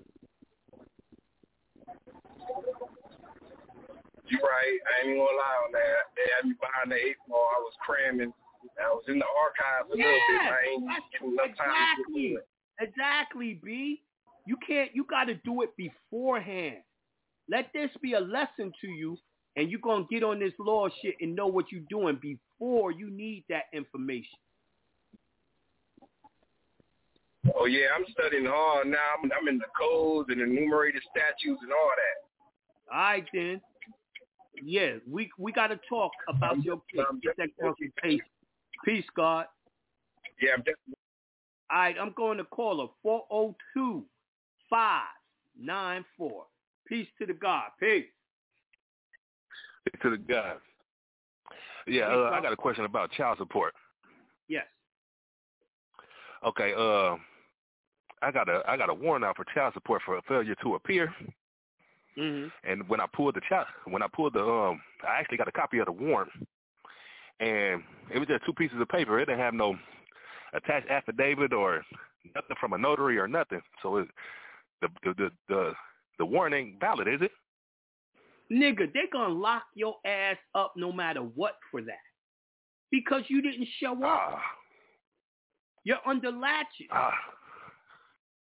You 4.28 4.38
right. 4.38 4.78
I 4.80 4.92
ain't 5.00 5.12
even 5.12 5.18
gonna 5.20 5.36
lie 5.36 5.58
on 5.64 5.72
that. 5.72 6.08
They 6.16 6.26
had 6.36 6.48
me 6.48 6.54
behind 6.60 6.92
the 6.92 6.96
eight 6.96 7.16
ball. 7.28 7.48
I 7.56 7.60
was 7.60 7.72
cramming. 7.84 8.32
I 8.80 8.88
was 8.88 9.04
in 9.08 9.18
the 9.18 9.28
archives 9.28 9.92
a 9.92 9.96
little 9.96 10.12
bit. 10.12 10.40
I 10.40 10.60
ain't 10.72 10.88
getting 11.12 11.32
enough 11.32 11.56
time 11.56 11.68
to 11.68 12.00
exactly. 12.00 12.28
to 12.28 12.40
it. 12.40 12.48
Exactly, 12.80 13.60
B. 13.62 14.02
You 14.46 14.56
can't. 14.66 14.90
You 14.94 15.04
got 15.04 15.24
to 15.24 15.34
do 15.34 15.62
it 15.62 15.70
beforehand. 15.76 16.78
Let 17.48 17.70
this 17.72 17.90
be 18.00 18.14
a 18.14 18.20
lesson 18.20 18.72
to 18.80 18.88
you, 18.88 19.16
and 19.56 19.70
you're 19.70 19.80
gonna 19.80 20.06
get 20.10 20.22
on 20.22 20.38
this 20.38 20.52
law 20.58 20.88
shit 21.02 21.14
and 21.20 21.34
know 21.34 21.46
what 21.46 21.66
you're 21.70 21.82
doing 21.88 22.18
before 22.20 22.92
you 22.92 23.10
need 23.10 23.44
that 23.48 23.64
information. 23.72 24.38
Oh 27.56 27.66
yeah, 27.66 27.86
I'm 27.94 28.04
studying 28.12 28.46
hard 28.46 28.86
now. 28.86 28.98
I'm, 29.22 29.30
I'm 29.32 29.48
in 29.48 29.58
the 29.58 29.64
codes 29.78 30.28
and 30.30 30.40
enumerated 30.40 31.02
statutes 31.10 31.60
and 31.62 31.72
all 31.72 31.90
that. 31.96 32.94
All 32.94 33.00
right, 33.00 33.24
then. 33.34 33.60
Yeah, 34.62 34.96
we 35.10 35.30
we 35.38 35.50
got 35.50 35.68
to 35.68 35.80
talk 35.88 36.12
about 36.28 36.62
your 36.62 36.76
case. 36.92 37.04
Get 37.22 37.36
that 37.38 37.48
consultation. 37.60 38.24
Peace, 38.84 39.04
God. 39.16 39.46
Yeah, 40.40 40.50
I'm 40.54 40.60
definitely. 40.60 40.94
All 41.72 41.78
right, 41.78 41.96
I'm 41.98 42.12
going 42.16 42.36
to 42.38 42.44
call 42.44 42.80
her 42.80 42.88
402 43.02 44.04
594. 44.68 46.44
Peace 46.86 47.08
to 47.18 47.26
the 47.26 47.32
God. 47.32 47.70
Peace. 47.80 48.04
to 50.02 50.10
the 50.10 50.18
God. 50.18 50.56
Yeah, 51.86 52.04
uh, 52.04 52.30
I 52.32 52.42
got 52.42 52.52
a 52.52 52.56
question 52.56 52.84
about 52.84 53.10
child 53.12 53.38
support. 53.38 53.72
Yes. 54.48 54.66
Okay, 56.46 56.74
uh, 56.76 57.16
I 58.20 58.30
got 58.32 58.48
a 58.48 58.62
I 58.68 58.76
got 58.76 58.90
a 58.90 58.94
warrant 58.94 59.24
out 59.24 59.36
for 59.36 59.44
child 59.54 59.74
support 59.74 60.02
for 60.04 60.18
a 60.18 60.22
failure 60.22 60.54
to 60.62 60.74
appear. 60.74 61.12
Mm-hmm. 62.18 62.48
And 62.70 62.88
when 62.88 63.00
I 63.00 63.06
pulled 63.14 63.34
the 63.34 63.40
child, 63.48 63.66
when 63.86 64.02
I 64.02 64.06
pulled 64.14 64.34
the 64.34 64.44
um, 64.44 64.80
I 65.06 65.18
actually 65.18 65.38
got 65.38 65.48
a 65.48 65.52
copy 65.52 65.78
of 65.78 65.86
the 65.86 65.92
warrant, 65.92 66.30
and 67.40 67.82
it 68.12 68.18
was 68.18 68.28
just 68.28 68.44
two 68.44 68.52
pieces 68.52 68.80
of 68.80 68.88
paper. 68.88 69.18
It 69.18 69.26
didn't 69.26 69.40
have 69.40 69.54
no 69.54 69.76
attached 70.54 70.88
affidavit 70.90 71.52
or 71.52 71.84
nothing 72.34 72.56
from 72.60 72.72
a 72.72 72.78
notary 72.78 73.18
or 73.18 73.28
nothing. 73.28 73.60
So 73.82 73.98
it, 73.98 74.08
the 74.80 74.88
the 75.04 75.14
the 75.14 75.30
the 75.48 75.72
the 76.18 76.26
warrant 76.26 76.54
ain't 76.54 76.80
valid, 76.80 77.08
is 77.08 77.20
it? 77.22 77.30
Nigga, 78.52 78.92
they 78.92 79.04
gonna 79.12 79.32
lock 79.32 79.64
your 79.74 79.96
ass 80.04 80.36
up 80.54 80.74
no 80.76 80.92
matter 80.92 81.20
what 81.20 81.54
for 81.70 81.80
that. 81.82 81.94
Because 82.90 83.22
you 83.28 83.40
didn't 83.40 83.68
show 83.80 84.04
up. 84.04 84.38
You're 85.84 85.98
under 86.06 86.30
laches. 86.30 86.88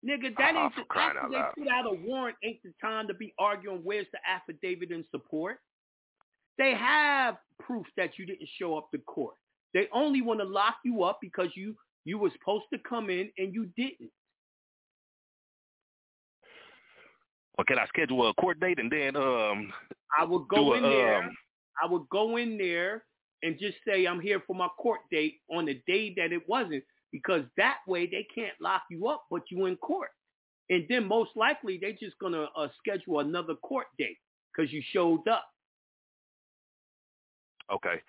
Nigga, 0.05 0.37
that 0.39 0.55
Ah, 0.55 0.65
ain't 0.65 0.77
the 0.77 0.99
after 1.01 1.29
they 1.31 1.63
put 1.65 1.73
out 1.73 1.87
a 1.87 1.95
warrant 2.07 2.37
ain't 2.45 2.63
the 2.63 2.73
time 2.81 3.09
to 3.09 3.15
be 3.15 3.35
arguing 3.39 3.81
where's 3.83 4.07
the 4.13 4.19
affidavit 4.29 4.93
in 4.93 5.05
support. 5.11 5.59
They 6.59 6.75
have 6.75 7.37
proof 7.59 7.87
that 7.97 8.19
you 8.19 8.27
didn't 8.27 8.49
show 8.59 8.77
up 8.79 8.91
to 8.93 8.99
court. 8.99 9.35
They 9.75 9.89
only 9.93 10.23
want 10.23 10.41
to 10.41 10.47
lock 10.47 10.77
you 10.85 11.03
up 11.03 11.19
because 11.21 11.49
you 11.55 11.75
you 12.07 12.19
were 12.19 12.31
supposed 12.39 12.65
to 12.73 12.79
come 12.89 13.11
in 13.11 13.31
and 13.37 13.53
you 13.53 13.69
didn't. 13.77 14.11
Or 17.59 17.65
can 17.65 17.79
I 17.79 17.87
schedule 17.87 18.31
a 18.31 18.35
court 18.35 18.61
date 18.61 18.79
and 18.79 18.91
then 18.91 19.17
um 19.17 19.73
I 20.19 20.25
would 20.25 20.47
go 20.49 20.73
a, 20.73 20.77
in 20.77 20.83
there. 20.85 21.25
um, 21.25 21.37
I 21.83 21.91
would 21.91 22.09
go 22.11 22.37
in 22.37 22.57
there 22.57 23.05
and 23.43 23.59
just 23.59 23.77
say 23.87 24.07
I'm 24.07 24.21
here 24.21 24.41
for 24.47 24.55
my 24.55 24.69
court 24.79 25.01
date 25.11 25.41
on 25.51 25.67
the 25.67 25.83
day 25.87 26.15
that 26.17 26.33
it 26.33 26.49
wasn't, 26.49 26.85
because 27.13 27.43
that 27.57 27.79
way 27.87 28.07
they 28.07 28.27
can't 28.35 28.55
lock 28.61 28.83
you 28.89 29.09
up, 29.09 29.25
but 29.31 29.43
you 29.51 29.67
in 29.67 29.77
court. 29.77 30.11
And 30.71 30.85
then 30.89 31.07
most 31.07 31.31
likely 31.37 31.79
they're 31.81 31.93
just 31.93 32.19
gonna 32.21 32.47
uh, 32.57 32.69
schedule 32.79 33.21
another 33.21 33.55
court 33.57 33.87
date 33.99 34.17
because 34.55 34.73
you 34.73 34.83
showed 34.93 35.27
up. 35.29 35.45
Okay. 37.73 38.01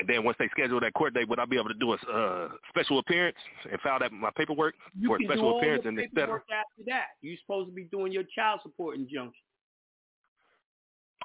And 0.00 0.08
then 0.08 0.24
once 0.24 0.38
they 0.38 0.48
schedule 0.48 0.80
that 0.80 0.94
court 0.94 1.12
date, 1.12 1.28
would 1.28 1.38
I 1.38 1.44
be 1.44 1.56
able 1.56 1.68
to 1.68 1.74
do 1.74 1.92
a 1.92 1.96
uh, 2.10 2.48
special 2.70 3.00
appearance 3.00 3.36
and 3.70 3.78
file 3.82 3.98
that 3.98 4.10
my 4.10 4.30
paperwork 4.34 4.74
You 4.98 5.08
for 5.08 5.18
a 5.18 5.24
special 5.24 5.58
appearance 5.58 5.84
and 5.84 5.98
et 6.00 6.08
paperwork 6.14 6.44
cetera? 6.48 6.60
after 6.60 6.82
that. 6.86 7.06
You're 7.20 7.36
supposed 7.42 7.68
to 7.68 7.74
be 7.74 7.84
doing 7.84 8.10
your 8.10 8.24
child 8.34 8.60
support 8.62 8.96
injunction. 8.96 9.42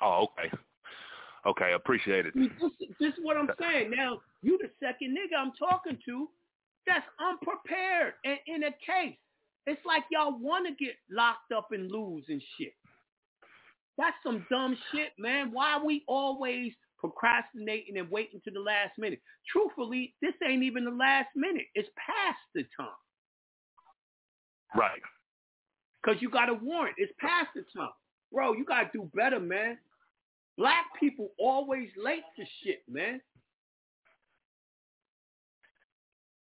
Oh, 0.02 0.28
okay. 0.28 0.52
Okay, 1.48 1.72
appreciate 1.74 2.26
it. 2.26 2.34
This, 2.36 2.50
this 3.00 3.14
is 3.14 3.20
what 3.22 3.38
I'm 3.38 3.50
saying. 3.62 3.92
Now, 3.96 4.20
you 4.42 4.60
the 4.62 4.70
second 4.86 5.16
nigga 5.16 5.40
I'm 5.40 5.54
talking 5.58 5.98
to 6.06 6.28
that's 6.86 7.06
unprepared 7.20 8.16
and 8.26 8.40
in 8.48 8.64
a 8.64 8.72
case. 8.86 9.16
It's 9.68 9.82
like 9.86 10.04
y'all 10.12 10.38
want 10.38 10.68
to 10.68 10.84
get 10.84 10.96
locked 11.10 11.54
up 11.56 11.70
and 11.72 11.90
lose 11.90 12.26
and 12.28 12.42
shit. 12.58 12.74
That's 13.98 14.18
some 14.22 14.46
dumb 14.52 14.78
shit, 14.92 15.14
man. 15.18 15.52
Why 15.54 15.74
are 15.74 15.86
we 15.86 16.04
always 16.08 16.74
procrastinating 17.10 17.98
and 17.98 18.10
waiting 18.10 18.42
to 18.46 18.52
the 18.52 18.60
last 18.60 18.98
minute? 18.98 19.20
Truthfully, 19.52 20.16
this 20.22 20.34
ain't 20.48 20.64
even 20.64 20.86
the 20.86 20.92
last 20.92 21.30
minute. 21.36 21.66
It's 21.76 21.90
past 21.96 22.40
the 22.54 22.64
time. 22.78 22.88
Right. 24.76 25.02
Because 26.04 26.22
you 26.22 26.30
got 26.30 26.50
a 26.50 26.54
warrant. 26.54 26.96
It's 26.98 27.14
past 27.20 27.50
the 27.56 27.64
time. 27.76 27.90
Bro, 28.32 28.54
you 28.54 28.66
got 28.66 28.92
to 28.92 28.98
do 28.98 29.10
better, 29.14 29.40
man. 29.40 29.78
Black 30.58 30.86
people 31.00 31.32
always 31.38 31.90
late 32.02 32.24
to 32.38 32.46
shit, 32.64 32.82
man. 32.90 33.22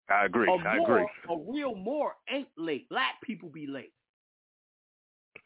I 0.09 0.25
agree. 0.25 0.47
A 0.47 0.53
I 0.53 0.77
Moor, 0.77 0.99
agree. 0.99 1.07
A 1.29 1.51
real 1.51 1.75
Moor 1.75 2.13
ain't 2.29 2.47
late. 2.57 2.87
Black 2.89 3.15
people 3.23 3.49
be 3.49 3.67
late. 3.67 3.91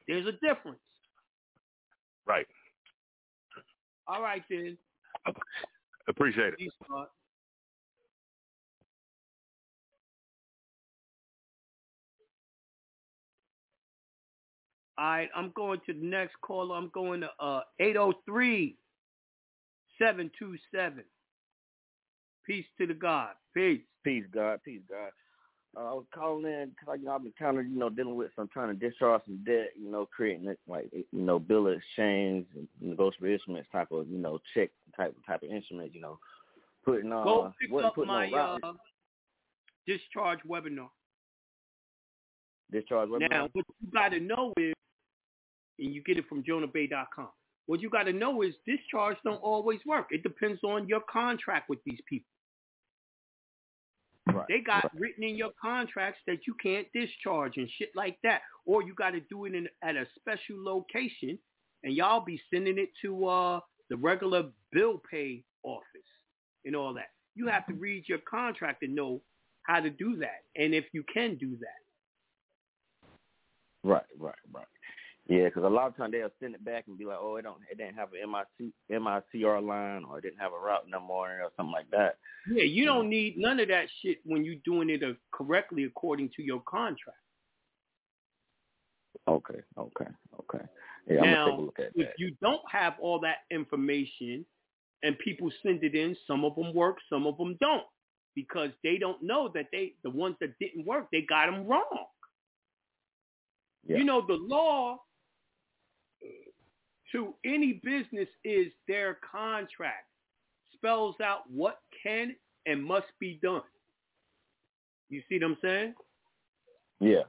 There's 0.07 0.27
a 0.27 0.33
difference. 0.33 0.79
Right. 2.27 2.45
All 4.07 4.21
right, 4.21 4.43
then. 4.49 4.77
Appreciate 6.07 6.53
it. 6.59 6.73
All 14.97 15.07
right, 15.07 15.29
I'm 15.35 15.51
going 15.55 15.79
to 15.87 15.93
the 15.93 16.05
next 16.05 16.35
caller. 16.41 16.75
I'm 16.75 16.91
going 16.93 17.21
to 17.21 17.29
uh 17.39 17.61
803 17.79 18.77
727. 19.97 21.03
Peace 22.45 22.65
to 22.79 22.87
the 22.87 22.93
God. 22.93 23.33
Peace. 23.53 23.81
Peace, 24.03 24.25
God. 24.33 24.59
Peace, 24.63 24.81
God. 24.89 25.11
Uh, 25.77 25.79
I 25.79 25.93
was 25.93 26.05
calling 26.13 26.45
in 26.45 26.69
because 26.69 26.99
you 26.99 27.05
know, 27.05 27.13
I've 27.13 27.23
been 27.23 27.33
kind 27.39 27.57
of, 27.57 27.65
you 27.65 27.77
know, 27.77 27.89
dealing 27.89 28.15
with 28.15 28.31
some 28.35 28.49
trying 28.51 28.77
to 28.77 28.89
discharge 28.89 29.21
some 29.25 29.41
debt, 29.45 29.69
you 29.81 29.89
know, 29.89 30.05
creating 30.05 30.47
it 30.47 30.59
like, 30.67 30.89
you 30.91 31.05
know, 31.13 31.39
bill 31.39 31.67
of 31.67 31.77
exchange, 31.77 32.45
and 32.55 32.67
negotiable 32.81 33.29
instruments 33.29 33.69
type 33.71 33.91
of, 33.91 34.07
you 34.09 34.17
know, 34.17 34.39
check 34.53 34.69
type 34.97 35.15
type 35.25 35.43
of 35.43 35.49
instrument, 35.49 35.93
you 35.95 36.01
know, 36.01 36.19
putting 36.83 37.13
on. 37.13 37.23
Go 37.23 37.53
pick 37.61 37.85
up 37.85 37.97
my 38.05 38.29
uh, 38.29 38.73
discharge 39.87 40.39
webinar. 40.47 40.89
discharge 42.71 43.07
webinar. 43.07 43.29
Now, 43.29 43.49
what 43.53 43.65
you 43.79 43.91
got 43.93 44.09
to 44.09 44.19
know 44.19 44.53
is, 44.57 44.73
and 45.79 45.93
you 45.95 46.03
get 46.03 46.17
it 46.17 46.27
from 46.27 46.43
jonahbey.com, 46.43 47.29
what 47.67 47.79
you 47.79 47.89
got 47.89 48.03
to 48.03 48.13
know 48.13 48.41
is 48.41 48.53
discharge 48.65 49.15
don't 49.23 49.41
always 49.41 49.79
work. 49.85 50.07
It 50.11 50.23
depends 50.23 50.61
on 50.63 50.87
your 50.89 51.01
contract 51.09 51.69
with 51.69 51.79
these 51.85 51.99
people. 52.09 52.27
Right, 54.27 54.45
They 54.47 54.59
got 54.61 54.83
right. 54.83 54.91
written 54.95 55.23
in 55.23 55.35
your 55.35 55.51
contracts 55.61 56.21
that 56.27 56.39
you 56.47 56.55
can't 56.61 56.87
discharge 56.93 57.57
and 57.57 57.69
shit 57.77 57.89
like 57.95 58.17
that, 58.23 58.41
or 58.65 58.83
you 58.83 58.93
got 58.93 59.11
to 59.11 59.19
do 59.21 59.45
it 59.45 59.55
in 59.55 59.67
at 59.83 59.95
a 59.95 60.05
special 60.19 60.63
location, 60.63 61.37
and 61.83 61.93
y'all 61.93 62.23
be 62.23 62.39
sending 62.53 62.77
it 62.77 62.89
to 63.01 63.27
uh 63.27 63.59
the 63.89 63.97
regular 63.97 64.49
bill 64.71 65.01
pay 65.09 65.43
office 65.63 65.85
and 66.65 66.75
all 66.75 66.93
that. 66.93 67.09
You 67.35 67.47
have 67.47 67.65
to 67.67 67.73
read 67.73 68.05
your 68.07 68.19
contract 68.29 68.83
and 68.83 68.95
know 68.95 69.21
how 69.63 69.79
to 69.79 69.89
do 69.89 70.17
that, 70.17 70.43
and 70.55 70.73
if 70.73 70.85
you 70.93 71.03
can 71.13 71.37
do 71.37 71.57
that. 71.59 71.81
Right, 73.83 74.05
right, 74.19 74.35
right. 74.53 74.67
Yeah, 75.27 75.45
because 75.45 75.63
a 75.63 75.67
lot 75.67 75.87
of 75.87 75.95
times 75.95 76.13
they'll 76.13 76.29
send 76.41 76.55
it 76.55 76.65
back 76.65 76.85
and 76.87 76.97
be 76.97 77.05
like, 77.05 77.19
"Oh, 77.21 77.35
it 77.35 77.43
don't, 77.43 77.61
it 77.71 77.77
didn't 77.77 77.95
have 77.95 78.09
an 78.13 78.31
MIC, 78.31 78.73
MICR 78.91 79.65
line, 79.65 80.03
or 80.03 80.17
it 80.17 80.21
didn't 80.23 80.39
have 80.39 80.51
a 80.51 80.59
route 80.59 80.89
number 80.89 81.13
or 81.13 81.51
something 81.55 81.71
like 81.71 81.89
that." 81.91 82.17
Yeah, 82.51 82.63
you 82.63 82.85
don't 82.85 83.03
mm-hmm. 83.03 83.09
need 83.09 83.37
none 83.37 83.59
of 83.59 83.67
that 83.67 83.87
shit 84.01 84.19
when 84.25 84.43
you're 84.43 84.55
doing 84.65 84.89
it 84.89 85.03
correctly 85.31 85.83
according 85.83 86.31
to 86.35 86.41
your 86.43 86.61
contract. 86.61 87.17
Okay, 89.27 89.61
okay, 89.77 90.09
okay. 90.39 90.65
Yeah, 91.07 91.21
I'm 91.21 91.31
now, 91.31 91.45
gonna 91.45 91.51
take 91.51 91.59
a 91.59 91.61
look 91.61 91.79
at 91.79 91.85
if 91.95 92.07
that. 92.07 92.15
you 92.17 92.35
don't 92.41 92.61
have 92.69 92.95
all 92.99 93.19
that 93.19 93.37
information 93.51 94.45
and 95.03 95.17
people 95.19 95.51
send 95.63 95.83
it 95.83 95.95
in, 95.95 96.15
some 96.27 96.43
of 96.43 96.55
them 96.55 96.73
work, 96.73 96.97
some 97.09 97.25
of 97.27 97.37
them 97.37 97.57
don't, 97.59 97.85
because 98.35 98.69
they 98.83 98.97
don't 98.97 99.21
know 99.21 99.49
that 99.53 99.67
they 99.71 99.93
the 100.03 100.09
ones 100.09 100.35
that 100.41 100.57
didn't 100.59 100.85
work, 100.85 101.07
they 101.11 101.21
got 101.21 101.45
them 101.45 101.67
wrong. 101.67 102.05
Yeah. 103.87 103.97
You 103.97 104.03
know, 104.03 104.25
the 104.25 104.33
law 104.33 104.99
to 107.11 107.33
any 107.45 107.81
business 107.83 108.27
is 108.43 108.67
their 108.87 109.19
contract. 109.29 110.07
Spells 110.73 111.15
out 111.23 111.41
what 111.49 111.79
can 112.03 112.35
and 112.65 112.83
must 112.83 113.07
be 113.19 113.39
done. 113.41 113.61
You 115.09 115.21
see 115.27 115.39
what 115.39 115.43
I'm 115.43 115.57
saying? 115.61 115.93
Yeah. 116.99 117.23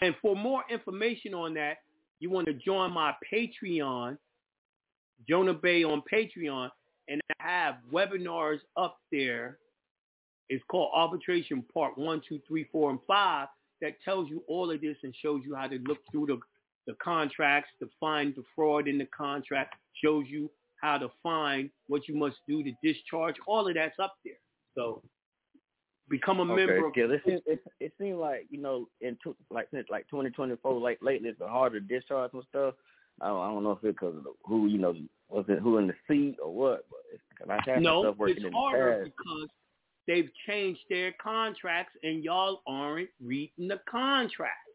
And 0.00 0.14
for 0.22 0.36
more 0.36 0.62
information 0.70 1.34
on 1.34 1.54
that, 1.54 1.78
you 2.20 2.30
want 2.30 2.46
to 2.46 2.54
join 2.54 2.92
my 2.92 3.14
Patreon, 3.32 4.16
Jonah 5.28 5.54
Bey 5.54 5.82
on 5.82 6.02
Patreon, 6.12 6.70
and 7.08 7.20
I 7.40 7.42
have 7.42 7.76
webinars 7.92 8.60
up 8.76 8.98
there. 9.10 9.58
It's 10.48 10.62
called 10.70 10.90
Arbitration 10.94 11.64
Part 11.74 11.98
1, 11.98 12.22
2, 12.28 12.40
3, 12.46 12.66
4, 12.70 12.90
and 12.90 12.98
5 13.06 13.48
that 13.80 13.94
tells 14.04 14.28
you 14.28 14.42
all 14.46 14.70
of 14.70 14.80
this 14.80 14.96
and 15.02 15.14
shows 15.20 15.42
you 15.44 15.54
how 15.54 15.66
to 15.66 15.78
look 15.86 15.98
through 16.12 16.26
the, 16.26 16.38
the 16.90 16.96
contracts 17.02 17.70
to 17.78 17.88
find 18.00 18.34
the 18.34 18.42
fraud 18.56 18.88
in 18.88 18.98
the 18.98 19.06
contract, 19.16 19.74
shows 20.02 20.24
you 20.28 20.50
how 20.82 20.98
to 20.98 21.08
find 21.22 21.70
what 21.86 22.08
you 22.08 22.16
must 22.16 22.36
do 22.48 22.64
to 22.64 22.72
discharge. 22.82 23.36
All 23.46 23.68
of 23.68 23.74
that's 23.74 23.98
up 24.00 24.14
there. 24.24 24.34
So 24.76 25.02
become 26.08 26.40
a 26.40 26.44
member 26.44 26.86
of 26.86 26.92
Yeah, 26.96 27.04
it 27.04 27.22
seems 27.24 27.42
it, 27.46 27.62
it 27.78 27.92
seems 28.00 28.18
like 28.18 28.46
you 28.50 28.60
know 28.60 28.88
in 29.00 29.16
two, 29.22 29.36
like 29.52 29.68
since 29.72 29.86
like 29.88 30.08
2024, 30.10 30.80
like 30.80 30.98
lately 31.00 31.28
it's 31.28 31.38
been 31.38 31.48
harder 31.48 31.80
to 31.80 31.86
discharge 31.86 32.32
and 32.34 32.42
stuff. 32.48 32.74
I 33.20 33.28
don't, 33.28 33.40
I 33.40 33.48
don't 33.52 33.62
know 33.62 33.72
if 33.72 33.84
it's 33.84 33.94
because 34.00 34.16
of 34.16 34.24
the, 34.24 34.32
who 34.44 34.66
you 34.66 34.78
know 34.78 34.94
was 35.28 35.44
it 35.48 35.60
who 35.60 35.78
in 35.78 35.86
the 35.86 35.94
seat 36.08 36.38
or 36.42 36.52
what, 36.52 36.86
but 36.90 37.00
it's, 37.12 37.22
cause 37.38 37.48
I've 37.48 37.72
had 37.72 37.82
No, 37.82 38.02
stuff 38.02 38.16
working 38.16 38.36
it's 38.38 38.46
in 38.46 38.52
harder 38.52 39.04
the 39.04 39.10
past. 39.10 39.16
because 39.16 39.48
they've 40.08 40.30
changed 40.48 40.80
their 40.88 41.12
contracts 41.22 41.94
and 42.02 42.24
y'all 42.24 42.62
aren't 42.66 43.10
reading 43.22 43.68
the 43.68 43.80
contracts. 43.88 44.69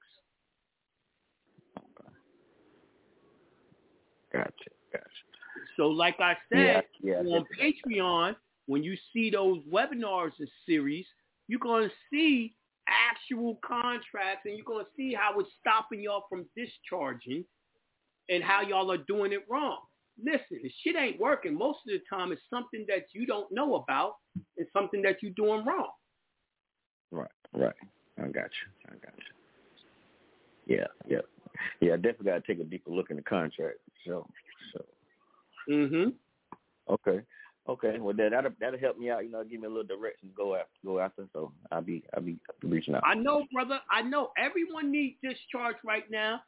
Gotcha, 4.38 4.70
gotcha. 4.92 5.06
So 5.78 5.88
like 5.88 6.20
I 6.20 6.36
said, 6.52 6.84
Yeah, 7.02 7.22
yeah, 7.24 7.30
on 7.30 7.46
Patreon, 7.60 8.36
when 8.68 8.84
you 8.84 8.96
see 9.14 9.30
those 9.30 9.60
webinars 9.72 10.32
and 10.40 10.50
series, 10.66 11.06
you're 11.48 11.60
going 11.60 11.88
to 11.88 11.96
see 12.12 12.56
actual 12.88 13.60
contracts 13.66 14.42
and 14.46 14.56
you're 14.56 14.66
going 14.66 14.84
to 14.84 14.92
see 14.96 15.14
how 15.14 15.40
it's 15.40 15.50
stopping 15.60 16.02
y'all 16.02 16.26
from 16.30 16.46
discharging 16.56 17.44
and 18.30 18.44
how 18.44 18.62
y'all 18.62 18.92
are 18.92 18.98
doing 18.98 19.32
it 19.32 19.44
wrong. 19.50 19.80
Listen, 20.24 20.60
the 20.64 20.72
shit 20.84 20.96
ain't 20.96 21.20
working. 21.20 21.58
Most 21.58 21.80
of 21.88 21.94
the 21.94 22.02
time 22.10 22.32
it's 22.32 22.42
something 22.50 22.86
that 22.88 23.08
you 23.14 23.26
don't 23.26 23.52
know 23.52 23.76
about. 23.76 24.16
It's 24.56 24.72
something 24.72 25.02
that 25.02 25.22
you're 25.22 25.34
doing 25.34 25.66
wrong. 25.66 25.90
Right, 27.12 27.30
right. 27.54 27.74
I 28.18 28.28
got 28.28 28.34
you. 28.34 28.88
I 28.88 28.92
got 28.92 29.14
you. 29.18 30.78
Yeah, 30.78 30.88
yeah, 31.08 31.20
yeah. 31.82 31.94
I 31.94 31.98
definitely 31.98 32.26
got 32.26 32.44
to 32.44 32.54
take 32.54 32.60
a 32.60 32.68
deeper 32.68 32.90
look 32.90 33.12
in 33.12 33.18
the 33.18 33.22
contract. 33.22 33.78
So, 34.06 34.28
so. 34.74 34.86
Mm-hmm. 35.70 36.10
Okay. 36.90 37.22
Okay. 37.68 37.98
Well, 38.00 38.16
that 38.16 38.32
that'll, 38.32 38.52
that'll 38.60 38.80
help 38.80 39.00
me 39.00 39.10
out. 39.10 39.24
You 39.26 39.32
know, 39.32 39.44
give 39.44 39.60
me 39.60 39.66
a 39.66 39.70
little 39.70 39.84
direction 39.84 40.30
to 40.30 40.36
go 40.36 40.56
after. 40.56 40.70
Go 40.86 41.00
after. 41.00 41.28
So 41.34 41.52
I'll 41.72 41.82
be 41.82 42.04
I'll 42.16 42.22
be, 42.22 42.38
I'll 42.48 42.56
be 42.62 42.68
reaching 42.76 42.94
out. 42.94 43.04
I 43.06 43.16
know, 43.16 43.46
brother. 43.52 43.80
I 43.90 44.02
know. 44.02 44.30
Everyone 44.38 44.92
needs 44.92 45.16
discharge 45.24 45.78
right 45.84 46.10
now. 46.12 46.42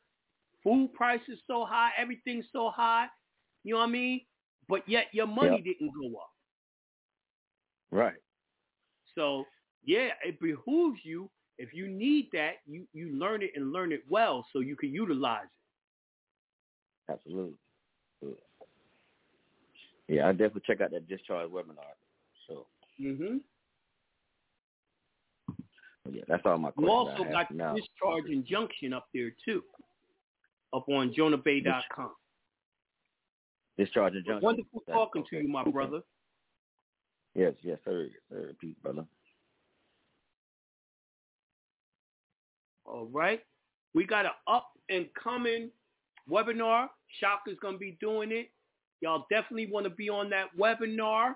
Food 0.64 0.94
prices 0.94 1.40
so 1.48 1.66
high. 1.66 1.90
Everything's 1.98 2.46
so 2.52 2.70
high. 2.70 3.08
You 3.64 3.74
know 3.74 3.80
what 3.80 3.90
I 3.90 3.92
mean? 3.92 4.22
But 4.70 4.88
yet 4.88 5.06
your 5.12 5.28
money 5.28 5.62
didn't 5.62 5.92
go 5.94 6.20
up. 6.20 6.30
Right. 7.90 8.18
So 9.16 9.46
yeah, 9.84 10.10
it 10.24 10.40
behooves 10.40 11.00
you. 11.04 11.30
If 11.58 11.74
you 11.74 11.88
need 11.88 12.30
that, 12.34 12.58
you 12.68 12.86
you 12.94 13.18
learn 13.18 13.42
it 13.42 13.52
and 13.56 13.72
learn 13.72 13.92
it 13.92 14.04
well, 14.08 14.46
so 14.54 14.60
you 14.60 14.76
can 14.76 14.92
utilize 14.94 15.46
it. 15.46 15.57
Absolutely. 17.10 17.54
Absolutely. 18.16 18.42
Yeah, 20.08 20.28
I 20.30 20.32
definitely 20.32 20.62
check 20.66 20.82
out 20.82 20.92
that 20.92 21.08
discharge 21.08 21.50
webinar. 21.50 21.94
So 22.48 22.66
Mm-hmm. 23.02 23.38
yeah, 26.12 26.24
that's 26.28 26.42
all 26.46 26.58
my 26.58 26.72
You 26.78 26.90
also 26.90 27.24
I 27.26 27.32
got 27.32 27.52
now. 27.52 27.76
discharge 27.76 28.26
injunction 28.32 28.92
up 28.94 29.08
there 29.14 29.32
too, 29.46 29.64
up 30.74 30.88
on 30.90 31.14
jonahbey.com. 31.14 32.12
Discharge 33.78 34.16
injunction. 34.16 34.42
Wonderful 34.44 34.82
That's- 34.88 34.98
talking 34.98 35.24
to 35.30 35.38
you, 35.42 35.48
my 35.48 35.64
brother. 35.64 36.02
Yes, 37.36 37.54
yes, 37.62 37.78
sir. 37.86 38.10
Sir. 38.32 38.54
Peace, 38.60 38.76
brother. 38.82 39.06
All 42.86 43.06
right. 43.12 43.42
We 43.94 44.06
got 44.06 44.26
an 44.26 44.32
up 44.48 44.72
and 44.90 45.08
coming 45.22 45.70
webinar. 46.30 46.88
Shaka's 47.20 47.58
gonna 47.62 47.78
be 47.78 47.98
doing 48.00 48.32
it. 48.32 48.50
Y'all 49.02 49.26
definitely 49.30 49.70
want 49.72 49.86
to 49.86 49.90
be 49.90 50.10
on 50.10 50.30
that 50.32 50.48
webinar. 50.58 51.36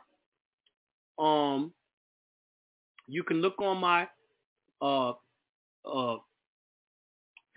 Um, 1.19 1.73
you 3.07 3.23
can 3.23 3.41
look 3.41 3.61
on 3.61 3.77
my 3.77 4.07
uh, 4.81 5.13
uh, 5.85 6.17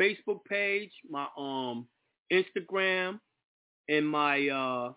Facebook 0.00 0.44
page, 0.48 0.90
my 1.08 1.26
um, 1.38 1.86
Instagram, 2.32 3.20
and 3.88 4.06
my 4.06 4.48
uh, 4.48 4.92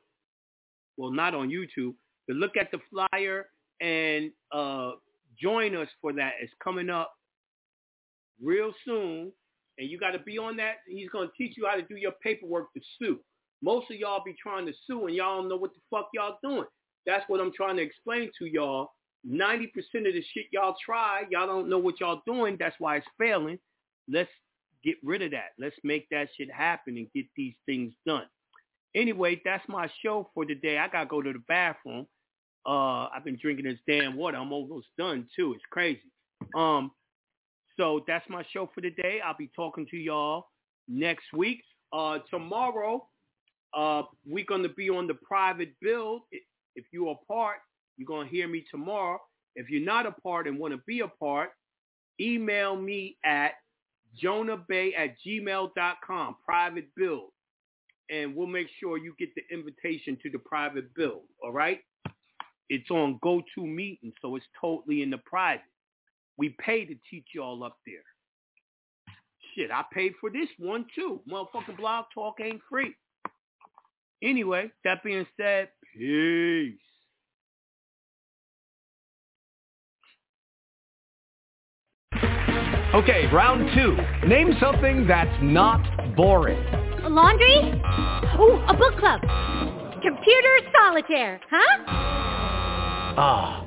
well, 0.98 1.12
not 1.12 1.36
on 1.36 1.50
YouTube, 1.50 1.94
but 2.28 2.36
look 2.36 2.58
at 2.58 2.72
the 2.72 2.80
flyer 2.90 3.48
and 3.80 4.32
uh, 4.52 4.92
join 5.40 5.76
us 5.76 5.88
for 6.02 6.12
that. 6.14 6.34
It's 6.42 6.52
coming 6.64 6.90
up 6.90 7.14
real 8.42 8.74
soon, 8.86 9.32
and 9.78 9.90
you 9.90 9.98
got 9.98 10.12
to 10.12 10.20
be 10.20 10.38
on 10.38 10.58
that. 10.58 10.78
He's 10.88 11.10
going 11.10 11.28
to 11.28 11.34
teach 11.38 11.58
you 11.58 11.68
how 11.68 11.76
to 11.76 11.82
do 11.84 11.96
your 11.96 12.14
paperwork 12.24 12.74
to 12.74 12.82
sue. 13.00 13.20
Most 13.62 13.90
of 13.92 13.98
y'all 13.98 14.24
be 14.24 14.36
trying 14.42 14.66
to 14.68 14.74
sue, 14.86 15.08
and 15.08 15.16
y'all 15.16 15.38
don't 15.38 15.50
know 15.50 15.58
what 15.58 15.72
the 15.74 15.80
fuck 15.90 16.10
y'all 16.14 16.38
doing. 16.44 16.66
That's 17.06 17.24
what 17.28 17.40
I'm 17.40 17.54
trying 17.54 17.78
to 17.78 17.82
explain 17.82 18.30
to 18.40 18.46
y'all. 18.46 18.92
90% 19.28 19.66
of 19.68 20.14
the 20.14 20.24
shit 20.34 20.46
y'all 20.52 20.76
try, 20.84 21.24
y'all 21.30 21.48
don't 21.48 21.70
know 21.70 21.80
what 21.80 22.00
y'all 22.00 22.22
doing. 22.26 22.56
That's 22.60 22.76
why 22.80 22.98
it's 22.98 23.08
failing. 23.18 23.60
Let's 24.08 24.30
get 24.84 24.96
rid 25.04 25.22
of 25.22 25.32
that. 25.32 25.52
Let's 25.60 25.76
make 25.84 26.08
that 26.12 26.30
shit 26.38 26.52
happen 26.52 26.98
and 26.98 27.08
get 27.14 27.26
these 27.36 27.56
things 27.66 27.94
done. 28.06 28.26
Anyway, 28.96 29.42
that's 29.44 29.68
my 29.68 29.90
show 30.04 30.30
for 30.34 30.46
today. 30.46 30.78
I 30.78 30.88
got 30.88 31.02
to 31.02 31.06
go 31.08 31.22
to 31.22 31.34
the 31.34 31.44
bathroom. 31.48 32.08
Uh, 32.66 33.08
I've 33.08 33.24
been 33.24 33.38
drinking 33.42 33.66
this 33.66 33.80
damn 33.88 34.16
water. 34.16 34.38
I'm 34.38 34.52
almost 34.52 34.88
done 34.98 35.28
too. 35.36 35.54
It's 35.54 35.64
crazy. 35.72 36.02
Um, 36.56 36.92
so 37.78 38.04
that's 38.08 38.26
my 38.30 38.44
show 38.52 38.70
for 38.74 38.82
today. 38.82 39.20
I'll 39.24 39.38
be 39.38 39.50
talking 39.56 39.86
to 39.92 39.98
y'all 39.98 40.48
next 40.88 41.26
week. 41.34 41.62
Uh, 41.94 42.20
tomorrow, 42.30 43.08
uh, 43.76 44.04
we're 44.26 44.46
going 44.46 44.64
to 44.64 44.70
be 44.70 44.90
on 44.90 45.08
the 45.08 45.14
private 45.14 45.74
build. 45.82 46.22
If 46.76 46.86
you're 46.92 47.12
a 47.12 47.26
part, 47.32 47.58
you're 47.98 48.08
going 48.08 48.28
to 48.28 48.34
hear 48.34 48.48
me 48.48 48.66
tomorrow. 48.70 49.20
If 49.56 49.70
you're 49.70 49.86
not 49.86 50.06
a 50.06 50.12
part 50.12 50.48
and 50.48 50.60
want 50.60 50.74
to 50.74 50.82
be 50.88 51.02
a 51.02 51.08
part, 51.08 51.50
email 52.20 52.76
me 52.76 53.18
at 53.24 53.52
jonahbey 54.24 54.92
at 54.98 55.16
gmail.com, 55.26 56.36
private 56.44 56.88
build. 56.96 57.30
And 58.10 58.36
we'll 58.36 58.48
make 58.48 58.68
sure 58.80 58.98
you 58.98 59.14
get 59.20 59.30
the 59.36 59.42
invitation 59.54 60.18
to 60.24 60.30
the 60.30 60.40
private 60.40 60.94
build, 60.96 61.24
all 61.44 61.52
right? 61.52 61.80
It's 62.70 62.90
on 62.90 63.20
GoToMeeting, 63.24 64.14
so 64.22 64.36
it's 64.36 64.46
totally 64.60 65.02
in 65.02 65.10
the 65.10 65.20
private. 65.20 65.64
We 66.38 66.56
pay 66.64 66.86
to 66.86 66.96
teach 67.10 67.26
y'all 67.34 67.64
up 67.64 67.78
there. 67.86 68.04
Shit, 69.56 69.72
I 69.72 69.84
paid 69.92 70.14
for 70.22 70.30
this 70.30 70.50
one 70.60 70.86
too. 70.94 71.22
Motherfucking 71.30 71.78
blog 71.78 72.06
talk 72.14 72.36
ain't 72.42 72.62
free. 72.70 72.96
Anyway, 74.24 74.72
that 74.84 75.04
being 75.04 75.26
said, 75.36 75.70
peace. 75.96 76.76
Okay, 82.94 83.28
round 83.34 83.70
two. 83.76 83.98
Name 84.28 84.54
something 84.60 85.06
that's 85.08 85.38
not 85.44 86.16
boring. 86.16 86.58
A 87.04 87.10
laundry? 87.10 87.58
Ooh, 88.40 88.64
a 88.68 88.74
book 88.76 88.98
club. 88.98 89.22
Computer 90.02 90.60
solitaire, 90.74 91.40
huh? 91.50 91.84
Ah, 93.20 93.62
oh, 93.64 93.67